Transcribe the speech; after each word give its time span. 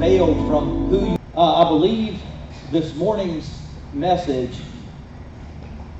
failed 0.00 0.48
from 0.48 0.88
who 0.88 1.10
you 1.10 1.18
uh, 1.36 1.62
I 1.62 1.68
believe 1.68 2.22
this 2.72 2.94
morning's 2.94 3.60
message 3.92 4.56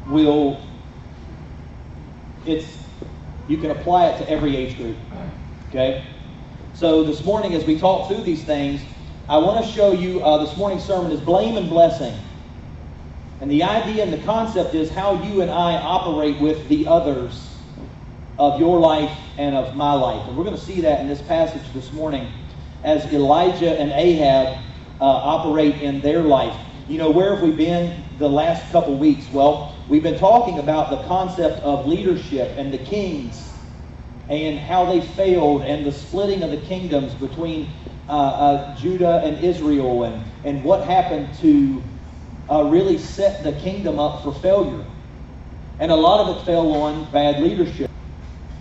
will 0.06 0.58
it's 2.46 2.78
you 3.46 3.58
can 3.58 3.70
apply 3.70 4.06
it 4.06 4.18
to 4.18 4.30
every 4.30 4.56
age 4.56 4.78
group. 4.78 4.96
Okay? 5.68 6.02
So 6.72 7.04
this 7.04 7.22
morning 7.26 7.52
as 7.52 7.66
we 7.66 7.78
talk 7.78 8.08
through 8.08 8.22
these 8.22 8.42
things, 8.42 8.80
I 9.28 9.36
want 9.36 9.62
to 9.62 9.70
show 9.70 9.92
you 9.92 10.24
uh, 10.24 10.42
this 10.42 10.56
morning's 10.56 10.84
sermon 10.84 11.12
is 11.12 11.20
blame 11.20 11.58
and 11.58 11.68
blessing. 11.68 12.18
And 13.42 13.50
the 13.50 13.64
idea 13.64 14.02
and 14.02 14.12
the 14.12 14.24
concept 14.24 14.74
is 14.74 14.90
how 14.90 15.22
you 15.24 15.42
and 15.42 15.50
I 15.50 15.74
operate 15.74 16.40
with 16.40 16.66
the 16.68 16.86
others 16.86 17.54
of 18.38 18.58
your 18.58 18.80
life 18.80 19.14
and 19.36 19.54
of 19.54 19.76
my 19.76 19.92
life. 19.92 20.26
And 20.26 20.38
we're 20.38 20.44
going 20.44 20.56
to 20.56 20.62
see 20.62 20.80
that 20.80 21.00
in 21.00 21.06
this 21.06 21.20
passage 21.20 21.70
this 21.74 21.92
morning 21.92 22.32
as 22.82 23.12
Elijah 23.12 23.78
and 23.78 23.92
Ahab 23.92 24.58
uh, 25.00 25.04
operate 25.04 25.76
in 25.82 26.00
their 26.00 26.22
life. 26.22 26.56
You 26.88 26.98
know, 26.98 27.10
where 27.10 27.34
have 27.34 27.42
we 27.42 27.52
been 27.52 28.04
the 28.18 28.28
last 28.28 28.70
couple 28.72 28.96
weeks? 28.96 29.30
Well, 29.32 29.76
we've 29.88 30.02
been 30.02 30.18
talking 30.18 30.58
about 30.58 30.90
the 30.90 31.02
concept 31.04 31.60
of 31.60 31.86
leadership 31.86 32.54
and 32.56 32.72
the 32.72 32.78
kings 32.78 33.50
and 34.28 34.58
how 34.58 34.86
they 34.86 35.00
failed 35.00 35.62
and 35.62 35.84
the 35.84 35.92
splitting 35.92 36.42
of 36.42 36.50
the 36.50 36.60
kingdoms 36.60 37.14
between 37.14 37.72
uh, 38.08 38.12
uh, 38.12 38.76
Judah 38.76 39.20
and 39.24 39.38
Israel 39.38 40.04
and, 40.04 40.24
and 40.44 40.64
what 40.64 40.84
happened 40.84 41.34
to 41.38 41.82
uh, 42.50 42.64
really 42.64 42.98
set 42.98 43.42
the 43.42 43.52
kingdom 43.52 43.98
up 43.98 44.22
for 44.22 44.32
failure. 44.32 44.84
And 45.78 45.90
a 45.90 45.96
lot 45.96 46.28
of 46.28 46.36
it 46.36 46.44
fell 46.44 46.72
on 46.72 47.10
bad 47.10 47.42
leadership. 47.42 47.89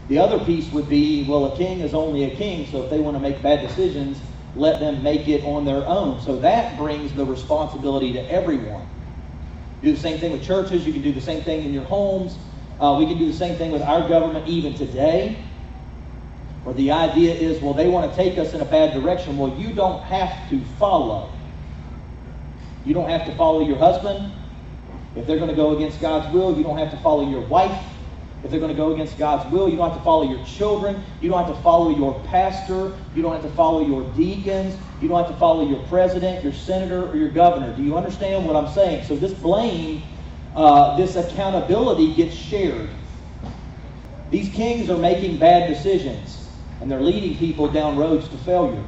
The 0.09 0.18
other 0.18 0.44
piece 0.44 0.72
would 0.72 0.90
be 0.90 1.23
well, 1.23 1.54
a 1.54 1.55
king 1.55 1.81
is 1.81 1.94
only 1.94 2.23
a 2.23 2.36
king, 2.36 2.67
so 2.72 2.84
if 2.84 2.90
they 2.90 3.00
want 3.00 3.16
to 3.16 3.22
make 3.22 3.41
bad 3.44 3.66
decisions, 3.66 4.20
let 4.55 4.80
them 4.80 5.04
make 5.04 5.27
it 5.27 5.44
on 5.45 5.66
their 5.66 5.86
own. 5.86 6.20
So 6.22 6.40
that 6.40 6.77
brings 6.77 7.13
the 7.13 7.23
responsibility 7.23 8.14
to 8.14 8.31
everyone. 8.31 8.88
Do 9.84 9.92
the 9.94 10.00
same 10.00 10.17
thing 10.17 10.31
with 10.31 10.44
churches. 10.44 10.86
You 10.86 10.94
can 10.94 11.03
do 11.03 11.11
the 11.11 11.22
same 11.22 11.44
thing 11.44 11.64
in 11.64 11.72
your 11.72 11.84
homes. 11.84 12.38
Uh, 12.80 12.95
we 12.97 13.06
can 13.06 13.19
do 13.19 13.28
the 13.28 13.38
same 13.38 13.56
thing 13.56 13.72
with 13.72 13.84
our 13.84 14.09
government 14.09 14.47
even 14.47 14.73
today. 14.73 15.38
Where 16.64 16.73
the 16.73 16.91
idea 16.91 17.36
is, 17.36 17.62
well, 17.62 17.75
they 17.75 17.88
want 17.88 18.09
to 18.12 18.16
take 18.17 18.39
us 18.39 18.53
in 18.56 18.62
a 18.62 18.66
bad 18.66 18.94
direction. 18.94 19.38
Well, 19.38 19.56
you 19.58 19.73
don't 19.73 20.02
have 20.03 20.50
to 20.50 20.59
follow. 20.80 21.31
You 22.84 22.95
don't 22.95 23.09
have 23.09 23.25
to 23.28 23.36
follow 23.36 23.62
your 23.62 23.78
husband. 23.78 24.34
If 25.16 25.28
they're 25.28 25.38
going 25.38 25.50
to 25.50 25.56
go 25.56 25.75
against 25.75 26.02
God's 26.02 26.34
will, 26.34 26.58
you 26.58 26.64
don't 26.64 26.78
have 26.80 26.91
to 26.91 26.97
follow 26.97 27.30
your 27.30 27.41
wife. 27.41 27.80
If 28.44 28.52
they're 28.52 28.59
going 28.59 28.72
to 28.72 28.78
go 28.78 28.94
against 28.94 29.18
God's 29.18 29.52
will, 29.52 29.68
you 29.68 29.76
don't 29.76 29.90
have 29.90 29.98
to 29.98 30.04
follow 30.04 30.23
your 30.23 30.44
children. 30.45 31.04
You 31.20 31.30
don't 31.30 31.45
have 31.45 31.54
to 31.54 31.62
follow 31.62 31.90
your 31.90 32.23
pastor. 32.26 32.98
You 33.14 33.22
don't 33.22 33.34
have 33.34 33.44
to 33.44 33.50
follow 33.50 33.86
your 33.86 34.04
deacons. 34.14 34.80
You 35.02 35.09
don't 35.09 35.18
have 35.18 35.31
to 35.31 35.38
follow 35.38 35.68
your 35.68 35.80
president, 35.88 36.44
your 36.44 36.54
senator, 36.54 37.09
or 37.09 37.18
your 37.18 37.30
governor. 37.30 37.76
Do 37.76 37.84
you 37.84 37.98
understand 37.98 38.46
what 38.46 38.56
I'm 38.56 38.72
saying? 38.73 39.06
So 39.06 39.18
this 39.18 39.34
blame, 39.34 40.04
uh, 40.56 40.96
this 40.96 41.18
accountability 41.18 42.14
gets 42.16 42.34
shared. 42.34 42.90
These 44.30 44.53
kings 44.53 44.90
are 44.90 44.98
making 44.98 45.38
bad 45.38 45.68
decisions, 45.68 46.50
and 46.80 46.90
they're 46.90 47.02
leading 47.02 47.38
people 47.38 47.68
down 47.68 47.98
roads 47.98 48.30
to 48.30 48.38
failure. 48.38 48.84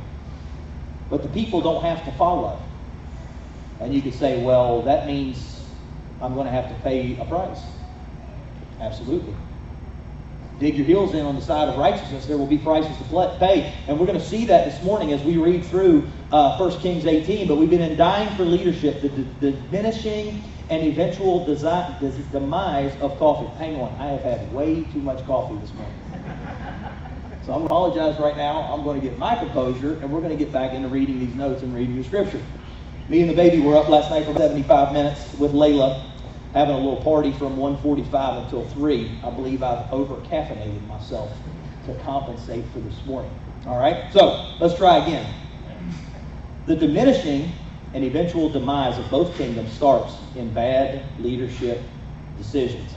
But 1.10 1.24
the 1.24 1.30
people 1.30 1.62
don't 1.62 1.84
have 1.84 2.06
to 2.06 2.12
follow. 2.14 2.62
And 3.82 3.94
you 3.94 4.02
could 4.02 4.14
say, 4.14 4.42
well, 4.44 4.84
that 4.84 5.08
means 5.08 5.66
I'm 6.22 6.36
going 6.36 6.46
to 6.46 6.52
have 6.52 6.70
to 6.70 6.76
pay 6.84 7.18
a 7.20 7.26
price. 7.26 7.60
Absolutely. 8.82 9.36
Dig 10.60 10.76
your 10.76 10.86
heels 10.86 11.14
in 11.14 11.26
on 11.26 11.36
the 11.36 11.42
side 11.42 11.70
of 11.70 11.78
righteousness, 11.78 12.26
there 12.26 12.38
will 12.38 12.48
be 12.48 12.58
prices 12.58 12.96
to 12.98 13.38
pay. 13.40 13.74
And 13.88 14.00
we're 14.00 14.08
going 14.08 14.20
to 14.20 14.26
see 14.26 14.46
that 14.46 14.66
this 14.66 14.84
morning 14.84 15.14
as 15.14 15.24
we 15.24 15.38
read 15.38 15.64
through 15.66 16.10
uh, 16.32 16.58
1 16.58 16.80
Kings 16.82 17.06
18. 17.06 17.48
But 17.48 17.56
we've 17.56 17.70
been 17.70 17.82
in 17.82 17.96
dying 17.96 18.36
for 18.36 18.44
leadership, 18.44 19.02
the, 19.02 19.09
the 19.09 19.52
diminishing 19.52 20.44
and 20.70 20.84
eventual 20.84 21.46
desi- 21.46 22.32
demise 22.32 22.96
of 23.02 23.18
coffee. 23.18 23.56
Hang 23.58 23.76
on, 23.76 23.94
I 24.00 24.08
have 24.08 24.22
had 24.22 24.52
way 24.52 24.84
too 24.84 25.00
much 25.00 25.24
coffee 25.25 25.59
this 25.59 25.74
morning. 25.74 25.96
So 27.44 27.53
I'm 27.53 27.59
going 27.59 27.69
to 27.69 27.74
apologize 27.74 28.19
right 28.19 28.38
now. 28.38 28.62
I'm 28.62 28.84
going 28.84 29.02
to 29.02 29.08
get 29.08 29.18
my 29.18 29.36
composure, 29.36 29.94
and 30.00 30.12
we're 30.12 30.22
going 30.22 30.38
to 30.38 30.44
get 30.44 30.53
back 30.53 30.74
into 30.74 30.90
reading 30.90 31.19
these 31.19 31.36
notes 31.36 31.63
and 31.63 31.74
reading 31.74 31.98
the 31.98 32.03
scripture. 32.03 32.42
Me 33.09 33.22
and 33.22 33.30
the 33.30 33.36
baby 33.36 33.59
were 33.59 33.75
up 33.75 33.90
last 33.90 34.12
night 34.12 34.25
for 34.25 34.34
75 34.36 34.94
minutes 34.94 35.34
with 35.40 35.53
Layla 35.53 36.11
having 36.53 36.75
a 36.75 36.78
little 36.78 37.01
party 37.01 37.31
from 37.31 37.57
1.45 37.57 38.44
until 38.44 38.66
3. 38.69 39.19
I 39.23 39.29
believe 39.29 39.63
I've 39.63 39.91
over-caffeinated 39.91 40.85
myself 40.88 41.31
to 41.85 41.94
compensate 42.03 42.66
for 42.73 42.79
this 42.79 43.06
morning. 43.06 43.31
All 43.66 43.79
right? 43.79 44.12
So, 44.12 44.53
let's 44.59 44.75
try 44.75 44.97
again. 44.97 45.34
The 46.66 46.75
diminishing 46.75 47.51
and 47.94 48.03
eventual 48.03 48.50
demise 48.50 48.97
of 48.97 49.09
both 49.09 49.35
kingdoms 49.35 49.72
starts 49.73 50.16
in 50.35 50.53
bad 50.53 51.03
leadership 51.19 51.81
decisions. 52.38 52.94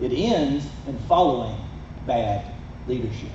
It 0.00 0.12
ends 0.12 0.66
in 0.86 0.98
following 1.00 1.56
bad 2.06 2.44
leadership. 2.86 3.30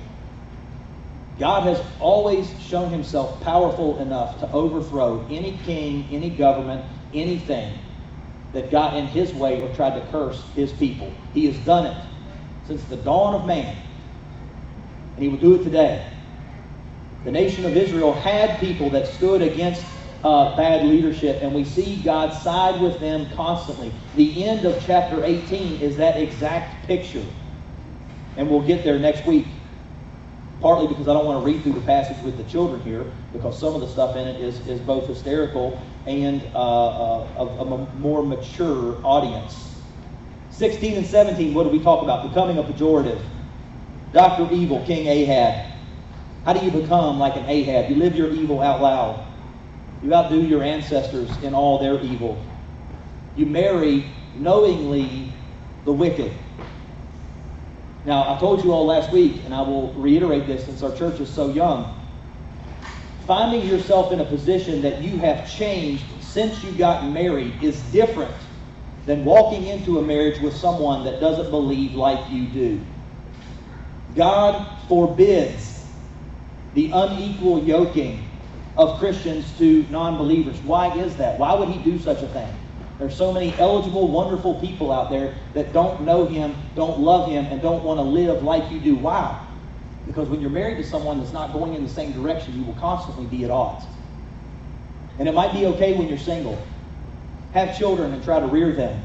God 1.38 1.64
has 1.64 1.82
always 1.98 2.48
shown 2.62 2.90
himself 2.90 3.40
powerful 3.40 3.98
enough 3.98 4.38
to 4.40 4.50
overthrow 4.52 5.26
any 5.30 5.58
king, 5.64 6.06
any 6.10 6.30
government, 6.30 6.84
anything 7.12 7.78
that 8.54 8.70
got 8.70 8.96
in 8.96 9.06
his 9.06 9.34
way 9.34 9.60
or 9.60 9.74
tried 9.74 10.00
to 10.00 10.06
curse 10.10 10.42
his 10.54 10.72
people. 10.72 11.12
He 11.34 11.46
has 11.46 11.58
done 11.66 11.86
it 11.86 12.04
since 12.66 12.82
the 12.84 12.96
dawn 12.96 13.34
of 13.34 13.46
man. 13.46 13.76
And 15.16 15.22
he 15.22 15.28
will 15.28 15.38
do 15.38 15.60
it 15.60 15.64
today. 15.64 16.08
The 17.24 17.32
nation 17.32 17.64
of 17.64 17.76
Israel 17.76 18.12
had 18.12 18.58
people 18.60 18.90
that 18.90 19.06
stood 19.06 19.42
against 19.42 19.84
uh, 20.22 20.56
bad 20.56 20.86
leadership, 20.86 21.42
and 21.42 21.54
we 21.54 21.64
see 21.64 21.96
God 22.02 22.32
side 22.32 22.80
with 22.80 22.98
them 23.00 23.26
constantly. 23.34 23.92
The 24.16 24.44
end 24.44 24.64
of 24.64 24.82
chapter 24.86 25.22
18 25.22 25.80
is 25.80 25.96
that 25.98 26.16
exact 26.16 26.86
picture. 26.86 27.24
And 28.36 28.48
we'll 28.48 28.62
get 28.62 28.84
there 28.84 28.98
next 28.98 29.26
week. 29.26 29.46
Partly 30.64 30.86
because 30.86 31.08
I 31.08 31.12
don't 31.12 31.26
want 31.26 31.44
to 31.44 31.44
read 31.44 31.62
through 31.62 31.74
the 31.74 31.82
passage 31.82 32.16
with 32.24 32.38
the 32.38 32.44
children 32.44 32.80
here, 32.80 33.04
because 33.34 33.60
some 33.60 33.74
of 33.74 33.82
the 33.82 33.86
stuff 33.86 34.16
in 34.16 34.26
it 34.26 34.40
is, 34.40 34.66
is 34.66 34.80
both 34.80 35.06
hysterical 35.06 35.78
and 36.06 36.40
uh, 36.54 37.18
uh, 37.18 37.28
of, 37.36 37.70
a 37.70 37.94
more 37.98 38.22
mature 38.22 38.98
audience. 39.04 39.78
16 40.52 40.96
and 40.96 41.06
17, 41.06 41.52
what 41.52 41.64
do 41.64 41.68
we 41.68 41.80
talk 41.80 42.02
about? 42.02 42.26
Becoming 42.26 42.56
a 42.56 42.62
pejorative. 42.62 43.20
Dr. 44.14 44.50
Evil, 44.54 44.82
King 44.86 45.06
Ahab. 45.06 45.70
How 46.46 46.54
do 46.54 46.64
you 46.64 46.70
become 46.70 47.18
like 47.18 47.36
an 47.36 47.44
Ahab? 47.44 47.90
You 47.90 47.96
live 47.96 48.16
your 48.16 48.30
evil 48.30 48.62
out 48.62 48.80
loud. 48.80 49.22
You 50.02 50.14
outdo 50.14 50.40
your 50.40 50.62
ancestors 50.62 51.28
in 51.42 51.52
all 51.52 51.78
their 51.78 52.00
evil. 52.00 52.42
You 53.36 53.44
marry 53.44 54.06
knowingly 54.34 55.30
the 55.84 55.92
wicked. 55.92 56.32
Now, 58.04 58.34
I 58.34 58.38
told 58.38 58.62
you 58.62 58.72
all 58.72 58.86
last 58.86 59.12
week, 59.12 59.44
and 59.44 59.54
I 59.54 59.62
will 59.62 59.92
reiterate 59.94 60.46
this 60.46 60.66
since 60.66 60.82
our 60.82 60.94
church 60.94 61.20
is 61.20 61.28
so 61.28 61.50
young 61.50 62.04
finding 63.26 63.66
yourself 63.66 64.12
in 64.12 64.20
a 64.20 64.24
position 64.24 64.82
that 64.82 65.00
you 65.00 65.18
have 65.18 65.50
changed 65.50 66.04
since 66.20 66.62
you 66.62 66.72
got 66.72 67.06
married 67.06 67.62
is 67.62 67.80
different 67.84 68.34
than 69.06 69.24
walking 69.24 69.64
into 69.66 69.98
a 69.98 70.02
marriage 70.02 70.40
with 70.40 70.54
someone 70.54 71.04
that 71.04 71.20
doesn't 71.20 71.50
believe 71.50 71.94
like 71.94 72.30
you 72.30 72.46
do. 72.48 72.80
God 74.14 74.78
forbids 74.88 75.86
the 76.74 76.90
unequal 76.92 77.64
yoking 77.64 78.26
of 78.76 78.98
Christians 78.98 79.56
to 79.58 79.86
non 79.90 80.18
believers. 80.18 80.58
Why 80.60 80.94
is 80.98 81.16
that? 81.16 81.38
Why 81.38 81.54
would 81.54 81.68
He 81.68 81.82
do 81.82 81.98
such 81.98 82.22
a 82.22 82.28
thing? 82.28 82.48
There's 82.98 83.16
so 83.16 83.32
many 83.32 83.58
eligible, 83.58 84.08
wonderful 84.08 84.60
people 84.60 84.92
out 84.92 85.10
there 85.10 85.34
that 85.54 85.72
don't 85.72 86.02
know 86.02 86.26
Him, 86.26 86.54
don't 86.76 87.00
love 87.00 87.28
Him, 87.28 87.46
and 87.46 87.60
don't 87.60 87.82
want 87.82 87.98
to 87.98 88.02
live 88.02 88.42
like 88.42 88.70
you 88.70 88.78
do. 88.80 88.94
Why? 88.94 89.44
Because 90.06 90.28
when 90.28 90.40
you're 90.40 90.50
married 90.50 90.76
to 90.76 90.84
someone 90.84 91.18
that's 91.18 91.32
not 91.32 91.52
going 91.52 91.74
in 91.74 91.82
the 91.82 91.90
same 91.90 92.12
direction, 92.12 92.56
you 92.56 92.62
will 92.64 92.74
constantly 92.74 93.26
be 93.26 93.44
at 93.44 93.50
odds. 93.50 93.84
And 95.18 95.28
it 95.28 95.34
might 95.34 95.52
be 95.52 95.66
okay 95.66 95.96
when 95.96 96.08
you're 96.08 96.18
single. 96.18 96.64
Have 97.52 97.76
children 97.76 98.12
and 98.12 98.22
try 98.22 98.40
to 98.40 98.46
rear 98.46 98.72
them 98.72 99.00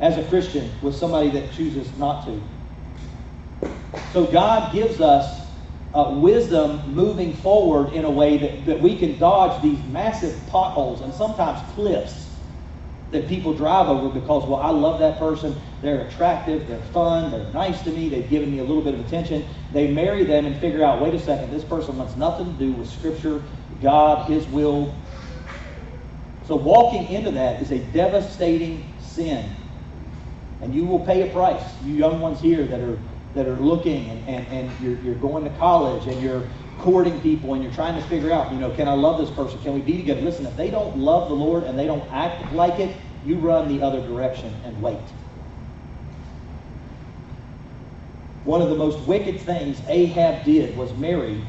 as 0.00 0.16
a 0.16 0.24
Christian 0.24 0.70
with 0.82 0.94
somebody 0.94 1.30
that 1.30 1.52
chooses 1.52 1.96
not 1.98 2.26
to. 2.26 2.42
So 4.12 4.26
God 4.26 4.72
gives 4.72 5.00
us 5.00 5.46
uh, 5.94 6.16
wisdom 6.20 6.94
moving 6.94 7.34
forward 7.34 7.92
in 7.92 8.04
a 8.04 8.10
way 8.10 8.38
that, 8.38 8.66
that 8.66 8.80
we 8.80 8.98
can 8.98 9.18
dodge 9.18 9.62
these 9.62 9.78
massive 9.86 10.38
potholes 10.48 11.00
and 11.00 11.12
sometimes 11.12 11.60
cliffs 11.74 12.29
that 13.10 13.26
people 13.28 13.52
drive 13.54 13.88
over 13.88 14.08
because, 14.08 14.46
well, 14.46 14.60
I 14.60 14.70
love 14.70 15.00
that 15.00 15.18
person. 15.18 15.60
They're 15.82 16.06
attractive, 16.06 16.68
they're 16.68 16.78
fun, 16.78 17.30
they're 17.30 17.52
nice 17.52 17.82
to 17.82 17.90
me, 17.90 18.08
they've 18.08 18.28
given 18.28 18.52
me 18.52 18.58
a 18.58 18.64
little 18.64 18.82
bit 18.82 18.94
of 18.94 19.00
attention. 19.00 19.44
They 19.72 19.90
marry 19.90 20.24
them 20.24 20.46
and 20.46 20.58
figure 20.60 20.84
out, 20.84 21.00
wait 21.00 21.14
a 21.14 21.20
second, 21.20 21.50
this 21.50 21.64
person 21.64 21.96
wants 21.96 22.16
nothing 22.16 22.52
to 22.52 22.58
do 22.58 22.72
with 22.72 22.88
Scripture, 22.88 23.42
God, 23.82 24.28
His 24.28 24.46
will. 24.48 24.94
So 26.46 26.56
walking 26.56 27.08
into 27.08 27.32
that 27.32 27.62
is 27.62 27.72
a 27.72 27.78
devastating 27.78 28.84
sin. 29.00 29.48
And 30.60 30.74
you 30.74 30.84
will 30.84 31.00
pay 31.00 31.28
a 31.28 31.32
price. 31.32 31.62
You 31.84 31.94
young 31.94 32.20
ones 32.20 32.40
here 32.40 32.64
that 32.66 32.80
are 32.80 32.98
that 33.34 33.46
are 33.46 33.56
looking 33.56 34.10
and, 34.10 34.28
and, 34.28 34.46
and 34.48 34.80
you're, 34.80 34.98
you're 34.98 35.14
going 35.14 35.44
to 35.44 35.50
college 35.58 36.06
and 36.06 36.20
you're 36.20 36.48
courting 36.82 37.20
people 37.20 37.54
and 37.54 37.62
you're 37.62 37.72
trying 37.72 38.00
to 38.00 38.08
figure 38.08 38.32
out, 38.32 38.52
you 38.52 38.58
know, 38.58 38.70
can 38.70 38.88
I 38.88 38.94
love 38.94 39.18
this 39.18 39.30
person? 39.30 39.60
Can 39.62 39.74
we 39.74 39.80
be 39.80 39.96
together? 39.96 40.20
Listen, 40.20 40.46
if 40.46 40.56
they 40.56 40.70
don't 40.70 40.98
love 40.98 41.28
the 41.28 41.34
Lord 41.34 41.64
and 41.64 41.78
they 41.78 41.86
don't 41.86 42.10
act 42.12 42.52
like 42.52 42.78
it, 42.78 42.96
you 43.24 43.36
run 43.36 43.68
the 43.68 43.84
other 43.84 44.00
direction 44.00 44.54
and 44.64 44.80
wait. 44.80 44.98
One 48.44 48.62
of 48.62 48.70
the 48.70 48.76
most 48.76 49.06
wicked 49.06 49.40
things 49.40 49.80
Ahab 49.86 50.44
did 50.44 50.76
was 50.76 50.92
marry 50.94 51.44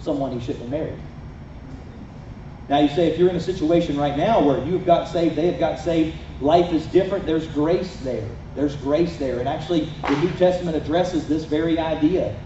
someone 0.00 0.32
he 0.32 0.40
shouldn't 0.40 0.62
have 0.62 0.70
married. 0.70 0.98
Now 2.68 2.80
you 2.80 2.88
say 2.88 3.08
if 3.08 3.18
you're 3.18 3.30
in 3.30 3.36
a 3.36 3.40
situation 3.40 3.96
right 3.96 4.16
now 4.16 4.42
where 4.42 4.64
you've 4.64 4.86
got 4.86 5.08
saved, 5.08 5.36
they 5.36 5.46
have 5.46 5.60
got 5.60 5.78
saved, 5.78 6.16
life 6.40 6.72
is 6.72 6.86
different, 6.86 7.26
there's 7.26 7.46
grace 7.48 7.96
there. 8.00 8.28
There's 8.54 8.76
grace 8.76 9.16
there. 9.16 9.38
And 9.38 9.48
actually, 9.48 9.88
the 10.02 10.16
New 10.20 10.30
Testament 10.32 10.76
addresses 10.76 11.28
this 11.28 11.44
very 11.44 11.78
idea. 11.78 12.36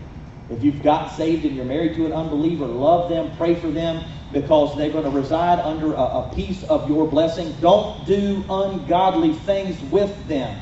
If 0.48 0.62
you've 0.62 0.82
got 0.82 1.08
saved 1.16 1.44
and 1.44 1.56
you're 1.56 1.64
married 1.64 1.96
to 1.96 2.06
an 2.06 2.12
unbeliever, 2.12 2.66
love 2.66 3.08
them, 3.08 3.36
pray 3.36 3.56
for 3.56 3.68
them, 3.68 4.04
because 4.32 4.76
they're 4.76 4.90
going 4.90 5.04
to 5.04 5.10
reside 5.10 5.58
under 5.58 5.92
a, 5.94 6.02
a 6.02 6.32
piece 6.34 6.62
of 6.64 6.88
your 6.88 7.08
blessing. 7.08 7.52
Don't 7.60 8.06
do 8.06 8.44
ungodly 8.48 9.32
things 9.32 9.80
with 9.90 10.28
them, 10.28 10.60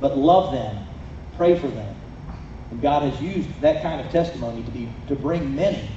but 0.00 0.16
love 0.16 0.52
them, 0.52 0.86
pray 1.36 1.58
for 1.58 1.68
them. 1.68 1.94
And 2.70 2.80
God 2.80 3.02
has 3.02 3.20
used 3.20 3.48
that 3.60 3.82
kind 3.82 4.00
of 4.00 4.10
testimony 4.10 4.62
to 4.62 4.70
be 4.70 4.88
to 5.08 5.16
bring 5.16 5.54
many 5.54 5.90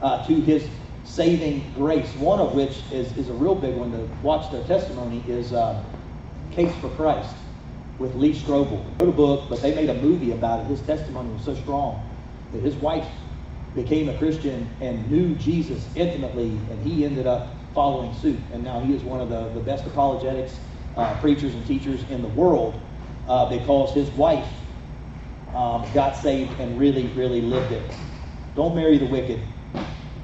uh, 0.00 0.26
to 0.26 0.40
His 0.40 0.66
saving 1.04 1.70
grace. 1.74 2.10
One 2.16 2.40
of 2.40 2.54
which 2.54 2.82
is, 2.92 3.14
is 3.18 3.28
a 3.28 3.34
real 3.34 3.54
big 3.54 3.76
one 3.76 3.92
to 3.92 4.08
watch 4.22 4.50
their 4.50 4.64
testimony 4.64 5.22
is 5.28 5.52
uh, 5.52 5.82
Case 6.50 6.74
for 6.76 6.88
Christ 6.90 7.34
with 7.98 8.14
Lee 8.14 8.32
Strobel. 8.32 8.84
Wrote 9.00 9.08
a 9.08 9.12
book, 9.12 9.46
but 9.48 9.62
they 9.62 9.74
made 9.74 9.90
a 9.90 9.94
movie 9.94 10.32
about 10.32 10.60
it. 10.60 10.66
His 10.66 10.80
testimony 10.82 11.32
was 11.32 11.44
so 11.44 11.54
strong 11.54 12.10
that 12.52 12.62
his 12.62 12.74
wife 12.76 13.06
became 13.74 14.08
a 14.08 14.18
Christian 14.18 14.68
and 14.80 15.10
knew 15.10 15.34
Jesus 15.34 15.88
intimately, 15.96 16.50
and 16.70 16.86
he 16.86 17.04
ended 17.04 17.26
up 17.26 17.56
following 17.74 18.14
suit. 18.14 18.38
And 18.52 18.62
now 18.62 18.80
he 18.80 18.94
is 18.94 19.02
one 19.02 19.20
of 19.20 19.28
the, 19.28 19.48
the 19.50 19.60
best 19.60 19.86
apologetics 19.86 20.58
uh, 20.96 21.18
preachers 21.20 21.54
and 21.54 21.66
teachers 21.66 22.04
in 22.08 22.22
the 22.22 22.28
world 22.28 22.80
uh, 23.26 23.48
because 23.50 23.92
his 23.94 24.08
wife 24.10 24.48
um, 25.52 25.90
got 25.92 26.16
saved 26.16 26.60
and 26.60 26.78
really, 26.78 27.08
really 27.08 27.40
lived 27.40 27.72
it. 27.72 27.96
Don't 28.54 28.76
marry 28.76 28.98
the 28.98 29.06
wicked. 29.06 29.40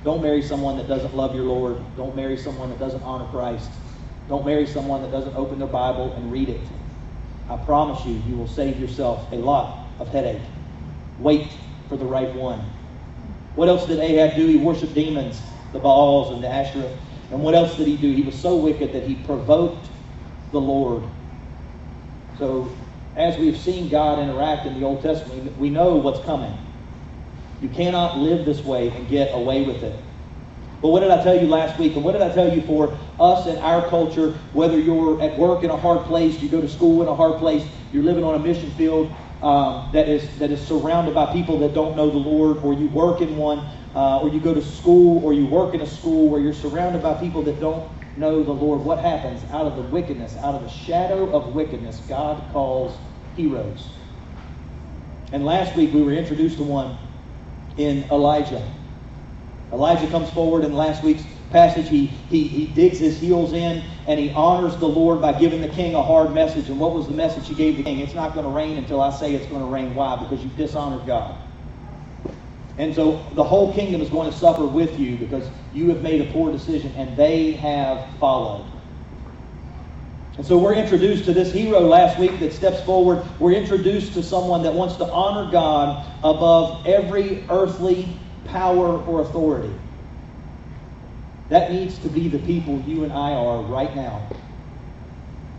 Don't 0.04 0.22
marry 0.22 0.42
someone 0.42 0.76
that 0.78 0.88
doesn't 0.88 1.14
love 1.14 1.34
your 1.34 1.44
Lord. 1.44 1.82
Don't 1.96 2.16
marry 2.16 2.36
someone 2.36 2.70
that 2.70 2.78
doesn't 2.78 3.02
honor 3.02 3.26
Christ. 3.26 3.70
Don't 4.28 4.46
marry 4.46 4.66
someone 4.66 5.02
that 5.02 5.10
doesn't 5.10 5.34
open 5.34 5.58
their 5.58 5.68
Bible 5.68 6.12
and 6.14 6.30
read 6.30 6.48
it. 6.48 6.60
I 7.50 7.56
promise 7.56 8.06
you, 8.06 8.22
you 8.28 8.36
will 8.36 8.46
save 8.46 8.78
yourself 8.78 9.30
a 9.32 9.36
lot 9.36 9.88
of 9.98 10.08
headache. 10.08 10.40
Wait 11.18 11.48
for 11.88 11.96
the 11.96 12.04
right 12.04 12.32
one. 12.32 12.60
What 13.56 13.68
else 13.68 13.86
did 13.86 13.98
Ahab 13.98 14.36
do? 14.36 14.46
He 14.46 14.56
worshiped 14.56 14.94
demons, 14.94 15.42
the 15.72 15.80
Baals 15.80 16.32
and 16.32 16.44
the 16.44 16.48
Asherah. 16.48 16.96
And 17.32 17.42
what 17.42 17.56
else 17.56 17.76
did 17.76 17.88
he 17.88 17.96
do? 17.96 18.12
He 18.12 18.22
was 18.22 18.38
so 18.38 18.56
wicked 18.56 18.92
that 18.92 19.02
he 19.02 19.16
provoked 19.16 19.88
the 20.52 20.60
Lord. 20.60 21.02
So, 22.38 22.70
as 23.16 23.36
we've 23.36 23.58
seen 23.58 23.88
God 23.88 24.20
interact 24.20 24.66
in 24.66 24.78
the 24.78 24.86
Old 24.86 25.02
Testament, 25.02 25.58
we 25.58 25.70
know 25.70 25.96
what's 25.96 26.24
coming. 26.24 26.56
You 27.60 27.68
cannot 27.68 28.18
live 28.18 28.46
this 28.46 28.64
way 28.64 28.90
and 28.90 29.08
get 29.08 29.34
away 29.34 29.64
with 29.64 29.82
it. 29.82 29.98
But 30.80 30.88
what 30.88 31.00
did 31.00 31.10
I 31.10 31.22
tell 31.22 31.38
you 31.38 31.46
last 31.46 31.78
week? 31.78 31.94
And 31.94 32.04
what 32.04 32.12
did 32.12 32.22
I 32.22 32.32
tell 32.32 32.54
you 32.54 32.62
for 32.62 32.98
us 33.18 33.46
in 33.46 33.58
our 33.58 33.86
culture, 33.88 34.32
whether 34.52 34.78
you're 34.78 35.20
at 35.22 35.38
work 35.38 35.62
in 35.62 35.70
a 35.70 35.76
hard 35.76 36.06
place, 36.06 36.40
you 36.40 36.48
go 36.48 36.60
to 36.60 36.68
school 36.68 37.02
in 37.02 37.08
a 37.08 37.14
hard 37.14 37.38
place, 37.38 37.66
you're 37.92 38.02
living 38.02 38.24
on 38.24 38.34
a 38.34 38.38
mission 38.38 38.70
field 38.70 39.12
um, 39.42 39.90
that, 39.92 40.08
is, 40.08 40.38
that 40.38 40.50
is 40.50 40.66
surrounded 40.66 41.14
by 41.14 41.32
people 41.32 41.58
that 41.60 41.74
don't 41.74 41.96
know 41.96 42.10
the 42.10 42.18
Lord, 42.18 42.58
or 42.58 42.72
you 42.72 42.88
work 42.88 43.20
in 43.20 43.36
one, 43.36 43.58
uh, 43.94 44.20
or 44.20 44.28
you 44.28 44.40
go 44.40 44.54
to 44.54 44.62
school, 44.62 45.22
or 45.24 45.32
you 45.32 45.46
work 45.46 45.74
in 45.74 45.80
a 45.80 45.86
school 45.86 46.30
where 46.30 46.40
you're 46.40 46.54
surrounded 46.54 47.02
by 47.02 47.14
people 47.14 47.42
that 47.42 47.60
don't 47.60 47.90
know 48.16 48.42
the 48.42 48.52
Lord, 48.52 48.80
what 48.80 48.98
happens 48.98 49.44
out 49.50 49.66
of 49.66 49.76
the 49.76 49.82
wickedness, 49.82 50.36
out 50.36 50.54
of 50.54 50.62
the 50.62 50.68
shadow 50.68 51.30
of 51.30 51.54
wickedness, 51.54 52.00
God 52.08 52.52
calls 52.52 52.98
heroes. 53.34 53.96
And 55.32 55.44
last 55.44 55.76
week 55.76 55.94
we 55.94 56.02
were 56.02 56.12
introduced 56.12 56.56
to 56.58 56.64
one 56.64 56.98
in 57.76 58.04
Elijah. 58.10 58.62
Elijah 59.72 60.08
comes 60.08 60.30
forward 60.30 60.64
in 60.64 60.74
last 60.74 61.02
week's 61.02 61.24
passage. 61.50 61.88
He, 61.88 62.06
he, 62.06 62.46
he 62.46 62.66
digs 62.66 62.98
his 62.98 63.18
heels 63.18 63.52
in 63.52 63.82
and 64.06 64.18
he 64.18 64.30
honors 64.30 64.76
the 64.76 64.88
Lord 64.88 65.20
by 65.20 65.38
giving 65.38 65.60
the 65.60 65.68
king 65.68 65.94
a 65.94 66.02
hard 66.02 66.32
message. 66.32 66.68
And 66.68 66.78
what 66.78 66.94
was 66.94 67.06
the 67.06 67.14
message 67.14 67.48
he 67.48 67.54
gave 67.54 67.76
the 67.76 67.82
king? 67.82 68.00
It's 68.00 68.14
not 68.14 68.34
going 68.34 68.44
to 68.44 68.52
rain 68.52 68.76
until 68.78 69.00
I 69.00 69.10
say 69.10 69.34
it's 69.34 69.46
going 69.46 69.62
to 69.62 69.68
rain. 69.68 69.94
Why? 69.94 70.16
Because 70.16 70.42
you've 70.42 70.56
dishonored 70.56 71.06
God. 71.06 71.36
And 72.78 72.94
so 72.94 73.22
the 73.34 73.44
whole 73.44 73.74
kingdom 73.74 74.00
is 74.00 74.08
going 74.08 74.30
to 74.30 74.36
suffer 74.36 74.64
with 74.64 74.98
you 74.98 75.16
because 75.18 75.48
you 75.72 75.90
have 75.90 76.02
made 76.02 76.20
a 76.22 76.32
poor 76.32 76.50
decision 76.50 76.92
and 76.96 77.16
they 77.16 77.52
have 77.52 78.08
followed. 78.18 78.66
And 80.38 80.46
so 80.46 80.56
we're 80.56 80.74
introduced 80.74 81.26
to 81.26 81.34
this 81.34 81.52
hero 81.52 81.80
last 81.80 82.18
week 82.18 82.40
that 82.40 82.54
steps 82.54 82.80
forward. 82.82 83.22
We're 83.38 83.52
introduced 83.52 84.14
to 84.14 84.22
someone 84.22 84.62
that 84.62 84.72
wants 84.72 84.96
to 84.96 85.04
honor 85.04 85.50
God 85.50 86.06
above 86.24 86.86
every 86.86 87.44
earthly 87.50 88.08
power, 88.44 88.98
or 88.98 89.20
authority. 89.20 89.72
That 91.50 91.72
needs 91.72 91.98
to 91.98 92.08
be 92.08 92.28
the 92.28 92.38
people 92.38 92.80
you 92.86 93.04
and 93.04 93.12
I 93.12 93.32
are 93.32 93.62
right 93.62 93.94
now. 93.94 94.28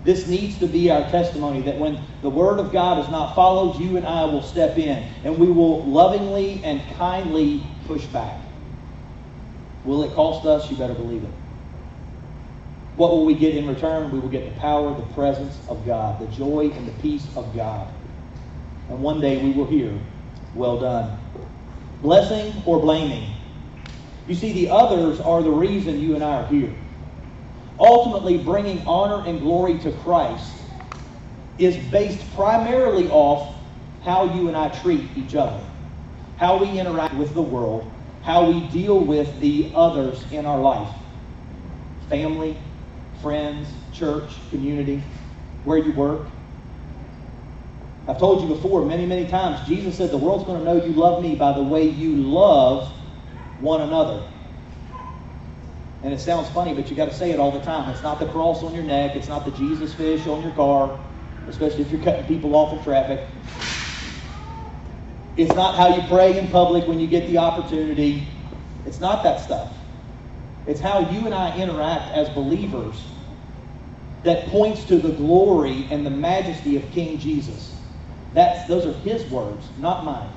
This 0.04 0.26
needs 0.26 0.58
to 0.60 0.68
be 0.68 0.90
our 0.90 1.08
testimony 1.12 1.62
that 1.64 1.78
when 1.78 2.00
the 2.22 2.30
Word 2.30 2.60
of 2.60 2.72
God 2.72 3.04
is 3.04 3.10
not 3.12 3.36
followed, 3.36 3.80
you 3.80 3.98
and 3.98 4.08
I 4.08 4.24
will 4.24 4.42
step 4.42 4.78
in 4.78 5.08
and 5.24 5.38
we 5.38 5.48
will 5.48 5.84
lovingly 5.86 6.64
and 6.64 6.82
kindly 6.98 7.64
push 7.86 8.06
back. 8.06 8.42
Will 9.84 10.04
it 10.04 10.14
cost 10.14 10.46
us? 10.46 10.72
You 10.72 10.78
better 10.78 10.94
believe 10.94 11.24
it. 11.24 11.30
What 12.96 13.12
will 13.12 13.26
we 13.26 13.36
get 13.36 13.56
in 13.56 13.68
return? 13.68 14.12
We 14.12 14.20
will 14.20 14.30
get 14.30 14.46
the 14.46 14.60
power, 14.60 14.96
the 14.96 15.06
presence 15.14 15.60
of 15.68 15.86
God, 15.86 16.20
the 16.20 16.28
joy 16.28 16.72
and 16.74 16.88
the 16.88 16.94
peace 17.02 17.28
of 17.36 17.56
God. 17.56 17.92
And 18.90 19.02
one 19.02 19.22
day 19.22 19.42
we 19.44 19.52
will 19.52 19.68
hear, 19.68 19.94
Well 20.56 20.80
done 20.80 21.21
blessing 22.02 22.54
or 22.66 22.80
blaming. 22.80 23.34
You 24.28 24.36
see, 24.36 24.54
the 24.54 24.70
others 24.70 25.20
are 25.20 25.42
the 25.42 25.52
reason 25.52 26.00
you 26.00 26.16
and 26.16 26.24
I 26.24 26.44
are 26.44 26.48
here. 26.48 26.74
Ultimately, 27.80 28.38
bringing 28.38 28.86
honor 28.86 29.28
and 29.28 29.40
glory 29.40 29.80
to 29.80 29.92
Christ 29.92 30.54
is 31.58 31.76
based 31.92 32.34
primarily 32.36 33.10
off 33.10 33.56
how 34.04 34.36
you 34.36 34.48
and 34.48 34.58
I 34.58 34.70
treat 34.70 35.10
each 35.16 35.36
other, 35.36 35.64
how 36.38 36.58
we 36.58 36.80
interact 36.80 37.16
with 37.16 37.34
the 37.34 37.42
world, 37.42 37.92
how 38.24 38.50
we 38.50 38.68
deal 38.70 39.00
with 39.00 39.40
the 39.40 39.72
others 39.76 40.26
in 40.32 40.46
our 40.46 40.60
life 40.60 40.94
family, 42.10 42.58
friends, 43.22 43.70
church, 43.94 44.34
community, 44.50 45.02
where 45.64 45.78
you 45.78 45.94
work. 45.94 46.28
I've 48.12 48.20
told 48.20 48.42
you 48.42 48.50
before 48.50 48.84
many, 48.84 49.06
many 49.06 49.26
times, 49.26 49.66
Jesus 49.66 49.96
said 49.96 50.12
the 50.12 50.18
world's 50.18 50.44
going 50.44 50.60
to 50.60 50.66
know 50.66 50.84
you 50.86 50.92
love 50.92 51.24
me 51.24 51.36
by 51.36 51.54
the 51.54 51.64
way 51.64 51.88
you 51.88 52.18
love 52.18 52.92
one 53.58 53.80
another. 53.80 54.28
And 56.04 56.14
it 56.14 56.20
sounds 56.20 56.50
funny, 56.50 56.74
but 56.74 56.90
you 56.90 56.98
got 56.98 57.06
to 57.06 57.14
say 57.14 57.32
it 57.32 57.40
all 57.40 57.54
the 57.54 57.62
time. 57.62 57.90
It's 57.90 58.04
not 58.04 58.20
the 58.20 58.26
cross 58.26 58.64
on 58.64 58.76
your 58.76 58.84
neck. 58.84 59.16
It's 59.16 59.30
not 59.30 59.46
the 59.46 59.52
Jesus 59.52 59.94
fish 59.94 60.28
on 60.28 60.42
your 60.42 60.52
car, 60.52 61.00
especially 61.48 61.84
if 61.84 61.92
you're 61.92 62.02
cutting 62.02 62.26
people 62.26 62.54
off 62.54 62.78
in 62.78 62.84
traffic. 62.84 63.26
It's 65.38 65.56
not 65.56 65.76
how 65.76 65.96
you 65.96 66.06
pray 66.10 66.38
in 66.38 66.50
public 66.50 66.90
when 66.90 67.00
you 67.00 67.08
get 67.08 67.28
the 67.28 67.38
opportunity. 67.38 68.28
It's 68.86 69.00
not 69.00 69.24
that 69.24 69.40
stuff. 69.40 69.74
It's 70.66 70.82
how 70.82 71.00
you 71.12 71.28
and 71.28 71.34
I 71.34 71.58
interact 71.58 72.12
as 72.12 72.28
believers 72.32 73.02
that 74.24 74.48
points 74.48 74.84
to 74.88 74.98
the 74.98 75.14
glory 75.14 75.88
and 75.90 76.06
the 76.06 76.12
majesty 76.12 76.76
of 76.76 76.92
King 76.92 77.18
Jesus. 77.18 77.81
That's, 78.34 78.68
those 78.68 78.86
are 78.86 78.94
his 79.00 79.30
words, 79.30 79.68
not 79.78 80.06
mine. 80.06 80.30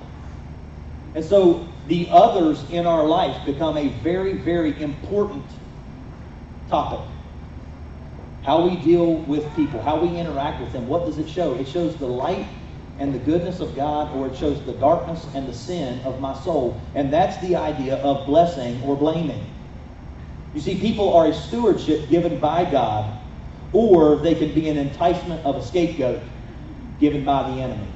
And 1.14 1.24
so 1.24 1.68
the 1.86 2.08
others 2.10 2.64
in 2.70 2.86
our 2.86 3.04
life 3.04 3.44
become 3.46 3.76
a 3.76 3.88
very, 4.02 4.32
very 4.32 4.80
important 4.82 5.44
topic. 6.68 7.06
How 8.42 8.66
we 8.66 8.76
deal 8.76 9.14
with 9.14 9.44
people, 9.54 9.80
how 9.80 10.00
we 10.00 10.18
interact 10.18 10.60
with 10.60 10.72
them. 10.72 10.88
What 10.88 11.06
does 11.06 11.18
it 11.18 11.28
show? 11.28 11.54
It 11.54 11.68
shows 11.68 11.96
the 11.96 12.06
light 12.06 12.46
and 12.98 13.14
the 13.14 13.18
goodness 13.18 13.60
of 13.60 13.74
God, 13.74 14.14
or 14.16 14.26
it 14.26 14.36
shows 14.36 14.62
the 14.66 14.74
darkness 14.74 15.26
and 15.34 15.48
the 15.48 15.54
sin 15.54 16.00
of 16.00 16.20
my 16.20 16.34
soul. 16.40 16.80
And 16.94 17.12
that's 17.12 17.36
the 17.38 17.56
idea 17.56 17.96
of 17.96 18.26
blessing 18.26 18.82
or 18.82 18.96
blaming. 18.96 19.44
You 20.54 20.60
see, 20.60 20.78
people 20.78 21.12
are 21.14 21.26
a 21.26 21.34
stewardship 21.34 22.08
given 22.08 22.38
by 22.38 22.70
God, 22.70 23.18
or 23.72 24.16
they 24.16 24.34
can 24.34 24.54
be 24.54 24.68
an 24.68 24.76
enticement 24.76 25.44
of 25.44 25.56
a 25.56 25.62
scapegoat 25.62 26.22
given 27.04 27.22
by 27.22 27.42
the 27.50 27.60
enemy. 27.60 27.86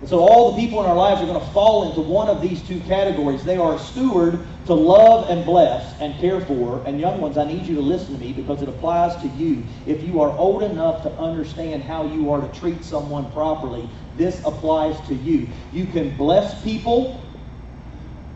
And 0.00 0.08
so 0.10 0.18
all 0.18 0.52
the 0.52 0.60
people 0.60 0.84
in 0.84 0.86
our 0.86 0.94
lives 0.94 1.22
are 1.22 1.24
going 1.24 1.40
to 1.40 1.52
fall 1.52 1.88
into 1.88 2.02
one 2.02 2.28
of 2.28 2.42
these 2.42 2.60
two 2.60 2.78
categories. 2.80 3.42
They 3.42 3.56
are 3.56 3.76
a 3.76 3.78
steward 3.78 4.38
to 4.66 4.74
love 4.74 5.30
and 5.30 5.46
bless 5.46 5.98
and 5.98 6.14
care 6.20 6.42
for. 6.42 6.84
And 6.84 7.00
young 7.00 7.22
ones, 7.22 7.38
I 7.38 7.46
need 7.46 7.64
you 7.64 7.74
to 7.76 7.80
listen 7.80 8.12
to 8.12 8.20
me 8.20 8.34
because 8.34 8.60
it 8.60 8.68
applies 8.68 9.16
to 9.22 9.28
you. 9.28 9.62
If 9.86 10.02
you 10.02 10.20
are 10.20 10.36
old 10.36 10.62
enough 10.62 11.02
to 11.04 11.12
understand 11.12 11.82
how 11.82 12.04
you 12.04 12.30
are 12.30 12.46
to 12.46 12.60
treat 12.60 12.84
someone 12.84 13.32
properly, 13.32 13.88
this 14.18 14.42
applies 14.44 15.00
to 15.08 15.14
you. 15.14 15.48
You 15.72 15.86
can 15.86 16.14
bless 16.18 16.62
people 16.62 17.18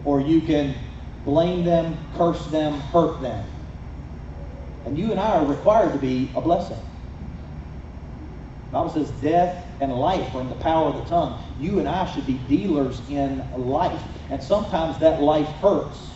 or 0.07 0.23
you 0.23 0.41
can 0.41 0.75
blame 1.27 1.67
them, 1.67 1.99
curse 2.17 2.47
them, 2.47 2.81
hurt 2.81 3.21
them. 3.21 3.47
And 4.87 4.97
you 4.97 5.11
and 5.11 5.21
I 5.21 5.41
are 5.41 5.45
required 5.45 5.93
to 5.93 5.99
be 5.99 6.31
a 6.35 6.41
blessing. 6.41 6.81
The 8.69 8.73
Bible 8.73 8.91
says 8.91 9.11
death 9.23 9.67
and 9.81 9.91
life 9.91 10.35
are 10.35 10.43
in 10.43 10.51
the 10.51 10.55
power 10.57 10.91
of 10.91 10.97
the 10.97 11.05
tongue. 11.09 11.43
You 11.59 11.79
and 11.79 11.89
I 11.89 12.05
should 12.13 12.27
be 12.27 12.35
dealers 12.49 13.01
in 13.09 13.43
life. 13.57 14.03
And 14.31 14.43
sometimes 14.43 14.99
that 14.99 15.23
life 15.23 15.49
hurts, 15.63 16.11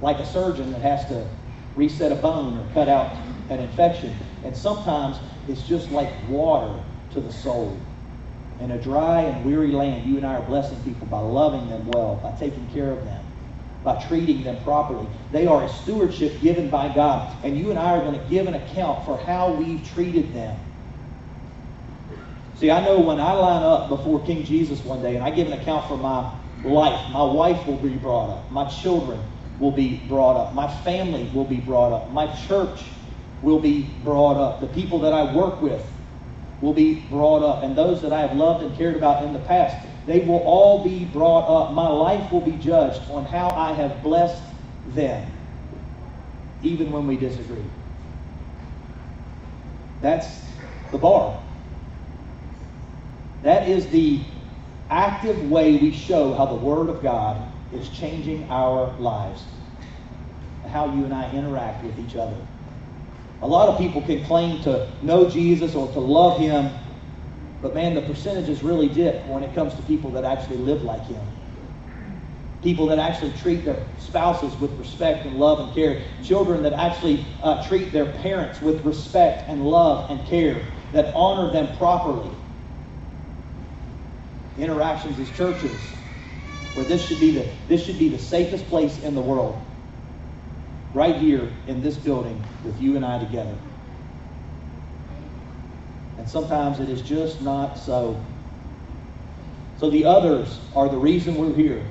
like 0.00 0.18
a 0.18 0.26
surgeon 0.26 0.72
that 0.72 0.82
has 0.82 1.06
to 1.06 1.28
reset 1.76 2.10
a 2.10 2.16
bone 2.16 2.58
or 2.58 2.74
cut 2.74 2.88
out 2.88 3.16
an 3.50 3.60
infection. 3.60 4.16
And 4.44 4.56
sometimes 4.56 5.18
it's 5.48 5.62
just 5.62 5.92
like 5.92 6.10
water 6.28 6.82
to 7.12 7.20
the 7.20 7.32
soul. 7.32 7.78
In 8.58 8.72
a 8.72 8.82
dry 8.82 9.22
and 9.22 9.44
weary 9.44 9.70
land, 9.70 10.10
you 10.10 10.16
and 10.16 10.26
I 10.26 10.34
are 10.34 10.42
blessing 10.42 10.82
people 10.82 11.06
by 11.06 11.20
loving 11.20 11.68
them 11.68 11.86
well, 11.86 12.16
by 12.16 12.32
taking 12.32 12.66
care 12.72 12.90
of 12.90 13.04
them, 13.04 13.24
by 13.84 14.02
treating 14.08 14.42
them 14.42 14.60
properly. 14.64 15.06
They 15.30 15.46
are 15.46 15.62
a 15.62 15.68
stewardship 15.68 16.40
given 16.40 16.68
by 16.68 16.92
God. 16.92 17.36
And 17.44 17.56
you 17.56 17.70
and 17.70 17.78
I 17.78 17.96
are 17.96 18.00
going 18.00 18.18
to 18.18 18.26
give 18.26 18.48
an 18.48 18.54
account 18.54 19.04
for 19.04 19.18
how 19.18 19.52
we've 19.52 19.86
treated 19.86 20.34
them. 20.34 20.58
See, 22.56 22.70
I 22.70 22.84
know 22.84 23.00
when 23.00 23.20
I 23.20 23.32
line 23.32 23.62
up 23.62 23.88
before 23.88 24.24
King 24.24 24.44
Jesus 24.44 24.84
one 24.84 25.02
day 25.02 25.16
and 25.16 25.24
I 25.24 25.30
give 25.30 25.48
an 25.48 25.54
account 25.54 25.88
for 25.88 25.96
my 25.96 26.32
life, 26.62 27.10
my 27.10 27.24
wife 27.24 27.66
will 27.66 27.76
be 27.76 27.96
brought 27.96 28.30
up, 28.30 28.50
my 28.50 28.68
children 28.68 29.20
will 29.58 29.72
be 29.72 29.98
brought 30.08 30.36
up, 30.36 30.54
my 30.54 30.68
family 30.82 31.30
will 31.34 31.44
be 31.44 31.58
brought 31.58 31.92
up, 31.92 32.10
my 32.10 32.26
church 32.46 32.80
will 33.42 33.60
be 33.60 33.90
brought 34.04 34.36
up, 34.36 34.60
the 34.60 34.68
people 34.68 35.00
that 35.00 35.12
I 35.12 35.34
work 35.34 35.60
with 35.60 35.84
will 36.60 36.72
be 36.72 37.00
brought 37.10 37.42
up, 37.42 37.62
and 37.62 37.76
those 37.76 38.00
that 38.02 38.12
I 38.12 38.20
have 38.20 38.36
loved 38.36 38.64
and 38.64 38.74
cared 38.76 38.96
about 38.96 39.24
in 39.24 39.32
the 39.32 39.38
past, 39.40 39.86
they 40.06 40.20
will 40.20 40.38
all 40.38 40.82
be 40.82 41.04
brought 41.04 41.46
up. 41.48 41.72
My 41.72 41.88
life 41.88 42.32
will 42.32 42.40
be 42.40 42.52
judged 42.52 43.10
on 43.10 43.26
how 43.26 43.50
I 43.50 43.72
have 43.72 44.02
blessed 44.02 44.42
them, 44.88 45.30
even 46.62 46.90
when 46.90 47.06
we 47.06 47.16
disagree. 47.16 47.64
That's 50.00 50.42
the 50.90 50.98
bar. 50.98 51.43
That 53.44 53.68
is 53.68 53.86
the 53.88 54.20
active 54.88 55.50
way 55.50 55.76
we 55.76 55.92
show 55.92 56.32
how 56.32 56.46
the 56.46 56.54
Word 56.54 56.88
of 56.88 57.02
God 57.02 57.46
is 57.74 57.90
changing 57.90 58.50
our 58.50 58.90
lives, 58.98 59.44
how 60.70 60.86
you 60.86 61.04
and 61.04 61.12
I 61.12 61.30
interact 61.30 61.84
with 61.84 61.98
each 61.98 62.16
other. 62.16 62.38
A 63.42 63.46
lot 63.46 63.68
of 63.68 63.76
people 63.76 64.00
can 64.00 64.24
claim 64.24 64.62
to 64.62 64.88
know 65.02 65.28
Jesus 65.28 65.74
or 65.74 65.92
to 65.92 66.00
love 66.00 66.40
Him, 66.40 66.72
but 67.60 67.74
man, 67.74 67.94
the 67.94 68.00
percentages 68.00 68.62
really 68.62 68.88
dip 68.88 69.26
when 69.26 69.42
it 69.42 69.54
comes 69.54 69.74
to 69.74 69.82
people 69.82 70.10
that 70.12 70.24
actually 70.24 70.56
live 70.56 70.82
like 70.82 71.04
Him. 71.04 71.20
People 72.62 72.86
that 72.86 72.98
actually 72.98 73.32
treat 73.32 73.62
their 73.66 73.86
spouses 73.98 74.58
with 74.58 74.72
respect 74.78 75.26
and 75.26 75.36
love 75.36 75.60
and 75.60 75.74
care. 75.74 76.00
Children 76.22 76.62
that 76.62 76.72
actually 76.72 77.26
uh, 77.42 77.62
treat 77.68 77.92
their 77.92 78.06
parents 78.06 78.62
with 78.62 78.82
respect 78.86 79.50
and 79.50 79.66
love 79.66 80.10
and 80.10 80.26
care, 80.26 80.62
that 80.92 81.14
honor 81.14 81.52
them 81.52 81.76
properly 81.76 82.34
interactions 84.58 85.18
as 85.18 85.30
churches, 85.36 85.72
where 86.74 86.84
this 86.84 87.06
should 87.06 87.20
be 87.20 87.32
the 87.32 87.48
this 87.68 87.84
should 87.84 87.98
be 87.98 88.08
the 88.08 88.18
safest 88.18 88.66
place 88.68 89.02
in 89.02 89.14
the 89.14 89.20
world. 89.20 89.60
Right 90.92 91.16
here 91.16 91.50
in 91.66 91.82
this 91.82 91.96
building 91.96 92.40
with 92.64 92.80
you 92.80 92.96
and 92.96 93.04
I 93.04 93.18
together. 93.18 93.56
And 96.18 96.28
sometimes 96.28 96.78
it 96.78 96.88
is 96.88 97.02
just 97.02 97.42
not 97.42 97.78
so. 97.78 98.22
So 99.78 99.90
the 99.90 100.04
others 100.04 100.60
are 100.76 100.88
the 100.88 100.96
reason 100.96 101.34
we're 101.34 101.52
here. 101.52 101.84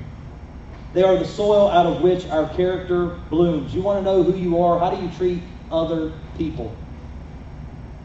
They 0.94 1.02
are 1.02 1.16
the 1.16 1.26
soil 1.26 1.68
out 1.68 1.86
of 1.86 2.02
which 2.02 2.26
our 2.28 2.48
character 2.54 3.18
blooms. 3.28 3.74
You 3.74 3.82
want 3.82 3.98
to 3.98 4.04
know 4.04 4.22
who 4.22 4.38
you 4.38 4.62
are? 4.62 4.78
How 4.78 4.90
do 4.90 5.02
you 5.02 5.10
treat 5.18 5.42
other 5.70 6.12
people? 6.38 6.74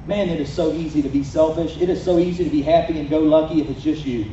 Man, 0.05 0.27
it 0.27 0.41
is 0.41 0.51
so 0.51 0.73
easy 0.73 1.01
to 1.01 1.09
be 1.09 1.23
selfish. 1.23 1.77
It 1.77 1.89
is 1.89 2.03
so 2.03 2.17
easy 2.17 2.43
to 2.43 2.49
be 2.49 2.61
happy 2.61 2.99
and 2.99 3.09
go 3.09 3.19
lucky 3.19 3.61
if 3.61 3.69
it's 3.69 3.81
just 3.81 4.05
you 4.05 4.25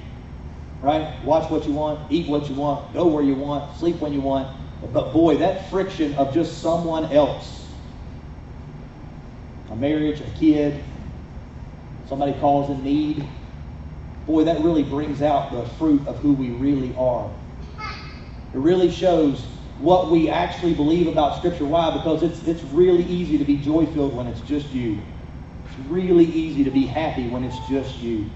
right? 0.82 1.22
Watch 1.24 1.50
what 1.50 1.66
you 1.66 1.72
want, 1.72 2.10
eat 2.10 2.28
what 2.28 2.48
you 2.48 2.54
want, 2.54 2.92
go 2.92 3.06
where 3.06 3.22
you 3.22 3.34
want, 3.34 3.76
sleep 3.76 4.00
when 4.00 4.12
you 4.12 4.20
want. 4.20 4.48
But 4.92 5.12
boy, 5.12 5.38
that 5.38 5.70
friction 5.70 6.14
of 6.14 6.34
just 6.34 6.60
someone 6.60 7.12
else, 7.12 7.66
a 9.70 9.76
marriage, 9.76 10.20
a 10.20 10.30
kid, 10.38 10.82
somebody 12.08 12.34
calls 12.34 12.70
in 12.70 12.84
need, 12.84 13.26
boy, 14.26 14.44
that 14.44 14.60
really 14.60 14.82
brings 14.82 15.22
out 15.22 15.52
the 15.52 15.66
fruit 15.76 16.06
of 16.06 16.18
who 16.18 16.32
we 16.34 16.50
really 16.50 16.94
are. 16.96 17.30
It 18.52 18.58
really 18.58 18.90
shows 18.90 19.44
what 19.80 20.10
we 20.10 20.30
actually 20.30 20.74
believe 20.74 21.06
about 21.06 21.36
Scripture. 21.38 21.64
Why? 21.64 21.96
Because 21.96 22.22
it's, 22.22 22.46
it's 22.46 22.62
really 22.72 23.04
easy 23.04 23.38
to 23.38 23.44
be 23.44 23.56
joy 23.56 23.86
filled 23.86 24.14
when 24.14 24.26
it's 24.26 24.40
just 24.42 24.70
you. 24.72 25.00
It's 25.66 25.78
really 25.88 26.24
easy 26.24 26.64
to 26.64 26.70
be 26.70 26.86
happy 26.86 27.28
when 27.28 27.44
it's 27.44 27.58
just 27.68 27.98
you. 27.98 28.30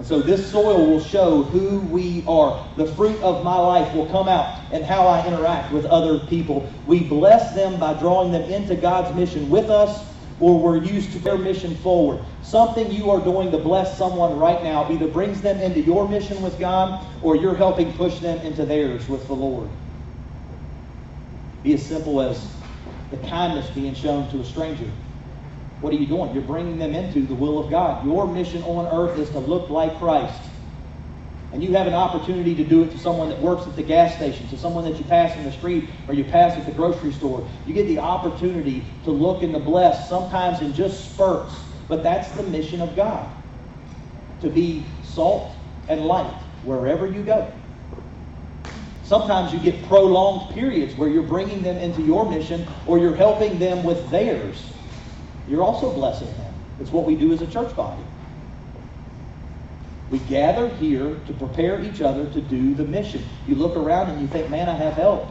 And 0.00 0.06
so 0.06 0.22
this 0.22 0.50
soil 0.50 0.86
will 0.86 1.04
show 1.04 1.42
who 1.42 1.80
we 1.80 2.24
are. 2.26 2.66
The 2.78 2.86
fruit 2.86 3.20
of 3.20 3.44
my 3.44 3.58
life 3.58 3.94
will 3.94 4.06
come 4.06 4.28
out 4.28 4.58
and 4.72 4.82
how 4.82 5.06
I 5.06 5.26
interact 5.26 5.74
with 5.74 5.84
other 5.84 6.18
people. 6.20 6.72
We 6.86 7.00
bless 7.00 7.54
them 7.54 7.78
by 7.78 7.92
drawing 8.00 8.32
them 8.32 8.50
into 8.50 8.76
God's 8.76 9.14
mission 9.14 9.50
with 9.50 9.68
us, 9.68 10.10
or 10.40 10.58
we're 10.58 10.82
used 10.82 11.12
to 11.12 11.18
their 11.18 11.36
mission 11.36 11.74
forward. 11.76 12.24
Something 12.42 12.90
you 12.90 13.10
are 13.10 13.20
doing 13.20 13.50
to 13.50 13.58
bless 13.58 13.98
someone 13.98 14.38
right 14.38 14.64
now 14.64 14.90
either 14.90 15.06
brings 15.06 15.42
them 15.42 15.60
into 15.60 15.82
your 15.82 16.08
mission 16.08 16.40
with 16.40 16.58
God, 16.58 17.06
or 17.20 17.36
you're 17.36 17.54
helping 17.54 17.92
push 17.92 18.20
them 18.20 18.38
into 18.38 18.64
theirs 18.64 19.06
with 19.06 19.26
the 19.26 19.34
Lord. 19.34 19.68
Be 21.62 21.74
as 21.74 21.84
simple 21.84 22.22
as 22.22 22.56
the 23.10 23.18
kindness 23.18 23.68
being 23.74 23.94
shown 23.94 24.30
to 24.30 24.40
a 24.40 24.44
stranger 24.46 24.90
what 25.80 25.94
are 25.94 25.96
you 25.96 26.06
doing? 26.06 26.34
You're 26.34 26.42
bringing 26.42 26.78
them 26.78 26.94
into 26.94 27.22
the 27.22 27.34
will 27.34 27.58
of 27.58 27.70
God. 27.70 28.04
Your 28.04 28.26
mission 28.26 28.62
on 28.64 28.86
earth 28.86 29.18
is 29.18 29.30
to 29.30 29.38
look 29.38 29.70
like 29.70 29.98
Christ. 29.98 30.42
And 31.52 31.64
you 31.64 31.72
have 31.72 31.86
an 31.86 31.94
opportunity 31.94 32.54
to 32.54 32.64
do 32.64 32.82
it 32.84 32.90
to 32.92 32.98
someone 32.98 33.28
that 33.30 33.40
works 33.40 33.66
at 33.66 33.74
the 33.74 33.82
gas 33.82 34.14
station, 34.14 34.46
to 34.48 34.58
someone 34.58 34.84
that 34.84 34.98
you 34.98 35.04
pass 35.04 35.36
in 35.36 35.42
the 35.42 35.50
street 35.50 35.88
or 36.06 36.14
you 36.14 36.22
pass 36.22 36.56
at 36.56 36.66
the 36.66 36.72
grocery 36.72 37.12
store. 37.12 37.48
You 37.66 37.74
get 37.74 37.86
the 37.86 37.98
opportunity 37.98 38.84
to 39.04 39.10
look 39.10 39.42
and 39.42 39.52
to 39.54 39.58
bless, 39.58 40.08
sometimes 40.08 40.60
in 40.60 40.74
just 40.74 41.12
spurts. 41.12 41.54
But 41.88 42.02
that's 42.02 42.30
the 42.32 42.44
mission 42.44 42.80
of 42.80 42.94
God 42.94 43.28
to 44.42 44.48
be 44.48 44.84
salt 45.02 45.52
and 45.88 46.02
light 46.02 46.34
wherever 46.62 47.06
you 47.06 47.22
go. 47.22 47.52
Sometimes 49.02 49.52
you 49.52 49.58
get 49.58 49.84
prolonged 49.88 50.54
periods 50.54 50.94
where 50.94 51.08
you're 51.08 51.24
bringing 51.24 51.62
them 51.62 51.76
into 51.78 52.00
your 52.00 52.30
mission 52.30 52.64
or 52.86 52.98
you're 52.98 53.16
helping 53.16 53.58
them 53.58 53.82
with 53.82 54.08
theirs 54.10 54.70
you're 55.50 55.62
also 55.62 55.92
blessing 55.92 56.28
them. 56.28 56.54
It's 56.80 56.90
what 56.90 57.04
we 57.04 57.16
do 57.16 57.32
as 57.32 57.42
a 57.42 57.46
church 57.46 57.74
body. 57.74 58.02
We 60.10 60.18
gather 60.20 60.68
here 60.68 61.20
to 61.26 61.32
prepare 61.32 61.80
each 61.80 62.00
other 62.00 62.28
to 62.30 62.40
do 62.40 62.74
the 62.74 62.84
mission. 62.84 63.24
You 63.46 63.56
look 63.56 63.76
around 63.76 64.10
and 64.10 64.20
you 64.20 64.28
think, 64.28 64.48
man, 64.48 64.68
I 64.68 64.74
have 64.74 64.94
help. 64.94 65.28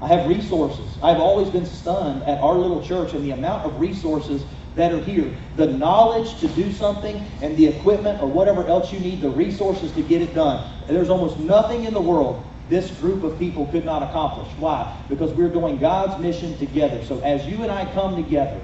I 0.00 0.08
have 0.08 0.28
resources. 0.28 0.96
I've 1.02 1.18
always 1.18 1.50
been 1.50 1.66
stunned 1.66 2.22
at 2.22 2.40
our 2.40 2.54
little 2.54 2.82
church 2.82 3.12
and 3.12 3.22
the 3.22 3.32
amount 3.32 3.66
of 3.66 3.78
resources 3.80 4.44
that 4.76 4.92
are 4.92 5.00
here. 5.00 5.36
The 5.56 5.66
knowledge 5.66 6.38
to 6.40 6.48
do 6.48 6.72
something 6.72 7.22
and 7.42 7.56
the 7.56 7.66
equipment 7.66 8.22
or 8.22 8.28
whatever 8.28 8.66
else 8.66 8.92
you 8.92 9.00
need, 9.00 9.20
the 9.20 9.30
resources 9.30 9.92
to 9.92 10.02
get 10.02 10.22
it 10.22 10.34
done. 10.34 10.72
And 10.86 10.96
there's 10.96 11.10
almost 11.10 11.38
nothing 11.38 11.84
in 11.84 11.92
the 11.92 12.00
world 12.00 12.44
this 12.70 12.90
group 12.92 13.24
of 13.24 13.36
people 13.38 13.66
could 13.66 13.84
not 13.84 14.02
accomplish. 14.02 14.48
Why? 14.56 14.96
Because 15.08 15.32
we're 15.32 15.48
doing 15.48 15.78
God's 15.78 16.22
mission 16.22 16.56
together. 16.56 17.04
So 17.04 17.18
as 17.20 17.44
you 17.44 17.62
and 17.62 17.70
I 17.70 17.92
come 17.92 18.14
together, 18.14 18.60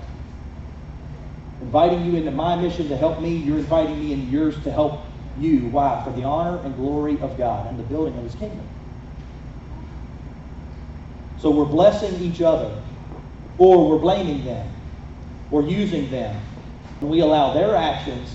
inviting 1.66 2.04
you 2.04 2.16
into 2.16 2.30
my 2.30 2.54
mission 2.54 2.88
to 2.88 2.96
help 2.96 3.20
me. 3.20 3.35
You're 3.37 3.58
inviting 3.58 3.99
me 3.99 4.12
into 4.12 4.26
yours 4.26 4.54
to 4.62 4.70
help 4.70 5.00
you. 5.37 5.66
Why? 5.66 6.00
For 6.04 6.12
the 6.12 6.23
honor 6.23 6.61
and 6.62 6.76
glory 6.76 7.18
of 7.20 7.37
God 7.37 7.66
and 7.66 7.76
the 7.76 7.82
building 7.82 8.16
of 8.16 8.23
his 8.23 8.37
kingdom. 8.37 8.66
So 11.38 11.50
we're 11.50 11.64
blessing 11.64 12.14
each 12.23 12.40
other, 12.40 12.80
or 13.58 13.90
we're 13.90 13.99
blaming 13.99 14.44
them, 14.44 14.68
or 15.50 15.62
using 15.62 16.08
them. 16.08 16.40
And 17.00 17.11
we 17.11 17.20
allow 17.20 17.52
their 17.52 17.75
actions 17.75 18.32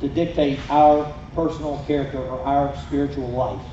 to 0.00 0.08
dictate 0.08 0.60
our 0.70 1.12
personal 1.34 1.84
character 1.88 2.18
or 2.18 2.40
our 2.44 2.76
spiritual 2.86 3.30
life. 3.30 3.66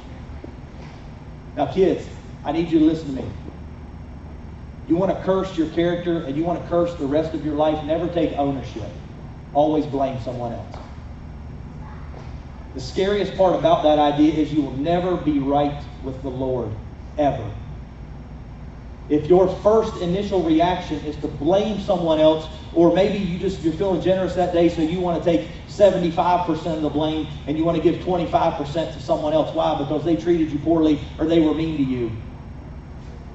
Now, 1.56 1.72
kids, 1.72 2.08
I 2.44 2.52
need 2.52 2.72
you 2.72 2.80
to 2.80 2.86
listen 2.86 3.16
to 3.16 3.22
me. 3.22 3.30
You 4.88 4.96
want 4.96 5.16
to 5.16 5.24
curse 5.24 5.58
your 5.58 5.70
character 5.70 6.24
and 6.24 6.38
you 6.38 6.44
want 6.44 6.62
to 6.62 6.70
curse 6.70 6.94
the 6.96 7.06
rest 7.06 7.34
of 7.34 7.46
your 7.46 7.56
life, 7.56 7.84
never 7.86 8.08
take 8.08 8.34
ownership. 8.34 8.90
Always 9.54 9.86
blame 9.86 10.22
someone 10.22 10.54
else. 10.54 10.78
The 12.74 12.80
scariest 12.80 13.36
part 13.36 13.56
about 13.56 13.84
that 13.84 14.00
idea 14.00 14.34
is 14.34 14.54
you 14.54 14.62
will 14.62 14.78
never 14.78 15.18
be 15.18 15.40
right 15.40 15.84
with 16.04 16.22
the 16.22 16.30
Lord, 16.30 16.72
ever. 17.18 17.52
If 19.10 19.28
your 19.28 19.48
first 19.48 20.02
initial 20.02 20.44
reaction 20.44 21.00
is 21.06 21.16
to 21.18 21.28
blame 21.28 21.80
someone 21.80 22.20
else, 22.20 22.48
or 22.74 22.94
maybe 22.94 23.18
you 23.18 23.40
just 23.40 23.62
you're 23.62 23.74
feeling 23.74 24.02
generous 24.02 24.36
that 24.36 24.54
day, 24.54 24.70
so 24.70 24.82
you 24.82 25.00
want 25.00 25.24
to 25.24 25.30
take 25.30 25.50
75% 25.68 26.76
of 26.76 26.82
the 26.82 26.90
blame 26.90 27.28
and 27.48 27.58
you 27.58 27.64
want 27.64 27.78
to 27.78 27.84
give 27.84 28.04
25% 28.04 28.94
to 28.94 29.00
someone 29.02 29.34
else. 29.34 29.54
Why? 29.56 29.78
Because 29.78 30.04
they 30.04 30.16
treated 30.16 30.52
you 30.52 30.60
poorly 30.60 31.00
or 31.18 31.26
they 31.26 31.40
were 31.40 31.54
mean 31.54 31.78
to 31.78 31.84
you. 31.84 32.12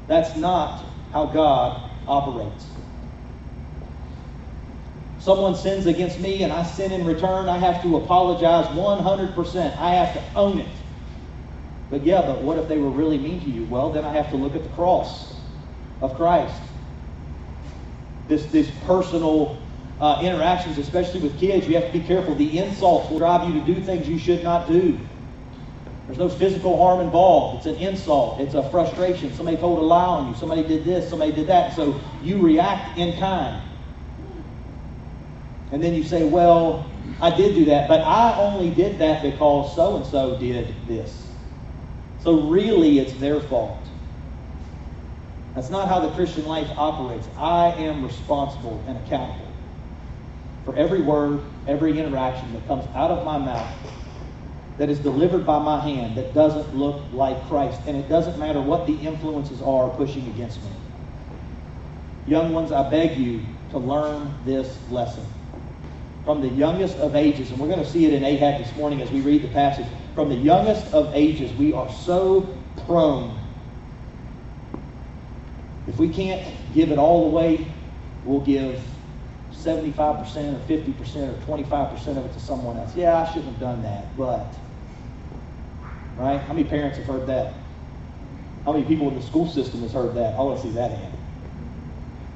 That's 0.06 0.36
not 0.36 0.84
how 1.12 1.26
God 1.26 1.90
operates. 2.06 2.66
Someone 5.20 5.54
sins 5.54 5.86
against 5.86 6.18
me 6.18 6.42
and 6.42 6.52
I 6.52 6.64
sin 6.64 6.90
in 6.90 7.06
return, 7.06 7.48
I 7.48 7.58
have 7.58 7.80
to 7.82 7.96
apologize 7.96 8.66
100%. 8.66 9.78
I 9.78 9.94
have 9.94 10.14
to 10.14 10.22
own 10.34 10.58
it. 10.58 10.68
But 11.90 12.04
yeah, 12.04 12.22
but 12.22 12.42
what 12.42 12.58
if 12.58 12.68
they 12.68 12.78
were 12.78 12.90
really 12.90 13.18
mean 13.18 13.40
to 13.42 13.50
you? 13.50 13.64
Well, 13.66 13.92
then 13.92 14.04
I 14.04 14.12
have 14.14 14.30
to 14.30 14.36
look 14.36 14.56
at 14.56 14.64
the 14.64 14.68
cross 14.70 15.36
of 16.00 16.16
Christ. 16.16 16.60
This, 18.26 18.46
this 18.46 18.68
personal 18.86 19.58
uh, 20.00 20.20
interactions, 20.24 20.78
especially 20.78 21.20
with 21.20 21.38
kids, 21.38 21.68
you 21.68 21.76
have 21.76 21.86
to 21.86 21.92
be 21.92 22.04
careful. 22.04 22.34
The 22.34 22.58
insults 22.58 23.10
will 23.10 23.18
drive 23.18 23.48
you 23.48 23.60
to 23.60 23.66
do 23.66 23.80
things 23.80 24.08
you 24.08 24.18
should 24.18 24.42
not 24.42 24.66
do. 24.66 24.98
There's 26.06 26.18
no 26.18 26.28
physical 26.28 26.76
harm 26.76 27.00
involved. 27.00 27.58
It's 27.58 27.76
an 27.76 27.82
insult. 27.82 28.40
It's 28.40 28.54
a 28.54 28.68
frustration. 28.70 29.32
Somebody 29.34 29.56
told 29.56 29.78
a 29.78 29.82
lie 29.82 30.04
on 30.04 30.28
you. 30.28 30.34
Somebody 30.36 30.62
did 30.62 30.84
this. 30.84 31.08
Somebody 31.08 31.32
did 31.32 31.46
that. 31.46 31.74
So 31.74 32.00
you 32.22 32.38
react 32.38 32.98
in 32.98 33.18
kind. 33.18 33.62
And 35.70 35.82
then 35.82 35.94
you 35.94 36.02
say, 36.02 36.24
well, 36.24 36.90
I 37.20 37.34
did 37.34 37.54
do 37.54 37.64
that, 37.66 37.88
but 37.88 38.00
I 38.00 38.36
only 38.36 38.70
did 38.70 38.98
that 38.98 39.22
because 39.22 39.74
so 39.74 39.96
and 39.96 40.06
so 40.06 40.38
did 40.38 40.74
this. 40.86 41.28
So 42.20 42.48
really, 42.48 42.98
it's 42.98 43.14
their 43.14 43.40
fault. 43.40 43.78
That's 45.54 45.70
not 45.70 45.88
how 45.88 46.00
the 46.00 46.10
Christian 46.10 46.46
life 46.46 46.68
operates. 46.76 47.26
I 47.36 47.68
am 47.72 48.04
responsible 48.04 48.82
and 48.86 48.98
accountable 48.98 49.46
for 50.64 50.76
every 50.76 51.00
word, 51.00 51.42
every 51.66 51.98
interaction 51.98 52.52
that 52.52 52.66
comes 52.66 52.84
out 52.94 53.10
of 53.10 53.24
my 53.24 53.38
mouth 53.38 53.74
that 54.78 54.88
is 54.88 54.98
delivered 54.98 55.44
by 55.44 55.58
my 55.58 55.80
hand 55.80 56.16
that 56.16 56.34
doesn't 56.34 56.74
look 56.74 57.02
like 57.12 57.46
Christ. 57.48 57.80
And 57.86 57.96
it 57.96 58.08
doesn't 58.08 58.38
matter 58.38 58.60
what 58.60 58.86
the 58.86 58.94
influences 58.94 59.60
are 59.62 59.90
pushing 59.90 60.26
against 60.28 60.62
me. 60.62 60.70
Young 62.26 62.52
ones, 62.52 62.72
I 62.72 62.88
beg 62.88 63.18
you 63.18 63.42
to 63.70 63.78
learn 63.78 64.34
this 64.44 64.78
lesson 64.90 65.24
from 66.24 66.40
the 66.40 66.48
youngest 66.48 66.96
of 66.98 67.16
ages, 67.16 67.50
and 67.50 67.58
we're 67.58 67.66
going 67.66 67.80
to 67.80 67.90
see 67.90 68.06
it 68.06 68.14
in 68.14 68.24
Ahab 68.24 68.62
this 68.62 68.74
morning 68.76 69.02
as 69.02 69.10
we 69.10 69.20
read 69.20 69.42
the 69.42 69.48
passage. 69.48 69.86
From 70.14 70.28
the 70.28 70.36
youngest 70.36 70.92
of 70.94 71.12
ages, 71.14 71.52
we 71.54 71.72
are 71.72 71.90
so 71.90 72.48
prone. 72.86 73.36
If 75.88 75.98
we 75.98 76.08
can't 76.08 76.46
give 76.74 76.92
it 76.92 76.98
all 76.98 77.26
away, 77.26 77.66
we'll 78.24 78.40
give 78.40 78.80
75% 79.52 80.54
or 80.54 80.58
50% 80.66 81.48
or 81.48 81.58
25% 81.58 82.06
of 82.16 82.26
it 82.26 82.32
to 82.32 82.40
someone 82.40 82.76
else. 82.76 82.96
Yeah, 82.96 83.18
I 83.18 83.26
shouldn't 83.26 83.46
have 83.46 83.60
done 83.60 83.82
that, 83.82 84.16
but. 84.16 84.54
Right? 86.16 86.40
How 86.40 86.52
many 86.52 86.68
parents 86.68 86.98
have 86.98 87.06
heard 87.06 87.26
that? 87.28 87.54
How 88.64 88.72
many 88.72 88.84
people 88.84 89.08
in 89.08 89.14
the 89.14 89.22
school 89.22 89.48
system 89.48 89.80
has 89.80 89.92
heard 89.92 90.14
that? 90.14 90.34
I 90.34 90.42
want 90.42 90.60
to 90.60 90.66
see 90.66 90.72
that 90.74 90.90
hand 90.90 91.12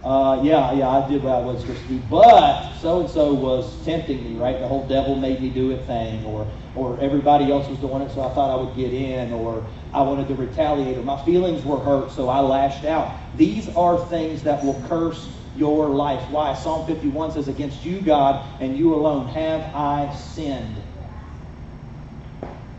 uh, 0.06 0.40
yeah, 0.40 0.72
yeah, 0.72 0.88
I 0.88 1.08
did 1.08 1.24
what 1.24 1.34
I 1.34 1.40
was 1.40 1.62
supposed 1.62 1.82
to 1.82 1.88
do, 1.88 1.98
but 2.08 2.72
so 2.78 3.00
and 3.00 3.10
so 3.10 3.34
was 3.34 3.84
tempting 3.84 4.22
me, 4.22 4.40
right? 4.40 4.60
The 4.60 4.68
whole 4.68 4.86
devil 4.86 5.16
made 5.16 5.40
me 5.40 5.50
do 5.50 5.72
it 5.72 5.84
thing, 5.84 6.24
or 6.24 6.46
or 6.76 6.96
everybody 7.00 7.50
else 7.50 7.68
was 7.68 7.76
doing 7.78 8.02
it, 8.02 8.12
so 8.12 8.22
I 8.22 8.32
thought 8.32 8.56
I 8.56 8.62
would 8.62 8.76
get 8.76 8.92
in, 8.92 9.32
or 9.32 9.66
I 9.92 10.02
wanted 10.02 10.28
to 10.28 10.36
retaliate, 10.36 10.96
or 10.96 11.02
my 11.02 11.20
feelings 11.24 11.64
were 11.64 11.80
hurt, 11.80 12.12
so 12.12 12.28
I 12.28 12.38
lashed 12.38 12.84
out. 12.84 13.18
These 13.36 13.68
are 13.74 13.98
things 14.06 14.44
that 14.44 14.64
will 14.64 14.80
curse 14.86 15.28
your 15.56 15.88
life. 15.88 16.28
Why? 16.30 16.54
Psalm 16.54 16.86
51 16.86 17.32
says, 17.32 17.48
Against 17.48 17.84
you, 17.84 18.00
God, 18.00 18.44
and 18.60 18.76
you 18.76 18.94
alone 18.94 19.28
have 19.28 19.60
I 19.74 20.14
sinned. 20.14 20.76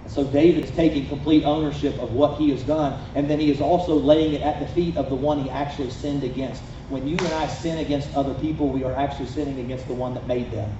So 0.07 0.23
David 0.23 0.63
is 0.63 0.71
taking 0.71 1.07
complete 1.07 1.43
ownership 1.43 1.99
of 1.99 2.13
what 2.13 2.37
he 2.37 2.49
has 2.51 2.63
done, 2.63 2.99
and 3.13 3.29
then 3.29 3.39
he 3.39 3.51
is 3.51 3.61
also 3.61 3.95
laying 3.95 4.33
it 4.33 4.41
at 4.41 4.59
the 4.59 4.67
feet 4.67 4.97
of 4.97 5.09
the 5.09 5.15
one 5.15 5.43
he 5.43 5.49
actually 5.49 5.91
sinned 5.91 6.23
against 6.23 6.63
when 6.89 7.05
you 7.05 7.17
and 7.17 7.33
I 7.33 7.47
sin 7.47 7.79
against 7.79 8.15
other 8.15 8.33
people, 8.35 8.69
we 8.69 8.83
are 8.83 8.95
actually 8.95 9.27
sinning 9.27 9.59
against 9.59 9.87
the 9.87 9.93
one 9.93 10.13
that 10.13 10.25
made 10.25 10.51
them. 10.51 10.71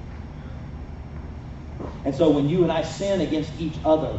And 2.06 2.16
so 2.16 2.30
when 2.30 2.48
you 2.48 2.64
and 2.64 2.72
I 2.72 2.84
sin 2.84 3.20
against 3.20 3.52
each 3.60 3.78
other, 3.84 4.18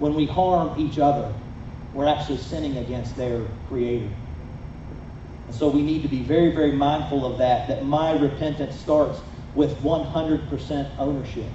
when 0.00 0.14
we 0.14 0.26
harm 0.26 0.78
each 0.80 0.98
other, 0.98 1.32
we're 1.94 2.08
actually 2.08 2.38
sinning 2.38 2.78
against 2.78 3.16
their 3.16 3.46
creator. 3.68 4.08
And 5.46 5.54
so 5.54 5.68
we 5.68 5.82
need 5.82 6.02
to 6.02 6.08
be 6.08 6.22
very, 6.22 6.52
very 6.52 6.72
mindful 6.72 7.24
of 7.24 7.38
that, 7.38 7.68
that 7.68 7.84
my 7.84 8.12
repentance 8.18 8.76
starts 8.76 9.20
with 9.54 9.76
100% 9.82 10.90
ownership 10.98 11.48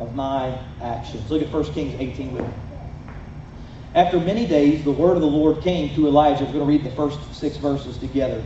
of 0.00 0.14
my 0.14 0.58
actions. 0.80 1.30
Look 1.30 1.42
at 1.42 1.52
1 1.52 1.64
Kings 1.72 2.00
18 2.00 2.32
with 2.32 2.42
me. 2.42 2.52
After 3.94 4.18
many 4.18 4.46
days, 4.46 4.84
the 4.84 4.90
word 4.90 5.16
of 5.16 5.20
the 5.20 5.26
Lord 5.26 5.62
came 5.62 5.94
to 5.94 6.06
Elijah. 6.06 6.44
We're 6.44 6.52
going 6.52 6.64
to 6.64 6.70
read 6.70 6.84
the 6.84 6.96
first 6.96 7.34
six 7.34 7.58
verses 7.58 7.98
together 7.98 8.42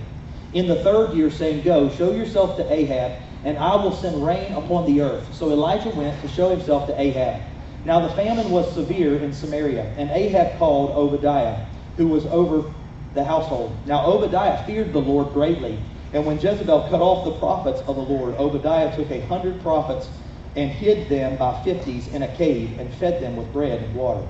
in 0.52 0.66
the 0.66 0.76
third 0.76 1.14
year, 1.14 1.30
saying, 1.30 1.62
Go, 1.62 1.90
show 1.90 2.12
yourself 2.12 2.56
to 2.56 2.72
Ahab, 2.72 3.22
and 3.44 3.58
I 3.58 3.76
will 3.76 3.92
send 3.92 4.24
rain 4.24 4.52
upon 4.54 4.86
the 4.86 5.02
earth. 5.02 5.32
So 5.34 5.50
Elijah 5.50 5.90
went 5.90 6.20
to 6.22 6.28
show 6.28 6.48
himself 6.50 6.86
to 6.88 7.00
Ahab. 7.00 7.42
Now 7.84 8.00
the 8.08 8.14
famine 8.14 8.50
was 8.50 8.72
severe 8.74 9.16
in 9.18 9.32
Samaria, 9.32 9.84
and 9.96 10.10
Ahab 10.10 10.58
called 10.58 10.90
Obadiah, 10.90 11.66
who 11.96 12.08
was 12.08 12.26
over 12.26 12.72
the 13.16 13.24
household. 13.24 13.76
Now 13.86 14.06
Obadiah 14.06 14.64
feared 14.64 14.92
the 14.92 15.00
Lord 15.00 15.32
greatly. 15.32 15.80
And 16.12 16.24
when 16.24 16.38
Jezebel 16.38 16.88
cut 16.88 17.00
off 17.00 17.24
the 17.24 17.38
prophets 17.40 17.80
of 17.80 17.96
the 17.96 18.02
Lord, 18.02 18.36
Obadiah 18.36 18.94
took 18.94 19.10
a 19.10 19.26
hundred 19.26 19.60
prophets 19.60 20.08
and 20.54 20.70
hid 20.70 21.08
them 21.08 21.36
by 21.36 21.60
fifties 21.64 22.08
in 22.08 22.22
a 22.22 22.36
cave 22.36 22.78
and 22.78 22.94
fed 22.94 23.20
them 23.20 23.36
with 23.36 23.52
bread 23.52 23.82
and 23.82 23.94
water. 23.94 24.26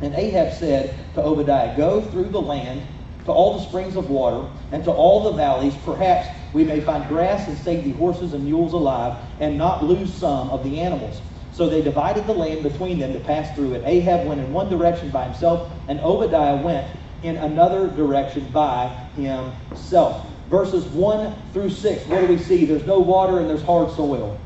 And 0.00 0.14
Ahab 0.14 0.52
said 0.52 1.14
to 1.14 1.22
Obadiah, 1.22 1.76
Go 1.76 2.00
through 2.00 2.30
the 2.30 2.40
land 2.40 2.82
to 3.26 3.32
all 3.32 3.58
the 3.58 3.64
springs 3.64 3.96
of 3.96 4.10
water, 4.10 4.48
and 4.72 4.82
to 4.84 4.90
all 4.90 5.24
the 5.24 5.32
valleys. 5.32 5.74
Perhaps 5.84 6.28
we 6.52 6.64
may 6.64 6.80
find 6.80 7.06
grass 7.06 7.48
and 7.48 7.56
save 7.58 7.84
the 7.84 7.92
horses 7.92 8.32
and 8.32 8.44
mules 8.44 8.72
alive, 8.72 9.22
and 9.38 9.58
not 9.58 9.84
lose 9.84 10.12
some 10.12 10.50
of 10.50 10.64
the 10.64 10.80
animals. 10.80 11.20
So 11.52 11.68
they 11.68 11.82
divided 11.82 12.26
the 12.26 12.32
land 12.32 12.62
between 12.62 12.98
them 12.98 13.12
to 13.12 13.20
pass 13.20 13.54
through 13.54 13.74
it. 13.74 13.82
Ahab 13.84 14.26
went 14.26 14.40
in 14.40 14.52
one 14.52 14.70
direction 14.70 15.10
by 15.10 15.24
himself, 15.24 15.72
and 15.88 16.00
Obadiah 16.00 16.62
went 16.62 16.86
in 17.22 17.36
another 17.36 17.88
direction 17.88 18.50
by 18.52 18.88
himself. 19.16 20.26
Verses 20.48 20.84
1 20.86 21.34
through 21.52 21.70
6, 21.70 22.06
what 22.06 22.20
do 22.20 22.26
we 22.26 22.38
see? 22.38 22.64
There's 22.64 22.86
no 22.86 22.98
water 22.98 23.38
and 23.38 23.48
there's 23.48 23.62
hard 23.62 23.90
soil. 23.92 24.38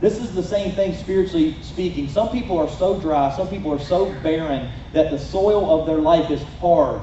This 0.00 0.18
is 0.18 0.34
the 0.34 0.42
same 0.42 0.72
thing 0.72 0.94
spiritually 0.94 1.56
speaking. 1.62 2.08
Some 2.08 2.30
people 2.30 2.58
are 2.58 2.68
so 2.68 3.00
dry, 3.00 3.34
some 3.36 3.48
people 3.48 3.72
are 3.72 3.78
so 3.78 4.12
barren 4.22 4.70
that 4.92 5.10
the 5.10 5.18
soil 5.18 5.80
of 5.80 5.86
their 5.86 5.98
life 5.98 6.30
is 6.30 6.42
hard. 6.60 7.02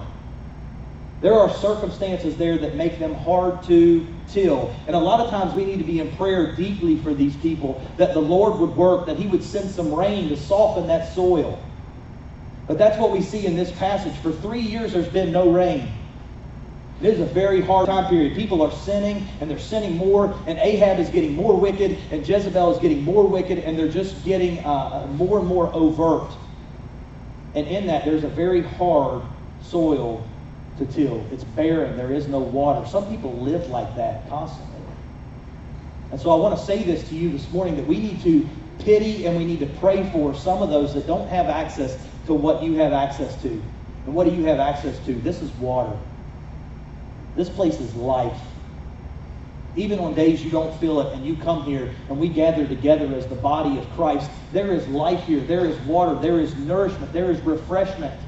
There 1.21 1.33
are 1.33 1.49
circumstances 1.49 2.37
there 2.37 2.57
that 2.57 2.75
make 2.75 2.99
them 2.99 3.13
hard 3.13 3.63
to 3.63 4.07
till. 4.29 4.73
And 4.87 4.95
a 4.95 4.99
lot 4.99 5.19
of 5.19 5.29
times 5.29 5.53
we 5.53 5.65
need 5.65 5.79
to 5.79 5.83
be 5.83 5.99
in 5.99 6.15
prayer 6.15 6.55
deeply 6.55 6.97
for 6.97 7.13
these 7.13 7.35
people 7.37 7.81
that 7.97 8.13
the 8.13 8.21
Lord 8.21 8.59
would 8.59 8.75
work, 8.75 9.05
that 9.07 9.17
He 9.17 9.27
would 9.27 9.43
send 9.43 9.69
some 9.69 9.93
rain 9.93 10.29
to 10.29 10.37
soften 10.37 10.87
that 10.87 11.13
soil. 11.13 11.61
But 12.69 12.77
that's 12.77 12.99
what 12.99 13.09
we 13.09 13.23
see 13.23 13.47
in 13.47 13.55
this 13.55 13.71
passage. 13.71 14.15
For 14.21 14.31
three 14.31 14.61
years, 14.61 14.93
there's 14.93 15.09
been 15.09 15.31
no 15.31 15.49
rain. 15.49 15.91
It 17.01 17.07
is 17.07 17.19
a 17.19 17.25
very 17.25 17.61
hard 17.61 17.87
time 17.87 18.07
period. 18.07 18.35
People 18.35 18.61
are 18.61 18.71
sinning, 18.71 19.27
and 19.41 19.49
they're 19.49 19.57
sinning 19.57 19.97
more, 19.97 20.37
and 20.45 20.59
Ahab 20.59 20.99
is 20.99 21.09
getting 21.09 21.33
more 21.33 21.59
wicked, 21.59 21.97
and 22.11 22.27
Jezebel 22.27 22.75
is 22.75 22.79
getting 22.79 23.03
more 23.03 23.25
wicked, 23.25 23.57
and 23.57 23.77
they're 23.77 23.89
just 23.89 24.23
getting 24.23 24.59
uh, 24.59 25.07
more 25.13 25.39
and 25.39 25.47
more 25.47 25.73
overt. 25.73 26.31
And 27.55 27.65
in 27.67 27.87
that, 27.87 28.05
there's 28.05 28.23
a 28.23 28.29
very 28.29 28.61
hard 28.61 29.23
soil 29.63 30.23
to 30.77 30.85
till. 30.85 31.25
It's 31.31 31.43
barren. 31.43 31.97
There 31.97 32.13
is 32.13 32.27
no 32.27 32.37
water. 32.37 32.87
Some 32.87 33.09
people 33.09 33.35
live 33.39 33.67
like 33.69 33.95
that 33.95 34.29
constantly. 34.29 34.79
And 36.11 36.21
so 36.21 36.29
I 36.29 36.35
want 36.35 36.55
to 36.59 36.63
say 36.63 36.83
this 36.83 37.09
to 37.09 37.15
you 37.15 37.31
this 37.31 37.49
morning 37.49 37.77
that 37.77 37.87
we 37.87 37.97
need 37.97 38.21
to 38.21 38.47
pity 38.77 39.25
and 39.25 39.35
we 39.35 39.43
need 39.45 39.59
to 39.59 39.79
pray 39.79 40.07
for 40.11 40.35
some 40.35 40.61
of 40.61 40.69
those 40.69 40.93
that 40.93 41.07
don't 41.07 41.27
have 41.29 41.47
access 41.47 41.97
to 42.29 42.35
what 42.35 42.63
you 42.63 42.75
have 42.75 42.93
access 42.93 43.39
to. 43.41 43.49
And 43.49 44.15
what 44.15 44.25
do 44.27 44.33
you 44.33 44.45
have 44.45 44.59
access 44.59 44.97
to? 45.05 45.13
This 45.13 45.41
is 45.41 45.51
water. 45.53 45.97
This 47.35 47.49
place 47.49 47.79
is 47.79 47.93
life. 47.95 48.39
Even 49.75 49.99
on 49.99 50.13
days 50.13 50.43
you 50.43 50.51
don't 50.51 50.77
feel 50.79 50.99
it 51.01 51.13
and 51.13 51.25
you 51.25 51.35
come 51.37 51.63
here 51.63 51.93
and 52.07 52.19
we 52.19 52.29
gather 52.29 52.67
together 52.67 53.13
as 53.15 53.27
the 53.27 53.35
body 53.35 53.77
of 53.77 53.89
Christ, 53.91 54.29
there 54.53 54.71
is 54.71 54.87
life 54.87 55.23
here. 55.23 55.39
There 55.39 55.65
is 55.65 55.77
water. 55.81 56.15
There 56.15 56.39
is 56.39 56.55
nourishment. 56.55 57.11
There 57.13 57.31
is 57.31 57.39
refreshment. 57.41 58.19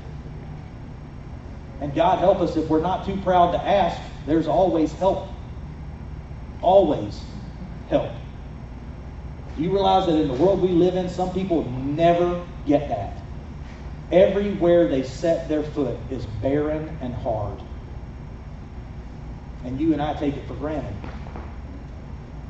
And 1.79 1.93
God 1.93 2.19
help 2.19 2.41
us 2.41 2.55
if 2.57 2.69
we're 2.69 2.81
not 2.81 3.05
too 3.05 3.17
proud 3.17 3.51
to 3.51 3.57
ask, 3.57 3.99
there's 4.25 4.47
always 4.47 4.91
help. 4.93 5.27
Always 6.61 7.21
help. 7.89 8.11
Do 9.57 9.63
you 9.63 9.71
realize 9.71 10.07
that 10.07 10.15
in 10.15 10.27
the 10.27 10.33
world 10.35 10.61
we 10.61 10.69
live 10.69 10.95
in, 10.95 11.09
some 11.09 11.31
people 11.33 11.69
never 11.71 12.43
get 12.65 12.87
that? 12.89 13.20
Everywhere 14.11 14.87
they 14.87 15.03
set 15.03 15.47
their 15.47 15.63
foot 15.63 15.97
is 16.09 16.25
barren 16.41 16.97
and 17.01 17.13
hard. 17.13 17.59
And 19.63 19.79
you 19.79 19.93
and 19.93 20.01
I 20.01 20.13
take 20.13 20.35
it 20.35 20.45
for 20.47 20.55
granted. 20.55 20.93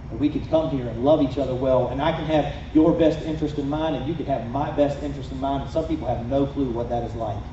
And 0.10 0.20
we 0.20 0.30
could 0.30 0.50
come 0.50 0.70
here 0.72 0.88
and 0.88 1.04
love 1.04 1.22
each 1.22 1.38
other 1.38 1.54
well, 1.54 1.90
and 1.90 2.02
I 2.02 2.12
can 2.14 2.26
have 2.26 2.54
your 2.74 2.94
best 2.94 3.22
interest 3.22 3.58
in 3.58 3.70
mind, 3.70 3.96
and 3.96 4.08
you 4.08 4.16
can 4.16 4.26
have 4.26 4.50
my 4.50 4.72
best 4.72 5.04
interest 5.04 5.32
in 5.32 5.40
mind, 5.40 5.64
and 5.64 5.72
some 5.72 5.86
people 5.86 6.08
have 6.08 6.26
no 6.26 6.46
clue 6.48 6.70
what 6.70 6.90
that 6.90 7.04
is 7.04 7.14
like. 7.16 7.44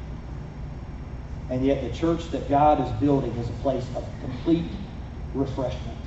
And 1.51 1.65
yet, 1.65 1.83
the 1.83 1.91
church 1.91 2.31
that 2.31 2.49
God 2.49 2.85
is 2.85 2.91
building 3.01 3.33
is 3.33 3.49
a 3.49 3.53
place 3.63 3.87
of 3.95 4.05
complete 4.23 4.71
refreshment. 5.35 5.98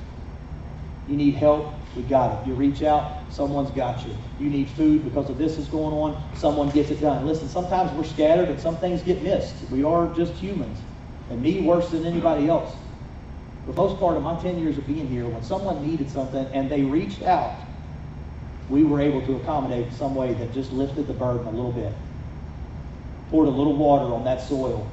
You 1.08 1.18
need 1.18 1.36
help, 1.36 1.74
we 1.96 2.04
got 2.04 2.42
it. 2.42 2.48
You 2.48 2.54
reach 2.54 2.84
out, 2.84 3.24
someone's 3.32 3.72
got 3.72 4.06
you. 4.06 4.16
You 4.40 4.50
need 4.50 4.70
food 4.70 5.04
because 5.04 5.30
of 5.30 5.38
this 5.38 5.58
is 5.58 5.68
going 5.68 5.94
on, 5.94 6.22
someone 6.36 6.70
gets 6.70 6.90
it 6.90 7.02
done. 7.02 7.26
Listen, 7.26 7.50
sometimes 7.50 7.92
we're 7.94 8.04
scattered 8.04 8.50
and 8.50 8.60
some 8.60 8.78
things 8.78 9.02
get 9.02 9.22
missed. 9.22 9.70
We 9.70 9.84
are 9.84 10.08
just 10.14 10.34
humans. 10.34 10.80
And 11.30 11.42
me 11.42 11.62
worse 11.62 11.90
than 11.90 12.06
anybody 12.06 12.50
else. 12.50 12.76
For 13.66 13.74
the 13.74 13.78
most 13.78 14.00
part 14.00 14.18
of 14.18 14.24
my 14.24 14.40
10 14.42 14.60
years 14.60 14.78
of 14.78 14.88
being 14.88 15.08
here, 15.08 15.26
when 15.28 15.44
someone 15.44 15.86
needed 15.86 16.10
something 16.10 16.46
and 16.48 16.70
they 16.70 16.82
reached 16.82 17.24
out, 17.24 17.56
we 18.70 18.84
were 18.84 19.02
able 19.02 19.22
to 19.26 19.36
accommodate 19.36 19.88
in 19.88 19.94
some 19.94 20.16
way 20.16 20.34
that 20.34 20.54
just 20.54 20.72
lifted 20.72 21.08
the 21.08 21.14
burden 21.14 21.46
a 21.48 21.52
little 21.52 21.72
bit. 21.72 21.94
Poured 23.30 23.48
a 23.48 23.52
little 23.52 23.76
water 23.76 24.14
on 24.14 24.24
that 24.24 24.42
soil. 24.42 24.90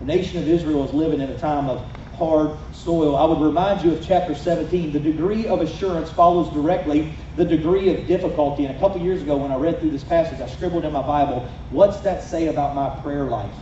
The 0.00 0.06
nation 0.06 0.38
of 0.42 0.48
Israel 0.48 0.86
is 0.86 0.92
living 0.92 1.20
in 1.20 1.30
a 1.30 1.38
time 1.38 1.68
of 1.68 1.86
hard 2.16 2.56
soil. 2.72 3.16
I 3.16 3.24
would 3.24 3.40
remind 3.40 3.84
you 3.84 3.92
of 3.92 4.04
chapter 4.04 4.34
17. 4.34 4.92
The 4.92 5.00
degree 5.00 5.46
of 5.46 5.60
assurance 5.60 6.10
follows 6.10 6.52
directly 6.52 7.14
the 7.36 7.44
degree 7.44 7.94
of 7.94 8.06
difficulty. 8.06 8.64
And 8.64 8.76
a 8.76 8.78
couple 8.78 9.00
years 9.00 9.22
ago, 9.22 9.36
when 9.36 9.52
I 9.52 9.56
read 9.56 9.80
through 9.80 9.90
this 9.90 10.04
passage, 10.04 10.40
I 10.40 10.46
scribbled 10.48 10.84
in 10.84 10.92
my 10.92 11.02
Bible, 11.02 11.48
what's 11.70 12.00
that 12.00 12.22
say 12.22 12.48
about 12.48 12.74
my 12.74 12.90
prayer 13.02 13.24
life? 13.24 13.54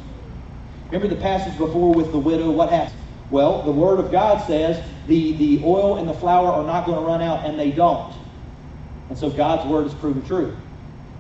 Remember 0.91 1.15
the 1.15 1.21
passage 1.21 1.57
before 1.57 1.95
with 1.95 2.13
the 2.13 2.19
widow? 2.19 2.51
What 2.51 2.71
happened? 2.71 2.97
Well, 3.31 3.63
the 3.63 3.73
Word 3.73 3.99
of 3.99 4.13
God 4.13 4.47
says 4.47 4.85
the, 5.07 5.33
the 5.33 5.65
oil 5.65 5.97
and 5.97 6.07
the 6.07 6.15
flour 6.15 6.49
are 6.49 6.65
not 6.65 6.85
going 6.85 6.99
to 6.99 7.05
run 7.05 7.23
out, 7.23 7.47
and 7.47 7.59
they 7.59 7.71
don't. 7.71 8.15
And 9.09 9.17
so 9.17 9.31
God's 9.31 9.67
Word 9.69 9.87
is 9.87 9.95
proven 9.95 10.23
true. 10.27 10.55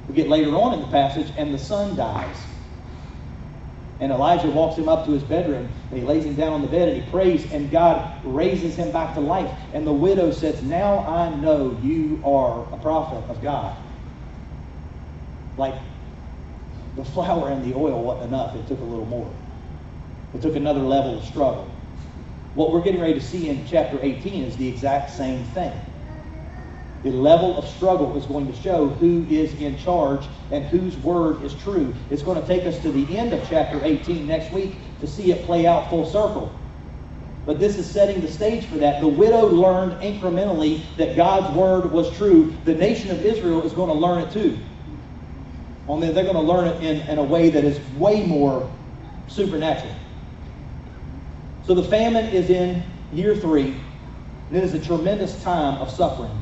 We 0.08 0.14
get 0.14 0.28
later 0.28 0.54
on 0.54 0.74
in 0.74 0.80
the 0.80 0.88
passage, 0.88 1.32
and 1.38 1.54
the 1.54 1.58
son 1.58 1.96
dies. 1.96 2.36
And 4.02 4.10
Elijah 4.10 4.50
walks 4.50 4.76
him 4.76 4.88
up 4.88 5.06
to 5.06 5.12
his 5.12 5.22
bedroom, 5.22 5.68
and 5.90 5.98
he 5.98 6.04
lays 6.04 6.24
him 6.24 6.34
down 6.34 6.52
on 6.54 6.62
the 6.62 6.66
bed, 6.66 6.88
and 6.88 7.00
he 7.00 7.08
prays, 7.08 7.52
and 7.52 7.70
God 7.70 8.12
raises 8.24 8.74
him 8.74 8.90
back 8.90 9.14
to 9.14 9.20
life. 9.20 9.48
And 9.72 9.86
the 9.86 9.92
widow 9.92 10.32
says, 10.32 10.60
Now 10.60 11.06
I 11.06 11.32
know 11.36 11.78
you 11.80 12.20
are 12.24 12.62
a 12.74 12.78
prophet 12.78 13.22
of 13.30 13.40
God. 13.40 13.76
Like 15.56 15.76
the 16.96 17.04
flour 17.04 17.50
and 17.50 17.64
the 17.64 17.78
oil 17.78 18.02
wasn't 18.02 18.32
enough, 18.32 18.56
it 18.56 18.66
took 18.66 18.80
a 18.80 18.84
little 18.84 19.06
more. 19.06 19.32
It 20.34 20.42
took 20.42 20.56
another 20.56 20.80
level 20.80 21.18
of 21.18 21.24
struggle. 21.24 21.70
What 22.54 22.72
we're 22.72 22.82
getting 22.82 23.00
ready 23.00 23.14
to 23.14 23.20
see 23.20 23.50
in 23.50 23.64
chapter 23.68 24.00
18 24.02 24.42
is 24.42 24.56
the 24.56 24.66
exact 24.66 25.10
same 25.10 25.44
thing. 25.44 25.72
The 27.02 27.10
level 27.10 27.58
of 27.58 27.66
struggle 27.66 28.16
is 28.16 28.26
going 28.26 28.46
to 28.46 28.54
show 28.60 28.88
who 28.88 29.26
is 29.28 29.54
in 29.54 29.76
charge 29.76 30.24
and 30.52 30.64
whose 30.64 30.96
word 30.98 31.42
is 31.42 31.54
true. 31.54 31.92
It's 32.10 32.22
going 32.22 32.40
to 32.40 32.46
take 32.46 32.64
us 32.64 32.78
to 32.82 32.92
the 32.92 33.18
end 33.18 33.32
of 33.32 33.46
chapter 33.48 33.80
18 33.84 34.26
next 34.26 34.52
week 34.52 34.76
to 35.00 35.06
see 35.06 35.32
it 35.32 35.44
play 35.44 35.66
out 35.66 35.90
full 35.90 36.06
circle. 36.06 36.52
But 37.44 37.58
this 37.58 37.76
is 37.76 37.90
setting 37.90 38.20
the 38.20 38.28
stage 38.28 38.66
for 38.66 38.76
that. 38.76 39.00
The 39.00 39.08
widow 39.08 39.48
learned 39.48 40.00
incrementally 40.00 40.82
that 40.96 41.16
God's 41.16 41.56
word 41.56 41.90
was 41.90 42.16
true. 42.16 42.54
The 42.64 42.74
nation 42.74 43.10
of 43.10 43.24
Israel 43.26 43.62
is 43.62 43.72
going 43.72 43.88
to 43.88 43.94
learn 43.94 44.22
it 44.22 44.32
too. 44.32 44.56
Only 45.88 46.12
they're 46.12 46.22
going 46.22 46.36
to 46.36 46.40
learn 46.40 46.68
it 46.68 46.84
in, 46.84 47.00
in 47.08 47.18
a 47.18 47.24
way 47.24 47.50
that 47.50 47.64
is 47.64 47.80
way 47.96 48.24
more 48.24 48.70
supernatural. 49.26 49.94
So 51.64 51.74
the 51.74 51.82
famine 51.82 52.26
is 52.26 52.48
in 52.48 52.84
year 53.12 53.34
three, 53.34 53.74
and 54.48 54.56
it 54.56 54.62
is 54.62 54.74
a 54.74 54.78
tremendous 54.78 55.42
time 55.42 55.80
of 55.80 55.90
suffering. 55.90 56.41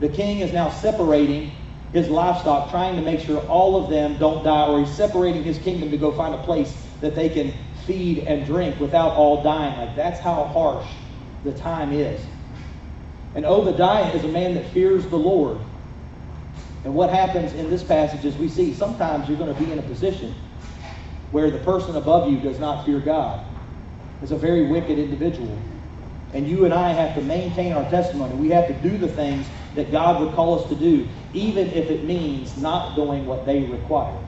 The 0.00 0.08
king 0.08 0.40
is 0.40 0.52
now 0.52 0.70
separating 0.70 1.52
his 1.92 2.08
livestock, 2.08 2.70
trying 2.70 2.96
to 2.96 3.02
make 3.02 3.20
sure 3.20 3.40
all 3.46 3.82
of 3.82 3.90
them 3.90 4.18
don't 4.18 4.44
die, 4.44 4.66
or 4.66 4.80
he's 4.80 4.94
separating 4.94 5.42
his 5.42 5.58
kingdom 5.58 5.90
to 5.90 5.96
go 5.96 6.12
find 6.12 6.34
a 6.34 6.42
place 6.42 6.76
that 7.00 7.14
they 7.14 7.28
can 7.28 7.54
feed 7.86 8.18
and 8.20 8.44
drink 8.44 8.78
without 8.80 9.12
all 9.12 9.42
dying. 9.42 9.78
Like 9.78 9.96
that's 9.96 10.20
how 10.20 10.44
harsh 10.44 10.86
the 11.44 11.52
time 11.52 11.92
is. 11.92 12.20
And 13.34 13.44
Obadiah 13.46 14.12
is 14.14 14.24
a 14.24 14.28
man 14.28 14.54
that 14.54 14.72
fears 14.72 15.06
the 15.06 15.16
Lord. 15.16 15.58
And 16.84 16.94
what 16.94 17.10
happens 17.10 17.52
in 17.52 17.70
this 17.70 17.82
passage 17.82 18.24
is 18.24 18.36
we 18.36 18.48
see 18.48 18.74
sometimes 18.74 19.28
you're 19.28 19.38
going 19.38 19.52
to 19.52 19.58
be 19.58 19.70
in 19.72 19.78
a 19.78 19.82
position 19.82 20.34
where 21.30 21.50
the 21.50 21.58
person 21.58 21.96
above 21.96 22.30
you 22.30 22.38
does 22.40 22.58
not 22.58 22.86
fear 22.86 23.00
God. 23.00 23.44
It's 24.22 24.30
a 24.30 24.36
very 24.36 24.68
wicked 24.68 24.98
individual. 24.98 25.58
And 26.32 26.48
you 26.48 26.64
and 26.64 26.72
I 26.72 26.92
have 26.92 27.14
to 27.16 27.22
maintain 27.22 27.72
our 27.72 27.88
testimony. 27.90 28.34
We 28.34 28.50
have 28.50 28.68
to 28.68 28.74
do 28.74 28.98
the 28.98 29.08
things 29.08 29.48
that 29.76 29.92
God 29.92 30.20
would 30.20 30.34
call 30.34 30.58
us 30.58 30.68
to 30.70 30.74
do, 30.74 31.06
even 31.32 31.68
if 31.68 31.90
it 31.90 32.04
means 32.04 32.56
not 32.56 32.96
doing 32.96 33.26
what 33.26 33.46
they 33.46 33.62
require. 33.64 34.18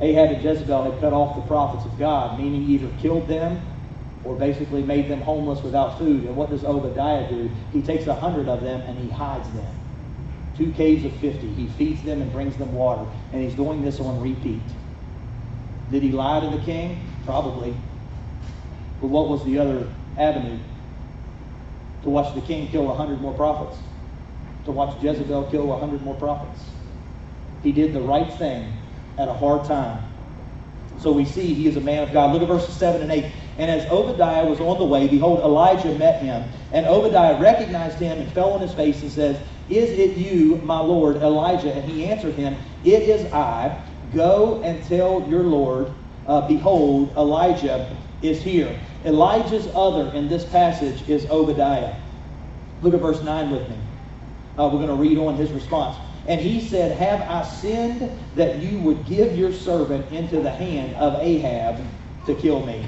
Ahab 0.00 0.30
and 0.30 0.42
Jezebel 0.42 0.90
had 0.90 1.00
cut 1.00 1.12
off 1.12 1.36
the 1.36 1.42
prophets 1.42 1.84
of 1.84 1.98
God, 1.98 2.38
meaning 2.38 2.62
either 2.62 2.88
killed 3.00 3.28
them 3.28 3.60
or 4.24 4.36
basically 4.36 4.82
made 4.82 5.08
them 5.08 5.20
homeless 5.20 5.62
without 5.62 5.98
food. 5.98 6.24
And 6.24 6.36
what 6.36 6.50
does 6.50 6.64
Obadiah 6.64 7.28
do? 7.28 7.50
He 7.72 7.82
takes 7.82 8.06
a 8.06 8.14
hundred 8.14 8.48
of 8.48 8.62
them 8.62 8.80
and 8.82 8.98
he 8.98 9.10
hides 9.10 9.48
them. 9.50 9.74
Two 10.56 10.72
caves 10.72 11.04
of 11.04 11.12
50. 11.16 11.52
He 11.54 11.68
feeds 11.68 12.02
them 12.02 12.20
and 12.20 12.30
brings 12.32 12.56
them 12.56 12.72
water. 12.74 13.10
And 13.32 13.42
he's 13.42 13.54
doing 13.54 13.82
this 13.82 14.00
on 14.00 14.20
repeat. 14.20 14.62
Did 15.90 16.02
he 16.02 16.12
lie 16.12 16.40
to 16.40 16.56
the 16.56 16.62
king? 16.64 17.00
Probably. 17.24 17.74
But 19.00 19.08
what 19.08 19.28
was 19.28 19.44
the 19.44 19.58
other 19.58 19.88
avenue? 20.18 20.58
To 22.02 22.10
watch 22.10 22.34
the 22.34 22.40
king 22.40 22.68
kill 22.68 22.90
a 22.90 22.94
hundred 22.94 23.20
more 23.20 23.34
prophets. 23.34 23.78
To 24.64 24.72
watch 24.72 25.02
Jezebel 25.02 25.44
kill 25.50 25.72
a 25.72 25.78
hundred 25.78 26.02
more 26.02 26.14
prophets. 26.14 26.70
He 27.62 27.72
did 27.72 27.92
the 27.92 28.00
right 28.00 28.32
thing 28.32 28.72
at 29.18 29.28
a 29.28 29.34
hard 29.34 29.64
time. 29.64 30.04
So 30.98 31.12
we 31.12 31.24
see 31.24 31.54
he 31.54 31.66
is 31.66 31.76
a 31.76 31.80
man 31.80 32.02
of 32.02 32.12
God. 32.12 32.32
Look 32.32 32.42
at 32.42 32.48
verses 32.48 32.74
7 32.76 33.02
and 33.02 33.10
8. 33.10 33.32
And 33.58 33.70
as 33.70 33.86
Obadiah 33.90 34.46
was 34.46 34.60
on 34.60 34.78
the 34.78 34.84
way, 34.84 35.08
behold, 35.08 35.40
Elijah 35.40 35.94
met 35.94 36.22
him. 36.22 36.50
And 36.72 36.86
Obadiah 36.86 37.40
recognized 37.40 37.98
him 37.98 38.18
and 38.18 38.30
fell 38.32 38.52
on 38.52 38.60
his 38.60 38.74
face 38.74 39.02
and 39.02 39.10
says, 39.10 39.40
Is 39.68 39.90
it 39.90 40.16
you, 40.16 40.56
my 40.56 40.78
Lord, 40.78 41.16
Elijah? 41.16 41.72
And 41.72 41.88
he 41.90 42.06
answered 42.06 42.34
him, 42.34 42.56
It 42.84 43.02
is 43.02 43.30
I. 43.32 43.82
Go 44.12 44.62
and 44.62 44.84
tell 44.84 45.26
your 45.28 45.42
Lord, 45.42 45.92
uh, 46.26 46.46
Behold, 46.46 47.12
Elijah 47.16 47.96
is 48.22 48.42
here. 48.42 48.78
Elijah's 49.04 49.66
other 49.74 50.10
in 50.14 50.28
this 50.28 50.44
passage 50.44 51.08
is 51.08 51.26
Obadiah. 51.26 51.94
Look 52.82 52.94
at 52.94 53.00
verse 53.00 53.22
9 53.22 53.50
with 53.50 53.68
me. 53.68 53.76
Uh, 54.58 54.68
we're 54.72 54.84
going 54.84 54.88
to 54.88 54.94
read 54.94 55.18
on 55.18 55.36
his 55.36 55.50
response. 55.52 55.96
And 56.26 56.40
he 56.40 56.60
said, 56.60 56.96
Have 56.98 57.22
I 57.22 57.46
sinned 57.48 58.10
that 58.36 58.58
you 58.58 58.78
would 58.80 59.06
give 59.06 59.36
your 59.36 59.52
servant 59.52 60.10
into 60.12 60.40
the 60.40 60.50
hand 60.50 60.94
of 60.96 61.14
Ahab 61.20 61.84
to 62.26 62.34
kill 62.34 62.64
me? 62.64 62.86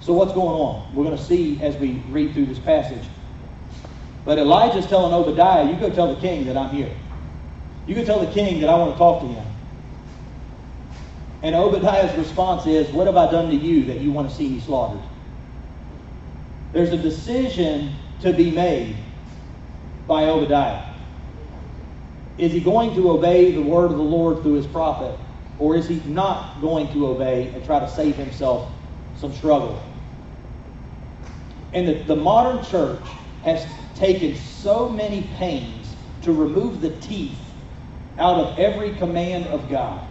So 0.00 0.12
what's 0.12 0.32
going 0.32 0.60
on? 0.60 0.94
We're 0.94 1.04
going 1.04 1.16
to 1.16 1.24
see 1.24 1.60
as 1.62 1.76
we 1.76 2.02
read 2.10 2.34
through 2.34 2.46
this 2.46 2.58
passage. 2.58 3.08
But 4.24 4.38
Elijah's 4.38 4.86
telling 4.86 5.12
Obadiah, 5.12 5.70
you 5.70 5.76
go 5.76 5.90
tell 5.90 6.14
the 6.14 6.20
king 6.20 6.44
that 6.44 6.56
I'm 6.56 6.74
here. 6.74 6.94
You 7.86 7.94
go 7.94 8.04
tell 8.04 8.20
the 8.24 8.32
king 8.32 8.60
that 8.60 8.70
I 8.70 8.76
want 8.76 8.92
to 8.92 8.98
talk 8.98 9.22
to 9.22 9.26
him. 9.28 9.53
And 11.44 11.54
Obadiah's 11.54 12.16
response 12.16 12.66
is, 12.66 12.88
What 12.88 13.06
have 13.06 13.18
I 13.18 13.30
done 13.30 13.50
to 13.50 13.54
you 13.54 13.84
that 13.84 14.00
you 14.00 14.10
want 14.10 14.30
to 14.30 14.34
see 14.34 14.48
me 14.48 14.60
slaughtered? 14.60 15.02
There's 16.72 16.90
a 16.90 16.96
decision 16.96 17.92
to 18.22 18.32
be 18.32 18.50
made 18.50 18.96
by 20.08 20.24
Obadiah. 20.24 20.94
Is 22.38 22.50
he 22.50 22.60
going 22.60 22.94
to 22.94 23.10
obey 23.10 23.52
the 23.52 23.60
word 23.60 23.90
of 23.90 23.98
the 23.98 24.02
Lord 24.02 24.42
through 24.42 24.54
his 24.54 24.66
prophet? 24.66 25.20
Or 25.58 25.76
is 25.76 25.86
he 25.86 26.00
not 26.06 26.62
going 26.62 26.90
to 26.94 27.08
obey 27.08 27.48
and 27.48 27.62
try 27.62 27.78
to 27.78 27.90
save 27.90 28.16
himself 28.16 28.72
some 29.18 29.34
struggle? 29.34 29.82
And 31.74 31.86
the, 31.86 32.02
the 32.04 32.16
modern 32.16 32.64
church 32.64 33.04
has 33.42 33.66
taken 33.96 34.34
so 34.36 34.88
many 34.88 35.28
pains 35.36 35.94
to 36.22 36.32
remove 36.32 36.80
the 36.80 36.96
teeth 37.00 37.38
out 38.18 38.36
of 38.36 38.58
every 38.58 38.94
command 38.94 39.46
of 39.48 39.68
God. 39.68 40.08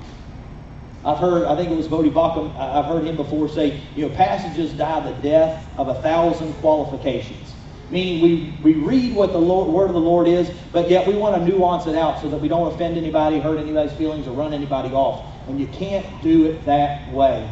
I've 1.06 1.18
heard, 1.18 1.46
I 1.46 1.56
think 1.56 1.70
it 1.70 1.76
was 1.76 1.88
Voddie 1.88 2.12
Baucham, 2.12 2.56
I've 2.58 2.86
heard 2.86 3.04
him 3.04 3.18
before 3.18 3.50
say, 3.50 3.82
you 3.96 4.08
know, 4.08 4.16
passages 4.16 4.72
die 4.74 5.02
the 5.02 5.22
death 5.22 5.68
of 5.78 5.90
a 5.90 5.96
thousand 5.96 6.54
qualifications. 6.56 7.54
Meaning 7.90 8.24
we, 8.24 8.58
we 8.64 8.74
read 8.82 9.14
what 9.14 9.34
the 9.34 9.38
Lord, 9.38 9.70
word 9.70 9.88
of 9.88 9.94
the 9.94 10.00
Lord 10.00 10.28
is, 10.28 10.50
but 10.72 10.90
yet 10.90 11.06
we 11.06 11.16
want 11.16 11.36
to 11.36 11.46
nuance 11.46 11.88
it 11.88 11.96
out 11.96 12.22
so 12.22 12.30
that 12.30 12.40
we 12.40 12.48
don't 12.48 12.74
offend 12.74 12.98
anybody, 12.98 13.40
hurt 13.40 13.60
anybody's 13.60 13.92
feelings, 13.94 14.28
or 14.28 14.32
run 14.32 14.54
anybody 14.54 14.90
off. 14.90 15.30
And 15.48 15.60
you 15.60 15.68
can't 15.68 16.06
do 16.24 16.46
it 16.46 16.66
that 16.66 17.12
way. 17.12 17.50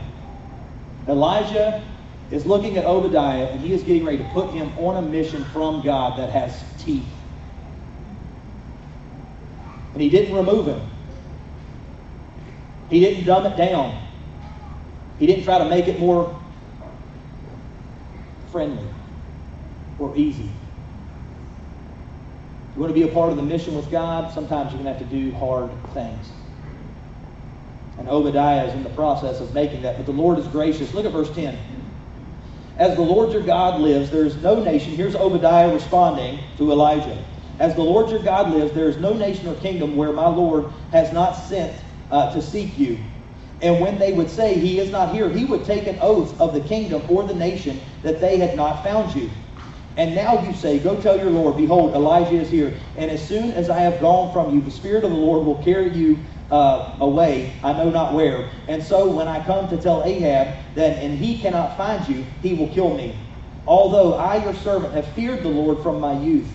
Elijah 1.07 1.83
is 2.31 2.45
looking 2.45 2.77
at 2.77 2.85
Obadiah, 2.85 3.47
and 3.47 3.59
he 3.59 3.73
is 3.73 3.83
getting 3.83 4.05
ready 4.05 4.19
to 4.19 4.29
put 4.29 4.49
him 4.51 4.71
on 4.79 4.95
a 4.95 5.01
mission 5.01 5.43
from 5.45 5.81
God 5.81 6.17
that 6.17 6.29
has 6.29 6.63
teeth. 6.79 7.05
And 9.93 10.01
he 10.01 10.09
didn't 10.09 10.33
remove 10.33 10.67
him. 10.67 10.90
He 12.91 12.99
didn't 12.99 13.23
dumb 13.23 13.45
it 13.45 13.55
down. 13.55 13.97
He 15.17 15.25
didn't 15.25 15.45
try 15.45 15.57
to 15.59 15.65
make 15.65 15.87
it 15.87 15.97
more 15.97 16.37
friendly 18.51 18.85
or 19.97 20.15
easy. 20.17 20.51
You 22.75 22.81
want 22.81 22.93
to 22.93 22.93
be 22.93 23.03
a 23.03 23.13
part 23.13 23.29
of 23.29 23.37
the 23.37 23.43
mission 23.43 23.75
with 23.75 23.89
God? 23.89 24.33
Sometimes 24.33 24.73
you're 24.73 24.83
going 24.83 24.93
to 24.93 24.99
have 24.99 25.09
to 25.09 25.15
do 25.15 25.31
hard 25.37 25.71
things. 25.93 26.27
And 27.97 28.09
Obadiah 28.09 28.65
is 28.65 28.73
in 28.73 28.83
the 28.83 28.89
process 28.89 29.39
of 29.39 29.53
making 29.53 29.83
that. 29.83 29.95
But 29.95 30.05
the 30.05 30.11
Lord 30.11 30.37
is 30.37 30.47
gracious. 30.47 30.93
Look 30.93 31.05
at 31.05 31.13
verse 31.13 31.33
10. 31.33 31.57
As 32.77 32.95
the 32.95 33.01
Lord 33.01 33.31
your 33.31 33.43
God 33.43 33.79
lives, 33.79 34.09
there 34.09 34.25
is 34.25 34.35
no 34.37 34.61
nation. 34.61 34.95
Here's 34.95 35.15
Obadiah 35.15 35.73
responding 35.73 36.39
to 36.57 36.71
Elijah. 36.71 37.23
As 37.59 37.75
the 37.75 37.83
Lord 37.83 38.09
your 38.09 38.21
God 38.23 38.53
lives, 38.53 38.73
there 38.73 38.89
is 38.89 38.97
no 38.97 39.13
nation 39.13 39.47
or 39.47 39.55
kingdom 39.55 39.95
where 39.95 40.11
my 40.11 40.27
Lord 40.27 40.71
has 40.91 41.13
not 41.13 41.33
sent 41.33 41.80
uh, 42.11 42.33
to 42.33 42.41
seek 42.41 42.77
you. 42.77 42.99
And 43.61 43.79
when 43.79 43.99
they 43.99 44.13
would 44.13 44.29
say, 44.29 44.59
He 44.59 44.79
is 44.79 44.91
not 44.91 45.13
here, 45.13 45.29
he 45.29 45.45
would 45.45 45.65
take 45.65 45.87
an 45.87 45.97
oath 46.01 46.39
of 46.39 46.53
the 46.53 46.61
kingdom 46.61 47.03
or 47.09 47.23
the 47.23 47.33
nation 47.33 47.79
that 48.03 48.19
they 48.19 48.37
had 48.37 48.55
not 48.55 48.83
found 48.83 49.15
you. 49.15 49.29
And 49.97 50.15
now 50.15 50.41
you 50.41 50.53
say, 50.53 50.79
Go 50.79 50.99
tell 50.99 51.17
your 51.17 51.29
Lord, 51.29 51.57
behold, 51.57 51.93
Elijah 51.93 52.39
is 52.39 52.49
here. 52.49 52.77
And 52.95 53.11
as 53.11 53.25
soon 53.27 53.51
as 53.51 53.69
I 53.69 53.79
have 53.79 53.99
gone 53.99 54.31
from 54.33 54.53
you, 54.53 54.61
the 54.61 54.71
Spirit 54.71 55.03
of 55.03 55.11
the 55.11 55.17
Lord 55.17 55.45
will 55.45 55.61
carry 55.63 55.89
you 55.93 56.17
uh, 56.49 56.97
away, 56.99 57.53
I 57.63 57.73
know 57.73 57.89
not 57.89 58.13
where. 58.13 58.49
And 58.67 58.83
so 58.83 59.09
when 59.09 59.27
I 59.27 59.43
come 59.45 59.69
to 59.69 59.77
tell 59.77 60.03
Ahab 60.03 60.57
that, 60.75 60.97
and 60.97 61.17
he 61.17 61.39
cannot 61.39 61.77
find 61.77 62.07
you, 62.09 62.25
he 62.41 62.53
will 62.53 62.67
kill 62.69 62.93
me. 62.95 63.17
Although 63.65 64.15
I, 64.15 64.43
your 64.43 64.53
servant, 64.55 64.93
have 64.93 65.07
feared 65.13 65.43
the 65.43 65.49
Lord 65.49 65.81
from 65.81 66.01
my 66.01 66.19
youth. 66.19 66.51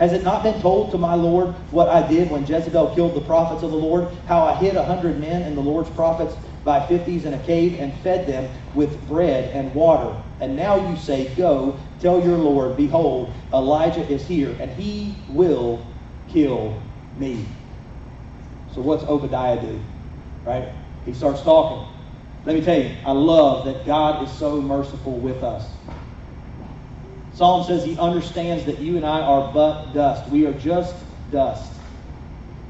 Has 0.00 0.14
it 0.14 0.24
not 0.24 0.42
been 0.42 0.58
told 0.62 0.92
to 0.92 0.98
my 0.98 1.14
Lord 1.14 1.48
what 1.70 1.90
I 1.90 2.08
did 2.08 2.30
when 2.30 2.46
Jezebel 2.46 2.94
killed 2.94 3.14
the 3.14 3.20
prophets 3.20 3.62
of 3.62 3.70
the 3.70 3.76
Lord? 3.76 4.08
How 4.26 4.42
I 4.42 4.54
hid 4.54 4.74
a 4.74 4.82
hundred 4.82 5.20
men 5.20 5.42
and 5.42 5.54
the 5.54 5.60
Lord's 5.60 5.90
prophets 5.90 6.34
by 6.64 6.86
fifties 6.86 7.26
in 7.26 7.34
a 7.34 7.38
cave 7.38 7.78
and 7.78 7.94
fed 8.00 8.26
them 8.26 8.50
with 8.72 9.06
bread 9.06 9.50
and 9.54 9.74
water. 9.74 10.16
And 10.40 10.56
now 10.56 10.88
you 10.90 10.96
say, 10.96 11.34
Go, 11.34 11.78
tell 12.00 12.24
your 12.24 12.38
Lord, 12.38 12.78
behold, 12.78 13.34
Elijah 13.52 14.06
is 14.08 14.26
here, 14.26 14.56
and 14.58 14.70
he 14.72 15.22
will 15.28 15.86
kill 16.28 16.82
me. 17.18 17.46
So 18.72 18.80
what's 18.80 19.04
Obadiah 19.04 19.60
do? 19.60 19.82
Right? 20.46 20.72
He 21.04 21.12
starts 21.12 21.42
talking. 21.42 21.86
Let 22.46 22.56
me 22.56 22.62
tell 22.62 22.80
you, 22.80 22.96
I 23.04 23.12
love 23.12 23.66
that 23.66 23.84
God 23.84 24.24
is 24.24 24.32
so 24.32 24.62
merciful 24.62 25.18
with 25.18 25.42
us. 25.42 25.70
Psalm 27.40 27.64
says 27.64 27.82
he 27.82 27.96
understands 27.96 28.66
that 28.66 28.80
you 28.80 28.98
and 28.98 29.06
I 29.06 29.22
are 29.22 29.50
but 29.50 29.94
dust. 29.94 30.28
We 30.30 30.44
are 30.44 30.52
just 30.52 30.94
dust. 31.30 31.72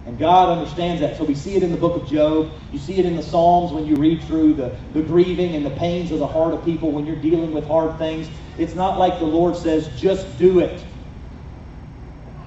And 0.07 0.17
God 0.17 0.57
understands 0.57 1.01
that. 1.01 1.17
So 1.17 1.25
we 1.25 1.35
see 1.35 1.57
it 1.57 1.65
in 1.65 1.73
the 1.73 1.77
book 1.77 2.01
of 2.01 2.09
Job. 2.09 2.53
You 2.71 2.79
see 2.79 2.97
it 2.97 3.05
in 3.05 3.17
the 3.17 3.23
Psalms 3.25 3.73
when 3.73 3.85
you 3.85 3.97
read 3.97 4.23
through 4.23 4.55
the, 4.55 4.79
the 4.93 5.03
grieving 5.03 5.57
and 5.57 5.67
the 5.67 5.71
pains 5.71 6.13
of 6.13 6.21
the 6.21 6.27
heart 6.29 6.55
of 6.55 6.65
people 6.65 6.93
when 6.93 7.05
you're 7.05 7.17
dealing 7.17 7.53
with 7.53 7.67
hard 7.67 7.99
things. 7.99 8.31
It's 8.59 8.77
not 8.77 8.97
like 8.97 9.19
the 9.19 9.25
Lord 9.25 9.57
says, 9.57 9.89
just 10.01 10.39
do 10.39 10.61
it. 10.61 10.85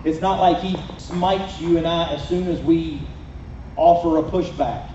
It's 0.06 0.22
not 0.22 0.40
like 0.40 0.60
he 0.60 0.80
smites 1.00 1.60
you 1.60 1.78
and 1.78 1.86
I 1.86 2.14
as 2.14 2.26
soon 2.26 2.48
as 2.48 2.62
we 2.62 3.06
offer 3.76 4.18
a 4.20 4.24
pushback. 4.24 4.93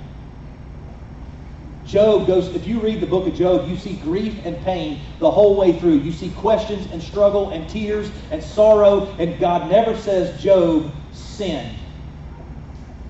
Job 1.89 2.27
goes, 2.27 2.55
if 2.55 2.67
you 2.67 2.81
read 2.81 3.01
the 3.01 3.07
book 3.07 3.27
of 3.27 3.35
Job, 3.35 3.67
you 3.67 3.77
see 3.79 3.95
grief 3.97 4.45
and 4.45 4.61
pain 4.63 5.01
the 5.21 5.31
whole 5.31 5.57
way 5.57 5.73
through. 5.73 5.95
You 5.95 6.13
see 6.13 6.31
questions 6.31 6.87
and 6.93 7.03
struggle 7.03 7.51
and 7.51 7.67
tears 7.67 8.11
and 8.31 8.43
sorrow, 8.43 9.07
and 9.19 9.41
God 9.41 9.71
never 9.71 9.97
says 9.97 10.41
Job 10.41 10.93
sinned. 11.13 11.79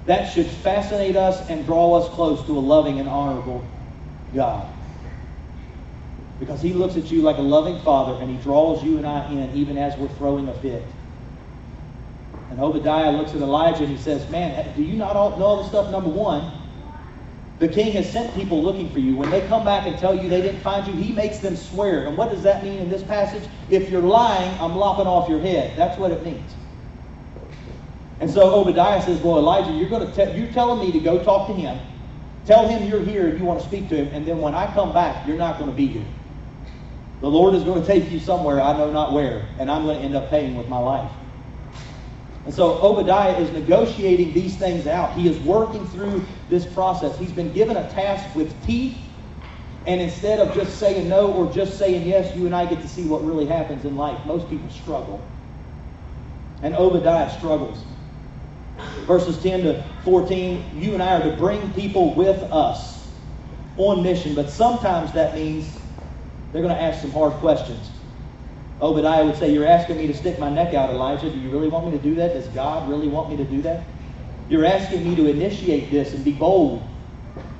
That 0.07 0.33
should 0.33 0.47
fascinate 0.47 1.17
us 1.17 1.51
and 1.51 1.67
draw 1.67 1.99
us 1.99 2.09
close 2.15 2.47
to 2.47 2.57
a 2.57 2.61
loving 2.61 3.01
and 3.01 3.09
honorable 3.09 3.67
God. 4.33 4.73
Because 6.39 6.63
he 6.63 6.73
looks 6.73 6.97
at 6.97 7.11
you 7.11 7.21
like 7.23 7.39
a 7.39 7.43
loving 7.43 7.81
father 7.81 8.23
and 8.23 8.31
he 8.31 8.41
draws 8.41 8.83
you 8.85 8.97
and 8.97 9.07
I 9.07 9.29
in 9.29 9.57
even 9.57 9.77
as 9.77 9.99
we're 9.99 10.09
throwing 10.09 10.49
a 10.49 10.55
fit. 10.55 10.85
And 12.51 12.61
Obadiah 12.61 13.11
looks 13.11 13.33
at 13.33 13.41
Elijah 13.41 13.83
and 13.83 13.89
he 13.89 13.99
says, 13.99 14.31
Man, 14.31 14.75
do 14.77 14.83
you 14.83 14.97
not 14.97 15.17
all 15.17 15.37
know 15.37 15.45
all 15.45 15.63
the 15.65 15.69
stuff? 15.69 15.91
Number 15.91 16.09
one, 16.09 16.58
the 17.59 17.69
king 17.69 17.93
has 17.93 18.11
sent 18.11 18.35
people 18.35 18.63
looking 18.63 18.89
for 18.91 19.01
you. 19.01 19.17
When 19.17 19.31
they 19.31 19.47
come 19.49 19.65
back 19.65 19.87
and 19.87 19.99
tell 19.99 20.15
you 20.15 20.29
they 20.29 20.43
didn't 20.43 20.61
find 20.61 20.87
you, 20.87 20.93
he 20.95 21.13
makes 21.13 21.39
them 21.39 21.57
swear. 21.57 22.07
And 22.07 22.17
what 22.17 22.31
does 22.31 22.43
that 22.45 22.63
mean 22.63 22.79
in 22.79 22.89
this 22.89 23.03
passage? 23.03 23.49
If 23.69 23.91
you're 23.91 24.03
lying, 24.03 24.57
I'm 24.61 24.77
lopping 24.77 25.07
off 25.07 25.29
your 25.29 25.41
head. 25.41 25.77
That's 25.77 25.99
what 25.99 26.13
it 26.13 26.25
means. 26.25 26.55
And 28.21 28.31
so 28.31 28.55
Obadiah 28.55 29.03
says, 29.03 29.21
Well, 29.21 29.39
Elijah, 29.39 29.73
you're 29.73 29.89
going 29.89 30.11
to 30.13 30.39
you're 30.39 30.53
telling 30.53 30.81
me 30.81 30.93
to 30.93 31.01
go 31.01 31.23
talk 31.23 31.49
to 31.49 31.55
him. 31.55 31.79
Tell 32.47 32.67
him 32.67 32.89
you're 32.89 33.03
here 33.03 33.29
and 33.29 33.39
you 33.39 33.45
want 33.45 33.61
to 33.61 33.67
speak 33.67 33.89
to 33.91 33.97
him, 33.97 34.09
and 34.15 34.27
then 34.27 34.41
when 34.41 34.55
I 34.55 34.73
come 34.73 34.93
back, 34.95 35.27
you're 35.27 35.37
not 35.37 35.59
going 35.59 35.71
to 35.71 35.77
be 35.77 35.87
here. 35.87 36.07
The 37.21 37.29
Lord 37.29 37.55
is 37.55 37.63
going 37.63 37.81
to 37.83 37.87
take 37.87 38.11
you 38.11 38.19
somewhere, 38.19 38.61
I 38.61 38.73
know 38.77 38.91
not 38.91 39.13
where, 39.13 39.47
and 39.59 39.71
I'm 39.71 39.85
going 39.85 39.99
to 39.99 40.05
end 40.05 40.17
up 40.17 40.31
paying 40.31 40.57
with 40.57 40.67
my 40.67 40.79
life. 40.79 41.11
And 42.49 42.55
so 42.55 42.81
Obadiah 42.81 43.37
is 43.37 43.51
negotiating 43.53 44.33
these 44.33 44.57
things 44.57 44.87
out. 44.87 45.13
He 45.13 45.29
is 45.29 45.39
working 45.41 45.87
through 45.89 46.25
this 46.49 46.65
process. 46.65 47.19
He's 47.19 47.31
been 47.31 47.53
given 47.53 47.77
a 47.77 47.87
task 47.91 48.35
with 48.35 48.51
teeth, 48.65 48.97
and 49.85 50.01
instead 50.01 50.39
of 50.39 50.55
just 50.55 50.79
saying 50.79 51.11
no 51.11 51.31
or 51.31 51.53
just 51.53 51.77
saying 51.77 52.09
yes, 52.09 52.35
you 52.35 52.47
and 52.47 52.55
I 52.55 52.65
get 52.65 52.81
to 52.81 52.89
see 52.89 53.07
what 53.07 53.23
really 53.23 53.45
happens 53.45 53.85
in 53.85 53.99
life. 53.99 54.25
Most 54.25 54.49
people 54.49 54.71
struggle. 54.71 55.23
And 56.63 56.75
Obadiah 56.75 57.31
struggles. 57.37 57.85
Verses 59.07 59.43
10 59.43 59.65
to 59.65 59.85
14, 60.05 60.81
you 60.81 60.95
and 60.95 61.03
I 61.03 61.21
are 61.21 61.31
to 61.31 61.37
bring 61.37 61.71
people 61.75 62.15
with 62.15 62.43
us 62.45 63.11
on 63.77 64.03
mission, 64.03 64.35
but 64.35 64.49
sometimes 64.49 65.13
that 65.13 65.35
means 65.35 65.71
they're 66.53 66.63
going 66.63 66.75
to 66.75 66.81
ask 66.81 67.03
some 67.03 67.11
hard 67.11 67.35
questions. 67.35 67.91
Obadiah 68.81 69.25
would 69.25 69.37
say, 69.37 69.53
You're 69.53 69.67
asking 69.67 69.97
me 69.97 70.07
to 70.07 70.15
stick 70.15 70.39
my 70.39 70.51
neck 70.51 70.75
out, 70.75 70.91
Elijah. 70.91 71.31
Do 71.31 71.39
you 71.39 71.51
really 71.51 71.69
want 71.69 71.87
me 71.87 71.93
to 71.93 72.03
do 72.03 72.15
that? 72.17 72.35
Does 72.35 72.49
God 72.49 72.89
really 72.89 73.09
want 73.09 73.31
me 73.31 73.37
to 73.37 73.45
do 73.45 73.63
that? 73.63 73.87
You're 74.49 74.65
asking 74.65 75.05
me 75.05 75.17
to 75.17 75.27
initiate 75.27 75.91
this 75.91 76.15
and 76.15 76.25
be 76.25 76.33
bold. 76.33 76.89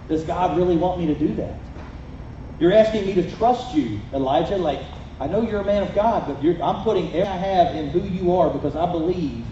Does 0.09 0.25
God 0.25 0.57
really 0.57 0.77
want 0.77 0.99
me 0.99 1.07
to 1.07 1.15
do 1.15 1.35
that? 1.35 1.61
You're 2.59 2.73
asking 2.73 3.07
me 3.07 3.15
to 3.15 3.31
trust 3.37 3.75
you, 3.75 4.01
Elijah. 4.13 4.57
Like, 4.57 4.81
I 5.21 5.27
know 5.27 5.43
you're 5.43 5.61
a 5.61 5.65
man 5.65 5.83
of 5.83 5.95
God, 5.95 6.27
but 6.27 6.45
I'm 6.63 6.83
putting 6.83 7.07
everything 7.09 7.27
I 7.27 7.37
have 7.37 7.77
in 7.77 7.91
who 7.91 8.01
you 8.01 8.37
are 8.37 8.51
because 8.51 8.75
I 8.75 8.91
believe 8.91 9.47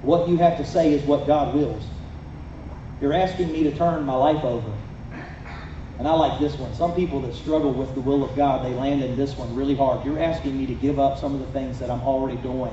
what 0.00 0.28
you 0.28 0.36
have 0.36 0.58
to 0.58 0.66
say 0.66 0.92
is 0.92 1.02
what 1.04 1.26
God 1.26 1.54
wills. 1.54 1.86
You're 3.00 3.14
asking 3.14 3.50
me 3.50 3.64
to 3.64 3.76
turn 3.76 4.04
my 4.04 4.14
life 4.14 4.44
over. 4.44 4.72
And 5.98 6.08
I 6.08 6.12
like 6.12 6.40
this 6.40 6.56
one. 6.58 6.74
Some 6.74 6.94
people 6.94 7.20
that 7.20 7.34
struggle 7.34 7.72
with 7.72 7.94
the 7.94 8.00
will 8.00 8.24
of 8.24 8.34
God, 8.34 8.64
they 8.64 8.74
land 8.74 9.02
in 9.02 9.16
this 9.16 9.36
one 9.36 9.54
really 9.54 9.76
hard. 9.76 10.04
You're 10.04 10.20
asking 10.20 10.58
me 10.58 10.66
to 10.66 10.74
give 10.74 10.98
up 10.98 11.18
some 11.18 11.34
of 11.34 11.40
the 11.40 11.46
things 11.52 11.78
that 11.78 11.90
I'm 11.90 12.02
already 12.02 12.36
doing 12.38 12.72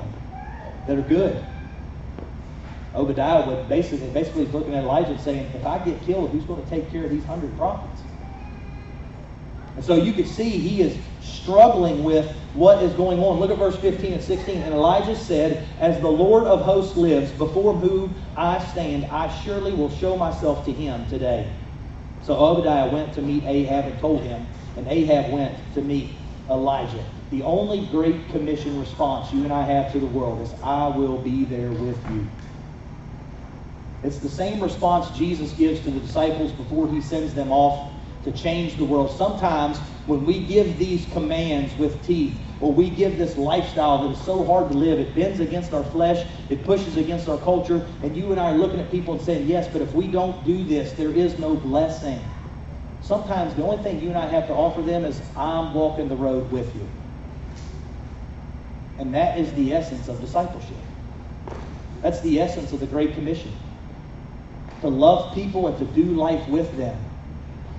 that 0.86 0.98
are 0.98 1.02
good. 1.02 1.42
Obadiah 2.94 3.46
would 3.46 3.68
basically, 3.68 4.08
basically 4.10 4.44
is 4.44 4.52
looking 4.52 4.74
at 4.74 4.82
Elijah 4.82 5.12
and 5.12 5.20
saying, 5.20 5.50
if 5.54 5.64
I 5.64 5.78
get 5.78 6.02
killed, 6.02 6.30
who's 6.30 6.44
going 6.44 6.62
to 6.62 6.68
take 6.68 6.90
care 6.90 7.04
of 7.04 7.10
these 7.10 7.24
hundred 7.24 7.56
prophets? 7.56 8.02
And 9.76 9.84
so 9.84 9.94
you 9.94 10.12
can 10.12 10.26
see 10.26 10.50
he 10.50 10.82
is 10.82 10.98
struggling 11.22 12.04
with 12.04 12.30
what 12.52 12.82
is 12.82 12.92
going 12.92 13.18
on. 13.20 13.40
Look 13.40 13.50
at 13.50 13.56
verse 13.56 13.76
15 13.76 14.14
and 14.14 14.22
16. 14.22 14.62
And 14.62 14.74
Elijah 14.74 15.16
said, 15.16 15.66
As 15.80 15.98
the 16.00 16.08
Lord 16.08 16.44
of 16.44 16.60
hosts 16.60 16.96
lives, 16.96 17.30
before 17.32 17.72
whom 17.72 18.14
I 18.36 18.62
stand, 18.72 19.06
I 19.06 19.28
surely 19.42 19.72
will 19.72 19.88
show 19.88 20.16
myself 20.16 20.66
to 20.66 20.72
him 20.72 21.06
today. 21.06 21.50
So 22.22 22.36
Obadiah 22.36 22.90
went 22.90 23.12
to 23.14 23.22
meet 23.22 23.44
Ahab 23.44 23.86
and 23.86 23.98
told 23.98 24.22
him, 24.22 24.46
and 24.76 24.86
Ahab 24.86 25.32
went 25.32 25.56
to 25.74 25.82
meet 25.82 26.10
Elijah. 26.48 27.04
The 27.30 27.42
only 27.42 27.86
great 27.86 28.28
commission 28.28 28.78
response 28.78 29.32
you 29.32 29.42
and 29.44 29.52
I 29.52 29.62
have 29.62 29.92
to 29.92 29.98
the 29.98 30.06
world 30.06 30.40
is, 30.40 30.52
I 30.62 30.88
will 30.88 31.18
be 31.18 31.44
there 31.44 31.70
with 31.70 31.98
you. 32.10 32.28
It's 34.02 34.18
the 34.18 34.28
same 34.28 34.60
response 34.60 35.16
Jesus 35.16 35.52
gives 35.52 35.80
to 35.80 35.90
the 35.90 36.00
disciples 36.00 36.52
before 36.52 36.88
he 36.88 37.00
sends 37.00 37.34
them 37.34 37.50
off 37.50 37.92
to 38.24 38.32
change 38.32 38.76
the 38.76 38.84
world. 38.84 39.16
Sometimes 39.16 39.78
when 40.06 40.24
we 40.24 40.44
give 40.44 40.78
these 40.78 41.06
commands 41.06 41.76
with 41.76 42.04
teeth, 42.04 42.38
or 42.62 42.72
we 42.72 42.88
give 42.88 43.18
this 43.18 43.36
lifestyle 43.36 44.04
that 44.04 44.16
is 44.16 44.24
so 44.24 44.44
hard 44.44 44.70
to 44.70 44.78
live, 44.78 45.00
it 45.00 45.16
bends 45.16 45.40
against 45.40 45.74
our 45.74 45.82
flesh, 45.82 46.24
it 46.48 46.64
pushes 46.64 46.96
against 46.96 47.28
our 47.28 47.36
culture, 47.38 47.84
and 48.04 48.16
you 48.16 48.30
and 48.30 48.40
I 48.40 48.52
are 48.52 48.56
looking 48.56 48.78
at 48.78 48.88
people 48.88 49.14
and 49.14 49.22
saying, 49.22 49.48
yes, 49.48 49.66
but 49.66 49.82
if 49.82 49.92
we 49.92 50.06
don't 50.06 50.46
do 50.46 50.62
this, 50.62 50.92
there 50.92 51.10
is 51.10 51.40
no 51.40 51.56
blessing. 51.56 52.20
Sometimes 53.00 53.52
the 53.56 53.64
only 53.64 53.82
thing 53.82 54.00
you 54.00 54.10
and 54.10 54.16
I 54.16 54.26
have 54.26 54.46
to 54.46 54.54
offer 54.54 54.80
them 54.80 55.04
is, 55.04 55.20
I'm 55.36 55.74
walking 55.74 56.08
the 56.08 56.14
road 56.14 56.52
with 56.52 56.72
you. 56.76 56.88
And 58.98 59.12
that 59.14 59.38
is 59.38 59.52
the 59.54 59.74
essence 59.74 60.06
of 60.06 60.20
discipleship. 60.20 60.78
That's 62.00 62.20
the 62.20 62.40
essence 62.40 62.72
of 62.72 62.78
the 62.78 62.86
Great 62.86 63.14
Commission. 63.14 63.52
To 64.82 64.88
love 64.88 65.34
people 65.34 65.66
and 65.66 65.76
to 65.78 65.84
do 65.84 66.14
life 66.14 66.48
with 66.48 66.76
them. 66.76 66.96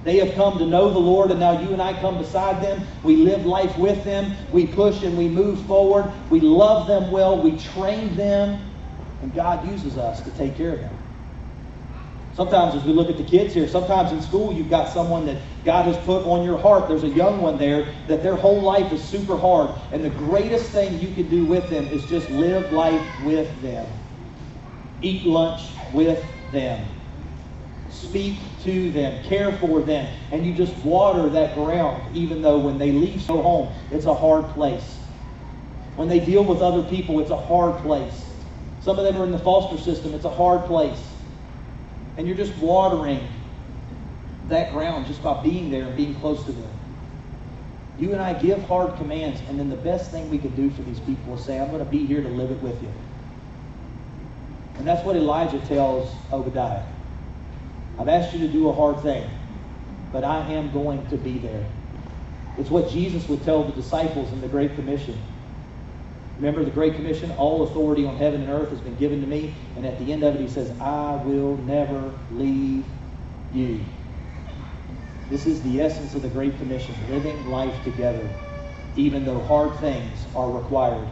They 0.04 0.18
have 0.18 0.36
come 0.36 0.58
to 0.60 0.66
know 0.66 0.92
the 0.92 1.00
Lord, 1.00 1.32
and 1.32 1.39
now 1.39 1.62
you 1.62 1.72
and 1.72 1.82
I 1.82 2.00
come 2.00 2.18
beside 2.18 2.62
them. 2.62 2.86
We 3.04 3.16
live 3.18 3.46
life 3.46 3.78
with 3.78 4.04
them. 4.04 4.36
We 4.52 4.68
push 4.68 5.02
and 5.04 5.18
we 5.18 5.30
move 5.30 5.66
forward. 5.66 6.12
We 6.30 6.42
love 6.42 6.88
them 6.88 7.10
well. 7.12 7.42
We 7.42 7.58
train 7.58 8.16
them. 8.16 8.60
And 9.22 9.34
God 9.34 9.66
uses 9.66 9.98
us 9.98 10.22
to 10.22 10.32
take 10.32 10.58
care 10.58 10.74
of 10.74 10.80
them. 10.82 10.98
Sometimes, 12.34 12.74
as 12.74 12.84
we 12.84 12.94
look 12.94 13.10
at 13.10 13.18
the 13.18 13.24
kids 13.24 13.54
here, 13.54 13.68
sometimes 13.68 14.12
in 14.12 14.22
school 14.22 14.52
you've 14.52 14.70
got 14.70 14.89
someone 14.89 15.26
that 15.28 15.38
God 15.63 15.86
has 15.86 15.96
put 16.04 16.26
on 16.26 16.44
your 16.44 16.58
heart. 16.58 16.88
There's 16.88 17.04
a 17.04 17.10
young 17.10 17.42
one 17.42 17.60
there 17.60 17.94
that 18.08 18.24
their 18.24 18.36
whole 18.36 18.62
life 18.62 18.92
is 18.92 19.04
super 19.04 19.38
hard. 19.38 19.70
And 19.92 20.04
the 20.04 20.10
greatest 20.10 20.72
thing 20.72 21.00
you 21.00 21.13
can 21.13 21.30
do 21.30 21.46
with 21.46 21.70
them 21.70 21.88
is 21.88 22.06
just 22.06 22.30
live 22.32 22.72
life 22.72 23.08
with 23.24 23.62
them, 23.62 23.88
eat 25.02 25.26
lunch 25.26 25.62
with 25.94 26.26
them, 26.52 26.88
speak 28.04 28.38
to 28.63 28.92
them, 28.92 29.24
care 29.24 29.52
for 29.58 29.82
them. 29.82 30.13
And 30.32 30.46
you 30.46 30.54
just 30.54 30.76
water 30.86 31.30
that 31.30 31.56
ground, 31.56 32.16
even 32.16 32.42
though 32.42 32.60
when 32.60 32.78
they 32.78 32.92
leave 32.92 33.26
go 33.28 33.42
home, 33.42 33.74
it's 33.92 34.06
a 34.06 34.13
hard 34.13 34.46
place. 34.50 34.98
When 35.96 36.08
they 36.08 36.20
deal 36.20 36.44
with 36.44 36.62
other 36.62 36.84
people, 36.89 37.20
it's 37.20 37.32
a 37.32 37.38
hard 37.38 37.82
place. 37.82 38.26
Some 38.82 39.00
of 39.00 39.06
them 39.06 39.22
are 39.22 39.26
in 39.26 39.32
the 39.32 39.39
foster 39.39 39.78
system, 39.78 40.13
it's 40.13 40.26
a 40.26 40.30
hard 40.30 40.66
place 40.66 41.02
and 42.18 42.28
you're 42.28 42.38
just 42.38 42.56
watering 42.58 43.28
that 44.50 44.72
ground 44.72 45.08
just 45.08 45.24
by 45.24 45.42
being 45.42 45.72
there 45.72 45.84
and 45.84 45.98
being 45.98 46.16
close 46.16 46.44
to 46.46 46.52
them. 46.52 46.70
You 47.98 48.12
and 48.12 48.22
I 48.22 48.34
give 48.34 48.62
hard 48.63 48.96
commands, 48.98 49.42
and 49.48 49.60
then 49.60 49.70
the 49.70 49.76
best 49.76 50.12
thing 50.12 50.30
we 50.30 50.38
can 50.38 50.56
do 50.56 50.70
for 50.72 50.82
these 50.82 51.00
people 51.00 51.36
is 51.36 51.46
say, 51.46 51.60
I'm 51.60 51.70
going 51.70 51.84
to 51.84 51.89
be 51.89 52.06
here 52.06 52.22
to 52.22 52.30
live 52.30 52.52
it 52.52 52.62
with 52.62 52.82
you. 52.82 52.92
And 54.76 54.88
that's 54.88 55.06
what 55.06 55.16
Elijah 55.16 55.60
tells 55.60 56.13
Obadiah. 56.32 56.84
I've 57.99 58.08
asked 58.08 58.34
you 58.34 58.39
to 58.39 58.51
do 58.51 58.69
a 58.69 58.73
hard 58.73 58.99
thing, 59.01 59.29
but 60.12 60.23
I 60.23 60.39
am 60.53 60.71
going 60.71 61.06
to 61.08 61.17
be 61.17 61.38
there. 61.38 61.65
It's 62.58 62.69
what 62.69 62.89
Jesus 62.91 63.27
would 63.29 63.43
tell 63.43 63.63
the 63.63 63.71
disciples 63.71 64.32
in 64.32 64.41
the 64.41 64.47
Great 64.47 64.75
Commission. 64.75 65.17
Remember 66.38 66.63
the 66.63 66.71
Great 66.71 66.95
Commission? 66.95 67.32
All 67.32 67.63
authority 67.63 68.06
on 68.06 68.17
heaven 68.17 68.41
and 68.41 68.49
earth 68.49 68.69
has 68.69 68.79
been 68.79 68.95
given 68.95 69.21
to 69.21 69.27
me. 69.27 69.53
And 69.75 69.86
at 69.86 69.99
the 69.99 70.12
end 70.12 70.23
of 70.23 70.36
it, 70.36 70.41
he 70.41 70.47
says, 70.47 70.69
I 70.79 71.15
will 71.23 71.58
never 71.58 72.12
leave 72.32 72.86
you. 73.53 73.79
This 75.29 75.45
is 75.45 75.62
the 75.62 75.82
essence 75.82 76.15
of 76.15 76.21
the 76.21 76.29
Great 76.29 76.58
Commission 76.58 76.95
living 77.10 77.49
life 77.49 77.84
together, 77.84 78.27
even 78.95 79.25
though 79.25 79.39
hard 79.39 79.79
things 79.79 80.25
are 80.36 80.49
required. 80.51 81.08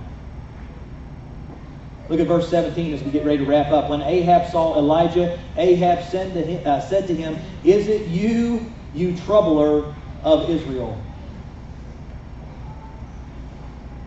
Look 2.10 2.20
at 2.20 2.28
verse 2.28 2.50
17 2.50 2.94
as 2.94 3.04
we 3.04 3.12
get 3.12 3.26
ready 3.26 3.40
to 3.40 3.46
wrap 3.46 3.72
up. 3.72 3.90
When 3.90 4.02
Ahab 4.02 4.52
saw 4.52 4.78
Elijah, 4.78 5.40
Ahab 5.56 6.04
said 6.04 6.34
to 6.34 6.42
him, 6.42 6.68
uh, 6.68 6.82
said 6.82 7.08
to 7.08 7.16
him 7.16 7.38
Is 7.64 7.88
it 7.88 8.08
you, 8.08 8.72
you 8.94 9.16
troubler 9.18 9.96
of 10.24 10.50
Israel? 10.50 11.02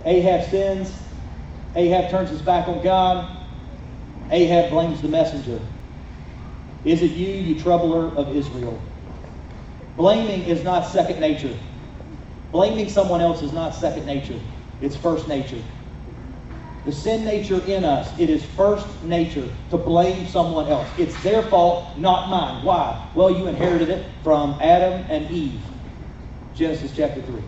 Ahab 0.04 0.48
sins. 0.50 1.00
Ahab 1.74 2.10
turns 2.10 2.30
his 2.30 2.42
back 2.42 2.68
on 2.68 2.82
God. 2.82 3.36
Ahab 4.30 4.70
blames 4.70 5.00
the 5.00 5.08
messenger. 5.08 5.60
Is 6.84 7.02
it 7.02 7.12
you, 7.12 7.28
you 7.28 7.60
troubler 7.60 8.14
of 8.14 8.36
Israel? 8.36 8.80
Blaming 9.96 10.42
is 10.42 10.62
not 10.62 10.86
second 10.86 11.20
nature. 11.20 11.56
Blaming 12.52 12.88
someone 12.88 13.20
else 13.20 13.42
is 13.42 13.52
not 13.52 13.74
second 13.74 14.06
nature. 14.06 14.38
It's 14.80 14.96
first 14.96 15.26
nature. 15.28 15.62
The 16.84 16.92
sin 16.92 17.24
nature 17.24 17.62
in 17.64 17.84
us, 17.84 18.18
it 18.18 18.28
is 18.28 18.44
first 18.44 18.86
nature 19.02 19.48
to 19.70 19.78
blame 19.78 20.26
someone 20.26 20.68
else. 20.68 20.90
It's 20.98 21.16
their 21.22 21.42
fault, 21.42 21.96
not 21.98 22.28
mine. 22.28 22.62
Why? 22.62 23.10
Well, 23.14 23.30
you 23.30 23.46
inherited 23.46 23.88
it 23.88 24.06
from 24.22 24.58
Adam 24.60 25.06
and 25.08 25.30
Eve. 25.30 25.62
Genesis 26.54 26.92
chapter 26.94 27.22
3. 27.22 27.42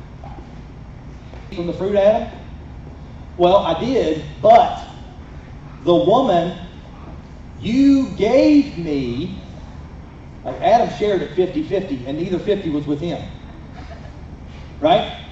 From 1.55 1.66
the 1.66 1.75
fruit, 1.75 1.96
Adam? 1.96 2.33
Well, 3.37 3.59
I 3.59 3.79
did, 3.79 4.25
but 4.40 4.88
the 5.85 5.94
woman 5.94 6.59
you 7.61 8.09
gave 8.16 8.79
me, 8.79 9.38
like 10.44 10.61
Adam 10.62 10.96
shared 10.99 11.20
it 11.20 11.35
50 11.35 11.62
50, 11.64 12.07
and 12.07 12.16
neither 12.16 12.38
50 12.38 12.70
was 12.70 12.87
with 12.87 13.01
him. 13.01 13.22
Right? 14.81 15.25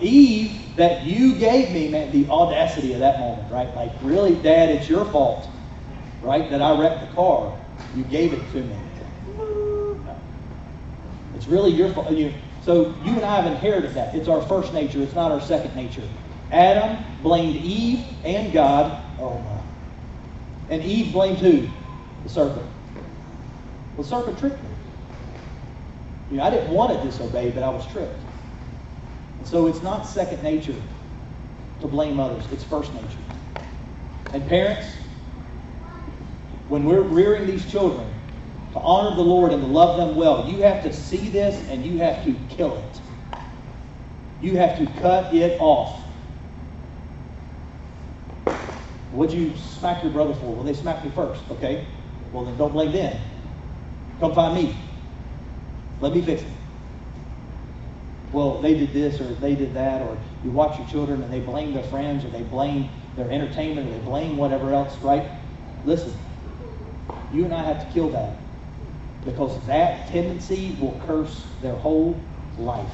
Eve, 0.00 0.55
that 0.76 1.04
you 1.04 1.34
gave 1.36 1.70
me, 1.72 1.88
the 2.10 2.30
audacity 2.30 2.92
of 2.92 3.00
that 3.00 3.18
moment, 3.18 3.50
right? 3.50 3.74
Like, 3.74 3.92
really, 4.02 4.34
Dad, 4.34 4.68
it's 4.68 4.88
your 4.88 5.04
fault, 5.06 5.48
right? 6.22 6.50
That 6.50 6.62
I 6.62 6.78
wrecked 6.78 7.00
the 7.00 7.14
car. 7.14 7.58
You 7.94 8.04
gave 8.04 8.32
it 8.32 8.52
to 8.52 8.62
me. 8.62 8.76
It's 11.34 11.46
really 11.46 11.70
your 11.70 11.92
fault. 11.92 12.10
You, 12.10 12.32
so 12.62 12.94
you 13.04 13.12
and 13.12 13.24
I 13.24 13.40
have 13.40 13.46
inherited 13.46 13.94
that. 13.94 14.14
It's 14.14 14.28
our 14.28 14.42
first 14.42 14.72
nature. 14.72 15.02
It's 15.02 15.14
not 15.14 15.30
our 15.30 15.40
second 15.40 15.76
nature. 15.76 16.02
Adam 16.50 17.04
blamed 17.22 17.56
Eve 17.56 18.04
and 18.24 18.52
God. 18.52 19.02
Oh 19.18 19.38
my. 19.38 20.74
And 20.74 20.82
Eve 20.82 21.12
blamed 21.12 21.38
who? 21.38 21.68
The 22.24 22.28
serpent. 22.28 22.66
The 23.96 24.04
serpent 24.04 24.38
tricked 24.38 24.62
me. 24.62 24.68
You 26.30 26.38
know, 26.38 26.44
I 26.44 26.50
didn't 26.50 26.70
want 26.70 26.98
to 26.98 27.04
disobey, 27.04 27.50
but 27.50 27.62
I 27.62 27.68
was 27.68 27.86
tricked. 27.92 28.20
So 29.46 29.68
it's 29.68 29.80
not 29.80 30.02
second 30.02 30.42
nature 30.42 30.74
to 31.80 31.86
blame 31.86 32.18
others. 32.18 32.44
It's 32.50 32.64
first 32.64 32.92
nature. 32.92 33.06
And 34.32 34.46
parents, 34.48 34.88
when 36.68 36.84
we're 36.84 37.02
rearing 37.02 37.46
these 37.46 37.64
children, 37.70 38.12
to 38.72 38.80
honor 38.80 39.14
the 39.14 39.22
Lord 39.22 39.52
and 39.52 39.62
to 39.62 39.68
love 39.68 39.96
them 39.96 40.16
well, 40.16 40.48
you 40.48 40.62
have 40.62 40.82
to 40.82 40.92
see 40.92 41.28
this 41.28 41.54
and 41.70 41.86
you 41.86 41.98
have 41.98 42.24
to 42.24 42.34
kill 42.50 42.76
it. 42.76 43.00
You 44.42 44.56
have 44.56 44.76
to 44.78 45.00
cut 45.00 45.32
it 45.32 45.60
off. 45.60 46.02
What'd 49.12 49.34
you 49.34 49.56
smack 49.56 50.02
your 50.02 50.12
brother 50.12 50.34
for? 50.34 50.52
Well, 50.54 50.64
they 50.64 50.74
smacked 50.74 51.04
me 51.04 51.12
first. 51.12 51.40
Okay. 51.52 51.86
Well, 52.32 52.44
then 52.44 52.58
don't 52.58 52.72
blame 52.72 52.90
them. 52.90 53.18
Come 54.18 54.34
find 54.34 54.54
me. 54.54 54.76
Let 56.00 56.12
me 56.12 56.20
fix 56.20 56.42
it. 56.42 56.48
Well, 58.32 58.60
they 58.60 58.74
did 58.74 58.92
this 58.92 59.20
or 59.20 59.34
they 59.34 59.54
did 59.54 59.74
that, 59.74 60.02
or 60.02 60.18
you 60.44 60.50
watch 60.50 60.78
your 60.78 60.86
children 60.88 61.22
and 61.22 61.32
they 61.32 61.40
blame 61.40 61.72
their 61.72 61.84
friends 61.84 62.24
or 62.24 62.28
they 62.28 62.42
blame 62.42 62.90
their 63.16 63.30
entertainment 63.30 63.88
or 63.88 63.92
they 63.92 64.04
blame 64.04 64.36
whatever 64.36 64.74
else, 64.74 64.96
right? 64.98 65.30
Listen, 65.84 66.12
you 67.32 67.44
and 67.44 67.54
I 67.54 67.62
have 67.62 67.86
to 67.86 67.92
kill 67.92 68.10
that 68.10 68.36
because 69.24 69.64
that 69.66 70.08
tendency 70.08 70.76
will 70.80 71.00
curse 71.06 71.46
their 71.62 71.74
whole 71.74 72.20
life 72.58 72.90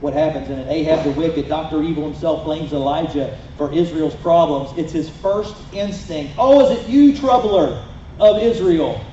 what 0.00 0.14
happens 0.14 0.48
in. 0.48 0.68
Ahab 0.68 1.04
the 1.04 1.10
wicked, 1.10 1.48
Dr. 1.48 1.82
Evil 1.82 2.04
himself 2.04 2.44
blames 2.44 2.72
Elijah 2.72 3.38
for 3.56 3.72
Israel's 3.72 4.14
problems. 4.16 4.76
It's 4.78 4.92
his 4.92 5.08
first 5.08 5.56
instinct. 5.72 6.34
Oh, 6.38 6.64
is 6.70 6.78
it 6.78 6.88
you, 6.88 7.16
troubler 7.16 7.82
of 8.20 8.42
Israel? 8.42 9.04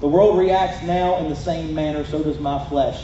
The 0.00 0.06
world 0.06 0.38
reacts 0.38 0.82
now 0.84 1.18
in 1.18 1.28
the 1.28 1.36
same 1.36 1.74
manner, 1.74 2.04
so 2.04 2.22
does 2.22 2.38
my 2.38 2.64
flesh. 2.68 3.02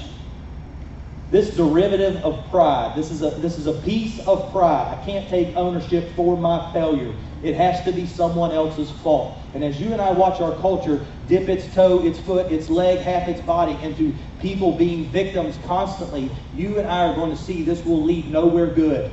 This 1.30 1.56
derivative 1.56 2.16
of 2.24 2.48
pride, 2.50 2.92
this 2.96 3.10
is 3.10 3.22
a 3.22 3.30
this 3.30 3.58
is 3.58 3.66
a 3.66 3.72
piece 3.72 4.20
of 4.28 4.52
pride. 4.52 4.96
I 4.96 5.04
can't 5.04 5.28
take 5.28 5.56
ownership 5.56 6.14
for 6.14 6.36
my 6.36 6.72
failure. 6.72 7.12
It 7.42 7.56
has 7.56 7.82
to 7.84 7.92
be 7.92 8.06
someone 8.06 8.52
else's 8.52 8.90
fault. 8.90 9.36
And 9.52 9.64
as 9.64 9.80
you 9.80 9.92
and 9.92 10.00
I 10.00 10.12
watch 10.12 10.40
our 10.40 10.54
culture 10.60 11.04
dip 11.26 11.48
its 11.48 11.72
toe, 11.74 12.06
its 12.06 12.20
foot, 12.20 12.52
its 12.52 12.68
leg, 12.68 13.00
half 13.00 13.26
its 13.28 13.40
body 13.40 13.76
into 13.82 14.14
people 14.40 14.76
being 14.76 15.10
victims 15.10 15.58
constantly, 15.66 16.30
you 16.54 16.78
and 16.78 16.86
I 16.86 17.08
are 17.08 17.14
going 17.14 17.30
to 17.30 17.36
see 17.36 17.62
this 17.62 17.84
will 17.84 18.04
lead 18.04 18.30
nowhere 18.30 18.68
good. 18.68 19.10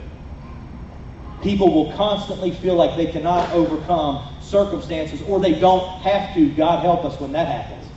People 1.41 1.73
will 1.73 1.91
constantly 1.93 2.51
feel 2.51 2.75
like 2.75 2.95
they 2.95 3.11
cannot 3.11 3.51
overcome 3.51 4.30
circumstances 4.51 5.21
or 5.23 5.39
they 5.39 5.57
don't 5.59 5.87
have 6.01 6.35
to. 6.35 6.49
God 6.51 6.83
help 6.83 7.05
us 7.05 7.19
when 7.19 7.31
that 7.31 7.47
happens. 7.47 7.87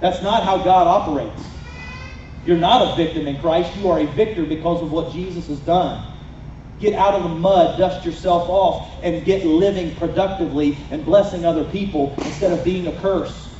That's 0.00 0.22
not 0.22 0.44
how 0.44 0.58
God 0.58 0.86
operates. 0.86 1.42
You're 2.44 2.58
not 2.58 2.92
a 2.92 2.96
victim 2.96 3.26
in 3.26 3.40
Christ. 3.40 3.76
You 3.76 3.90
are 3.90 3.98
a 3.98 4.06
victor 4.06 4.44
because 4.44 4.82
of 4.82 4.92
what 4.92 5.12
Jesus 5.12 5.48
has 5.48 5.58
done. 5.60 6.04
Get 6.78 6.94
out 6.94 7.14
of 7.14 7.24
the 7.24 7.30
mud, 7.30 7.78
dust 7.78 8.06
yourself 8.06 8.48
off, 8.48 9.00
and 9.02 9.24
get 9.24 9.44
living 9.44 9.96
productively 9.96 10.78
and 10.92 11.04
blessing 11.04 11.44
other 11.44 11.64
people 11.64 12.16
instead 12.24 12.52
of 12.52 12.64
being 12.64 12.86
a 12.86 12.92
curse 13.00 13.52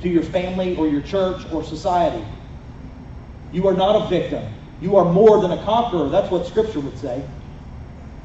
to 0.00 0.08
your 0.08 0.24
family 0.24 0.76
or 0.76 0.88
your 0.88 1.02
church 1.02 1.46
or 1.52 1.62
society. 1.62 2.24
You 3.52 3.68
are 3.68 3.74
not 3.74 4.06
a 4.06 4.08
victim. 4.08 4.44
You 4.80 4.96
are 4.96 5.04
more 5.04 5.40
than 5.40 5.52
a 5.52 5.62
conqueror. 5.64 6.08
That's 6.08 6.30
what 6.30 6.46
Scripture 6.46 6.80
would 6.80 6.98
say. 6.98 7.24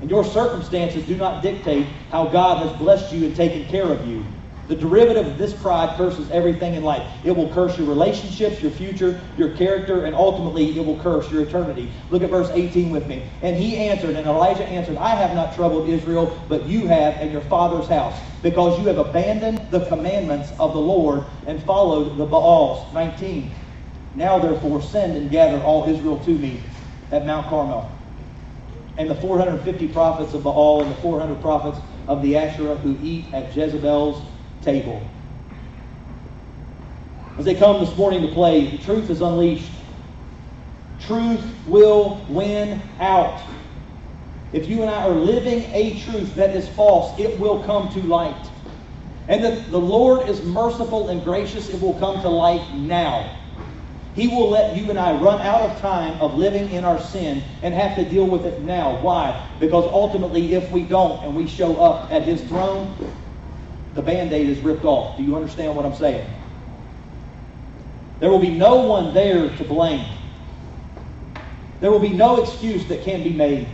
And 0.01 0.09
your 0.09 0.25
circumstances 0.25 1.05
do 1.05 1.15
not 1.15 1.43
dictate 1.43 1.85
how 2.09 2.25
God 2.27 2.65
has 2.65 2.75
blessed 2.77 3.13
you 3.13 3.25
and 3.25 3.35
taken 3.35 3.65
care 3.65 3.85
of 3.85 4.05
you. 4.07 4.25
The 4.67 4.75
derivative 4.75 5.27
of 5.27 5.37
this 5.37 5.53
pride 5.53 5.95
curses 5.97 6.31
everything 6.31 6.75
in 6.75 6.83
life. 6.83 7.05
It 7.23 7.35
will 7.35 7.53
curse 7.53 7.77
your 7.77 7.87
relationships, 7.87 8.61
your 8.61 8.71
future, 8.71 9.19
your 9.37 9.55
character, 9.55 10.05
and 10.05 10.15
ultimately 10.15 10.77
it 10.77 10.85
will 10.85 10.97
curse 10.99 11.29
your 11.29 11.43
eternity. 11.43 11.91
Look 12.09 12.23
at 12.23 12.29
verse 12.29 12.49
18 12.51 12.89
with 12.89 13.05
me. 13.05 13.29
And 13.41 13.55
he 13.55 13.77
answered, 13.77 14.15
and 14.15 14.25
Elijah 14.25 14.65
answered, 14.65 14.97
I 14.97 15.13
have 15.13 15.35
not 15.35 15.55
troubled 15.55 15.89
Israel, 15.89 16.41
but 16.47 16.65
you 16.67 16.87
have 16.87 17.15
and 17.15 17.31
your 17.31 17.41
father's 17.41 17.87
house, 17.87 18.17
because 18.41 18.79
you 18.79 18.87
have 18.87 18.97
abandoned 18.97 19.69
the 19.71 19.85
commandments 19.87 20.51
of 20.57 20.73
the 20.73 20.79
Lord 20.79 21.25
and 21.45 21.61
followed 21.63 22.17
the 22.17 22.25
Baals. 22.25 22.91
19. 22.93 23.51
Now 24.15 24.39
therefore 24.39 24.81
send 24.81 25.17
and 25.17 25.29
gather 25.29 25.61
all 25.61 25.87
Israel 25.89 26.17
to 26.23 26.31
me 26.31 26.63
at 27.11 27.25
Mount 27.25 27.47
Carmel 27.47 27.91
and 29.01 29.09
the 29.09 29.15
450 29.15 29.87
prophets 29.87 30.35
of 30.35 30.43
Baal 30.43 30.83
and 30.83 30.91
the 30.91 30.95
400 31.01 31.41
prophets 31.41 31.79
of 32.07 32.21
the 32.21 32.37
Asherah 32.37 32.75
who 32.75 32.95
eat 33.01 33.33
at 33.33 33.55
Jezebel's 33.55 34.23
table. 34.61 35.01
As 37.39 37.45
they 37.45 37.55
come 37.55 37.83
this 37.83 37.97
morning 37.97 38.21
to 38.21 38.27
play, 38.27 38.69
the 38.69 38.77
truth 38.77 39.09
is 39.09 39.21
unleashed. 39.21 39.71
Truth 40.99 41.43
will 41.65 42.23
win 42.29 42.79
out. 42.99 43.41
If 44.53 44.69
you 44.69 44.81
and 44.83 44.91
I 44.91 45.07
are 45.07 45.15
living 45.15 45.63
a 45.73 45.99
truth 46.01 46.35
that 46.35 46.55
is 46.55 46.69
false, 46.69 47.19
it 47.19 47.39
will 47.39 47.63
come 47.63 47.89
to 47.93 48.03
light. 48.03 48.49
And 49.27 49.43
the, 49.43 49.63
the 49.71 49.79
Lord 49.79 50.29
is 50.29 50.43
merciful 50.43 51.09
and 51.09 51.23
gracious, 51.23 51.69
it 51.69 51.81
will 51.81 51.95
come 51.95 52.21
to 52.21 52.29
light 52.29 52.75
now. 52.75 53.35
He 54.13 54.27
will 54.27 54.49
let 54.49 54.75
you 54.75 54.89
and 54.89 54.99
I 54.99 55.13
run 55.13 55.39
out 55.41 55.61
of 55.61 55.79
time 55.79 56.19
of 56.19 56.35
living 56.35 56.69
in 56.71 56.83
our 56.83 56.99
sin 56.99 57.43
and 57.61 57.73
have 57.73 57.95
to 57.95 58.03
deal 58.03 58.25
with 58.25 58.45
it 58.45 58.61
now. 58.61 58.99
Why? 59.01 59.47
Because 59.59 59.85
ultimately, 59.85 60.53
if 60.53 60.69
we 60.71 60.83
don't 60.83 61.23
and 61.23 61.35
we 61.35 61.47
show 61.47 61.77
up 61.77 62.11
at 62.11 62.23
His 62.23 62.41
throne, 62.43 62.93
the 63.93 64.01
band 64.01 64.33
aid 64.33 64.49
is 64.49 64.59
ripped 64.59 64.83
off. 64.83 65.17
Do 65.17 65.23
you 65.23 65.35
understand 65.35 65.75
what 65.75 65.85
I'm 65.85 65.95
saying? 65.95 66.29
There 68.19 68.29
will 68.29 68.39
be 68.39 68.51
no 68.51 68.85
one 68.85 69.13
there 69.13 69.49
to 69.49 69.63
blame. 69.63 70.05
There 71.79 71.89
will 71.89 71.99
be 71.99 72.13
no 72.13 72.43
excuse 72.43 72.85
that 72.87 73.03
can 73.03 73.23
be 73.23 73.31
made. 73.31 73.67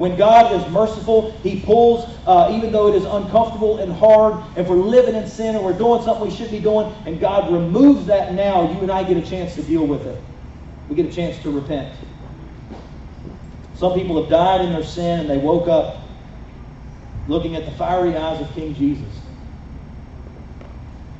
When 0.00 0.16
God 0.16 0.50
is 0.54 0.72
merciful, 0.72 1.32
He 1.42 1.60
pulls, 1.60 2.08
uh, 2.24 2.54
even 2.56 2.72
though 2.72 2.88
it 2.88 2.94
is 2.94 3.04
uncomfortable 3.04 3.80
and 3.80 3.92
hard, 3.92 4.42
if 4.56 4.66
we're 4.66 4.76
living 4.76 5.14
in 5.14 5.28
sin 5.28 5.54
and 5.54 5.62
we're 5.62 5.76
doing 5.76 6.02
something 6.02 6.26
we 6.26 6.30
shouldn't 6.30 6.52
be 6.52 6.58
doing, 6.58 6.90
and 7.04 7.20
God 7.20 7.52
removes 7.52 8.06
that 8.06 8.32
now, 8.32 8.72
you 8.72 8.80
and 8.80 8.90
I 8.90 9.04
get 9.04 9.18
a 9.18 9.20
chance 9.20 9.56
to 9.56 9.62
deal 9.62 9.86
with 9.86 10.06
it. 10.06 10.18
We 10.88 10.96
get 10.96 11.04
a 11.04 11.12
chance 11.12 11.42
to 11.42 11.50
repent. 11.50 11.94
Some 13.74 13.92
people 13.92 14.18
have 14.22 14.30
died 14.30 14.62
in 14.62 14.72
their 14.72 14.84
sin 14.84 15.20
and 15.20 15.28
they 15.28 15.36
woke 15.36 15.68
up 15.68 16.00
looking 17.28 17.54
at 17.54 17.66
the 17.66 17.72
fiery 17.72 18.16
eyes 18.16 18.40
of 18.40 18.50
King 18.54 18.74
Jesus 18.74 19.20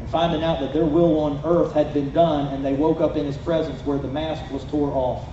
and 0.01 0.09
finding 0.09 0.43
out 0.43 0.59
that 0.61 0.73
their 0.73 0.87
will 0.87 1.21
on 1.21 1.43
earth 1.45 1.75
had 1.75 1.93
been 1.93 2.13
done, 2.13 2.47
and 2.55 2.65
they 2.65 2.73
woke 2.73 3.03
up 3.03 3.15
in 3.19 3.27
His 3.27 3.37
presence 3.37 3.85
where 3.85 3.99
the 3.99 4.09
mask 4.09 4.51
was 4.51 4.65
tore 4.65 4.91
off 4.95 5.29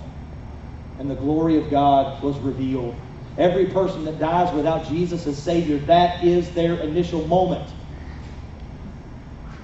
and 0.98 1.10
the 1.10 1.14
glory 1.14 1.56
of 1.56 1.70
God 1.70 2.22
was 2.22 2.38
revealed. 2.40 2.94
Every 3.38 3.66
person 3.66 4.04
that 4.06 4.18
dies 4.18 4.52
without 4.52 4.88
Jesus 4.88 5.24
as 5.28 5.40
Savior, 5.40 5.78
that 5.86 6.24
is 6.24 6.50
their 6.50 6.74
initial 6.74 7.24
moment. 7.28 7.72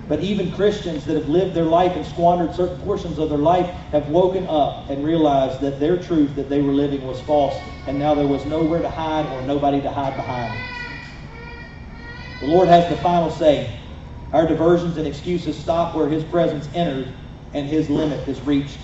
But 0.07 0.20
even 0.20 0.53
Christians 0.53 1.05
that 1.07 1.16
have 1.16 1.29
lived 1.29 1.55
their 1.55 1.64
life 1.64 1.97
and 1.97 2.07
squandered 2.07 2.55
certain 2.55 2.79
portions 2.83 3.18
of 3.18 3.31
their 3.31 3.39
life 3.39 3.66
have 3.91 4.09
woken 4.11 4.47
up 4.47 4.91
and 4.91 5.05
realized 5.05 5.61
that 5.62 5.81
their 5.81 6.01
truth 6.01 6.37
that 6.37 6.49
they 6.49 6.61
were 6.61 6.72
living 6.72 7.05
was 7.05 7.20
false, 7.22 7.61
and 7.89 7.99
now 7.99 8.14
there 8.14 8.29
was 8.29 8.45
nowhere 8.45 8.81
to 8.81 8.89
hide 8.89 9.27
or 9.27 9.43
nobody 9.43 9.81
to 9.81 9.91
hide 9.91 10.14
behind. 10.14 10.57
The 12.41 12.47
Lord 12.47 12.68
has 12.68 12.89
the 12.89 12.97
final 12.97 13.31
say. 13.31 13.81
Our 14.33 14.47
diversions 14.47 14.99
and 14.99 15.07
excuses 15.07 15.59
stop 15.59 15.97
where 15.97 16.09
His 16.09 16.22
presence 16.22 16.68
entered 16.75 17.12
and 17.55 17.66
His 17.66 17.91
limit 17.91 18.29
is 18.29 18.41
reached. 18.43 18.79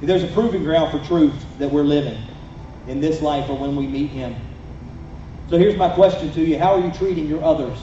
There's 0.00 0.24
a 0.24 0.28
proving 0.28 0.64
ground 0.64 0.90
for 0.90 1.04
truth 1.06 1.44
that 1.58 1.70
we're 1.70 1.84
living 1.84 2.29
in 2.86 3.00
this 3.00 3.20
life 3.20 3.48
or 3.48 3.56
when 3.56 3.76
we 3.76 3.86
meet 3.86 4.10
Him. 4.10 4.34
So 5.48 5.58
here's 5.58 5.76
my 5.76 5.88
question 5.88 6.32
to 6.32 6.40
you 6.40 6.58
How 6.58 6.74
are 6.74 6.80
you 6.80 6.92
treating 6.92 7.26
your 7.26 7.42
others? 7.42 7.78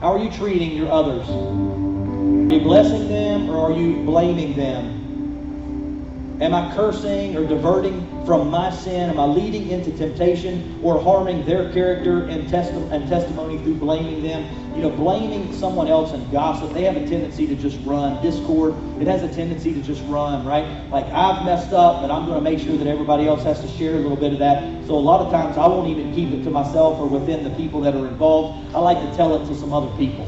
How 0.00 0.12
are 0.12 0.18
you 0.18 0.30
treating 0.30 0.72
your 0.72 0.90
others? 0.90 1.28
Are 1.28 2.54
you 2.54 2.60
blessing 2.60 3.08
them 3.08 3.48
or 3.48 3.58
are 3.58 3.72
you 3.72 4.04
blaming 4.04 4.54
them? 4.54 6.38
Am 6.40 6.52
I 6.52 6.74
cursing 6.74 7.36
or 7.36 7.46
diverting 7.46 8.13
from 8.26 8.50
my 8.50 8.70
sin? 8.70 9.10
Am 9.10 9.20
I 9.20 9.24
leading 9.24 9.68
into 9.68 9.90
temptation 9.92 10.80
or 10.82 11.00
harming 11.00 11.44
their 11.44 11.72
character 11.72 12.26
and, 12.26 12.48
testi- 12.48 12.90
and 12.90 13.08
testimony 13.08 13.58
through 13.58 13.74
blaming 13.74 14.22
them? 14.22 14.74
You 14.74 14.82
know, 14.82 14.90
blaming 14.90 15.52
someone 15.52 15.88
else 15.88 16.12
and 16.12 16.30
gossip, 16.32 16.72
they 16.72 16.82
have 16.82 16.96
a 16.96 17.06
tendency 17.06 17.46
to 17.46 17.54
just 17.54 17.78
run. 17.84 18.20
Discord, 18.22 18.74
it 19.00 19.06
has 19.06 19.22
a 19.22 19.32
tendency 19.32 19.72
to 19.74 19.80
just 19.82 20.02
run, 20.06 20.44
right? 20.44 20.64
Like, 20.90 21.06
I've 21.06 21.44
messed 21.44 21.72
up, 21.72 22.02
but 22.02 22.10
I'm 22.10 22.26
going 22.26 22.42
to 22.42 22.50
make 22.50 22.58
sure 22.58 22.76
that 22.76 22.86
everybody 22.86 23.28
else 23.28 23.42
has 23.44 23.60
to 23.60 23.68
share 23.68 23.94
a 23.94 23.98
little 23.98 24.16
bit 24.16 24.32
of 24.32 24.38
that. 24.40 24.84
So 24.86 24.94
a 24.94 24.96
lot 24.96 25.20
of 25.20 25.30
times 25.30 25.56
I 25.56 25.66
won't 25.68 25.88
even 25.88 26.14
keep 26.14 26.32
it 26.32 26.42
to 26.44 26.50
myself 26.50 26.98
or 26.98 27.06
within 27.06 27.44
the 27.44 27.50
people 27.50 27.80
that 27.82 27.94
are 27.94 28.06
involved. 28.06 28.74
I 28.74 28.80
like 28.80 28.98
to 28.98 29.16
tell 29.16 29.40
it 29.40 29.46
to 29.46 29.54
some 29.54 29.72
other 29.72 29.94
people. 29.96 30.24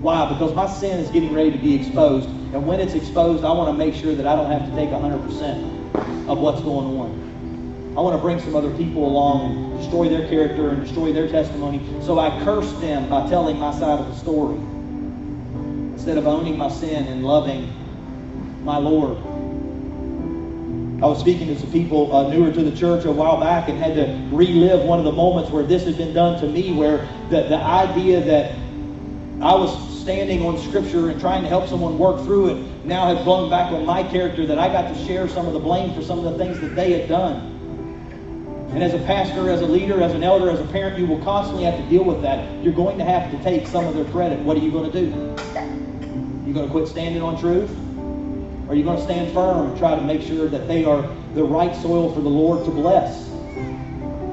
Why? 0.00 0.32
Because 0.32 0.54
my 0.54 0.68
sin 0.68 1.00
is 1.00 1.10
getting 1.10 1.32
ready 1.32 1.50
to 1.50 1.58
be 1.58 1.74
exposed. 1.74 2.28
And 2.28 2.66
when 2.66 2.80
it's 2.80 2.94
exposed, 2.94 3.44
I 3.44 3.50
want 3.50 3.68
to 3.70 3.72
make 3.76 3.94
sure 3.94 4.14
that 4.14 4.26
I 4.26 4.36
don't 4.36 4.50
have 4.50 4.68
to 4.70 4.76
take 4.76 4.90
100% 4.90 5.75
of 6.28 6.38
what's 6.38 6.60
going 6.60 6.98
on. 6.98 7.94
I 7.96 8.00
want 8.00 8.14
to 8.14 8.20
bring 8.20 8.38
some 8.40 8.54
other 8.54 8.70
people 8.76 9.06
along 9.06 9.52
and 9.52 9.78
destroy 9.78 10.08
their 10.08 10.28
character 10.28 10.68
and 10.68 10.82
destroy 10.82 11.12
their 11.12 11.28
testimony. 11.28 11.80
So 12.02 12.18
I 12.18 12.28
curse 12.44 12.70
them 12.74 13.08
by 13.08 13.26
telling 13.28 13.58
my 13.58 13.72
side 13.72 13.98
of 13.98 14.06
the 14.06 14.14
story 14.14 14.58
instead 15.94 16.18
of 16.18 16.26
owning 16.26 16.58
my 16.58 16.68
sin 16.68 17.06
and 17.06 17.24
loving 17.24 17.72
my 18.64 18.76
Lord. 18.76 19.16
I 21.02 21.06
was 21.06 21.20
speaking 21.20 21.46
to 21.48 21.58
some 21.58 21.72
people 21.72 22.14
uh, 22.14 22.28
newer 22.28 22.52
to 22.52 22.62
the 22.62 22.76
church 22.76 23.04
a 23.04 23.12
while 23.12 23.40
back 23.40 23.68
and 23.68 23.78
had 23.78 23.94
to 23.94 24.28
relive 24.30 24.82
one 24.84 24.98
of 24.98 25.04
the 25.04 25.12
moments 25.12 25.50
where 25.50 25.62
this 25.62 25.84
had 25.84 25.96
been 25.96 26.12
done 26.12 26.40
to 26.40 26.48
me, 26.48 26.72
where 26.72 26.98
the, 27.30 27.42
the 27.48 27.56
idea 27.56 28.20
that 28.20 28.52
I 29.42 29.54
was 29.54 30.00
standing 30.02 30.44
on 30.44 30.58
Scripture 30.58 31.10
and 31.10 31.20
trying 31.20 31.42
to 31.42 31.48
help 31.48 31.68
someone 31.68 31.98
work 31.98 32.22
through 32.24 32.48
it 32.48 32.75
now 32.86 33.12
have 33.12 33.24
blown 33.24 33.50
back 33.50 33.72
on 33.72 33.84
my 33.84 34.02
character 34.04 34.46
that 34.46 34.58
I 34.58 34.68
got 34.68 34.94
to 34.94 35.06
share 35.06 35.28
some 35.28 35.46
of 35.46 35.52
the 35.52 35.58
blame 35.58 35.92
for 35.94 36.02
some 36.02 36.24
of 36.24 36.24
the 36.24 36.38
things 36.44 36.60
that 36.60 36.76
they 36.76 36.92
had 36.92 37.08
done. 37.08 37.52
And 38.70 38.82
as 38.82 38.94
a 38.94 38.98
pastor, 38.98 39.50
as 39.50 39.60
a 39.60 39.66
leader, 39.66 40.02
as 40.02 40.12
an 40.12 40.22
elder, 40.22 40.50
as 40.50 40.60
a 40.60 40.66
parent, 40.66 40.98
you 40.98 41.06
will 41.06 41.22
constantly 41.22 41.64
have 41.64 41.76
to 41.78 41.88
deal 41.88 42.04
with 42.04 42.22
that. 42.22 42.62
You're 42.62 42.74
going 42.74 42.98
to 42.98 43.04
have 43.04 43.30
to 43.30 43.42
take 43.42 43.66
some 43.66 43.86
of 43.86 43.94
their 43.94 44.04
credit. 44.06 44.38
What 44.40 44.56
are 44.56 44.60
you 44.60 44.70
going 44.70 44.90
to 44.90 45.00
do? 45.00 45.06
You 46.46 46.54
going 46.54 46.66
to 46.66 46.70
quit 46.70 46.86
standing 46.86 47.22
on 47.22 47.40
truth? 47.40 47.70
Or 48.66 48.72
are 48.72 48.74
you 48.76 48.84
going 48.84 48.98
to 48.98 49.02
stand 49.02 49.32
firm 49.32 49.70
and 49.70 49.78
try 49.78 49.94
to 49.94 50.02
make 50.02 50.22
sure 50.22 50.48
that 50.48 50.68
they 50.68 50.84
are 50.84 51.02
the 51.34 51.42
right 51.42 51.74
soil 51.76 52.12
for 52.12 52.20
the 52.20 52.28
Lord 52.28 52.64
to 52.66 52.70
bless? 52.70 53.28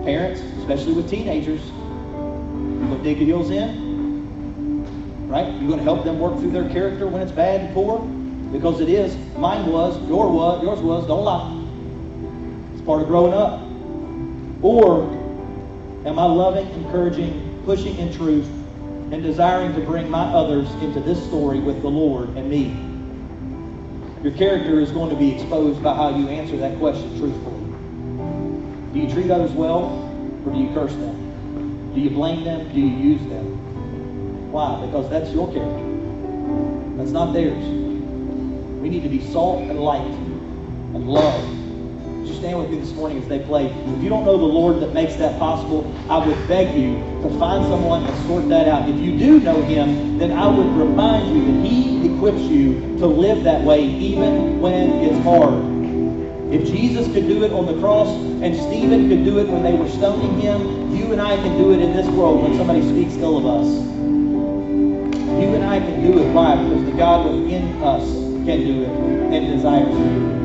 Parents, 0.03 0.41
especially 0.59 0.93
with 0.93 1.09
teenagers, 1.09 1.61
you 1.63 2.87
going 2.87 2.97
to 2.97 3.03
dig 3.03 3.17
your 3.17 3.27
heels 3.27 3.49
in? 3.49 5.27
Right? 5.27 5.53
You're 5.53 5.69
going 5.69 5.79
to 5.79 5.83
help 5.83 6.03
them 6.03 6.19
work 6.19 6.39
through 6.39 6.51
their 6.51 6.69
character 6.69 7.07
when 7.07 7.21
it's 7.21 7.31
bad 7.31 7.61
and 7.61 7.73
poor? 7.73 8.01
Because 8.53 8.79
it 8.79 8.87
is. 8.87 9.17
Mine 9.35 9.65
was. 9.65 9.99
Your 10.07 10.31
was. 10.31 10.63
Yours 10.63 10.79
was. 10.79 11.07
Don't 11.07 11.25
lie. 11.25 11.59
It's 12.73 12.83
part 12.83 13.01
of 13.01 13.07
growing 13.07 13.33
up. 13.33 13.59
Or 14.61 15.03
am 16.05 16.19
I 16.19 16.25
loving, 16.25 16.69
encouraging, 16.69 17.61
pushing 17.65 17.97
in 17.97 18.13
truth, 18.13 18.45
and 19.11 19.23
desiring 19.23 19.73
to 19.73 19.81
bring 19.81 20.09
my 20.09 20.23
others 20.25 20.69
into 20.75 21.01
this 21.01 21.21
story 21.25 21.59
with 21.59 21.81
the 21.81 21.89
Lord 21.89 22.29
and 22.37 22.47
me? 22.49 22.79
Your 24.23 24.37
character 24.37 24.79
is 24.79 24.91
going 24.91 25.09
to 25.09 25.15
be 25.17 25.33
exposed 25.33 25.81
by 25.83 25.95
how 25.95 26.15
you 26.15 26.29
answer 26.29 26.55
that 26.57 26.77
question 26.77 27.09
truthfully. 27.19 27.59
Do 28.93 28.99
you 28.99 29.11
treat 29.11 29.31
others 29.31 29.51
well, 29.51 29.85
or 30.45 30.53
do 30.53 30.59
you 30.59 30.71
curse 30.75 30.93
them? 30.93 31.91
Do 31.95 31.99
you 31.99 32.11
blame 32.11 32.43
them? 32.43 32.71
Do 32.71 32.79
you 32.79 32.87
use 32.87 33.21
them? 33.21 34.51
Why? 34.51 34.85
Because 34.85 35.09
that's 35.09 35.31
your 35.31 35.51
character. 35.51 36.97
That's 36.97 37.11
not 37.11 37.33
theirs. 37.33 37.82
We 38.83 38.89
need 38.89 39.03
to 39.03 39.09
be 39.09 39.25
salt 39.31 39.61
and 39.61 39.79
light 39.79 40.01
and 40.01 41.07
love. 41.07 41.41
Would 42.19 42.27
you 42.27 42.35
stand 42.35 42.59
with 42.59 42.69
me 42.69 42.79
this 42.79 42.91
morning 42.91 43.17
as 43.17 43.25
they 43.29 43.39
play? 43.39 43.67
If 43.67 44.03
you 44.03 44.09
don't 44.09 44.25
know 44.25 44.35
the 44.35 44.43
Lord 44.43 44.81
that 44.81 44.93
makes 44.93 45.15
that 45.15 45.39
possible, 45.39 45.89
I 46.09 46.17
would 46.17 46.35
beg 46.49 46.75
you 46.77 46.95
to 47.21 47.29
find 47.39 47.63
someone 47.63 48.03
and 48.05 48.27
sort 48.27 48.49
that 48.49 48.67
out. 48.67 48.89
If 48.89 48.97
you 48.97 49.17
do 49.17 49.39
know 49.39 49.61
Him, 49.61 50.17
then 50.17 50.33
I 50.33 50.47
would 50.47 50.67
remind 50.75 51.33
you 51.33 51.45
that 51.45 51.65
He 51.65 52.13
equips 52.13 52.41
you 52.41 52.97
to 52.97 53.07
live 53.07 53.45
that 53.45 53.63
way 53.63 53.85
even 53.85 54.59
when 54.59 54.89
it's 55.01 55.23
hard. 55.23 55.63
If 56.53 56.67
Jesus 56.67 57.07
could 57.07 57.29
do 57.29 57.45
it 57.45 57.53
on 57.53 57.65
the 57.65 57.79
cross 57.79 58.09
and 58.09 58.53
Stephen 58.53 59.07
could 59.07 59.23
do 59.23 59.39
it 59.39 59.47
when 59.47 59.63
they 59.63 59.75
were 59.75 59.87
stoning 59.87 60.41
him, 60.41 60.93
you 60.93 61.13
and 61.13 61.21
I 61.21 61.37
can 61.37 61.57
do 61.57 61.71
it 61.71 61.79
in 61.79 61.93
this 61.93 62.07
world 62.07 62.43
when 62.43 62.57
somebody 62.57 62.81
speaks 62.81 63.15
ill 63.15 63.37
of 63.37 63.45
us. 63.45 63.65
You 65.41 65.55
and 65.55 65.63
I 65.63 65.79
can 65.79 66.03
do 66.03 66.19
it. 66.19 66.33
Why? 66.33 66.61
Because 66.61 66.83
the 66.83 66.91
God 66.91 67.25
within 67.31 67.81
us 67.81 68.22
can 68.45 68.61
do 68.63 68.81
it 68.81 68.89
and 69.33 69.47
desires 69.47 69.87
to 69.87 70.03
do 70.03 70.37
it. 70.37 70.42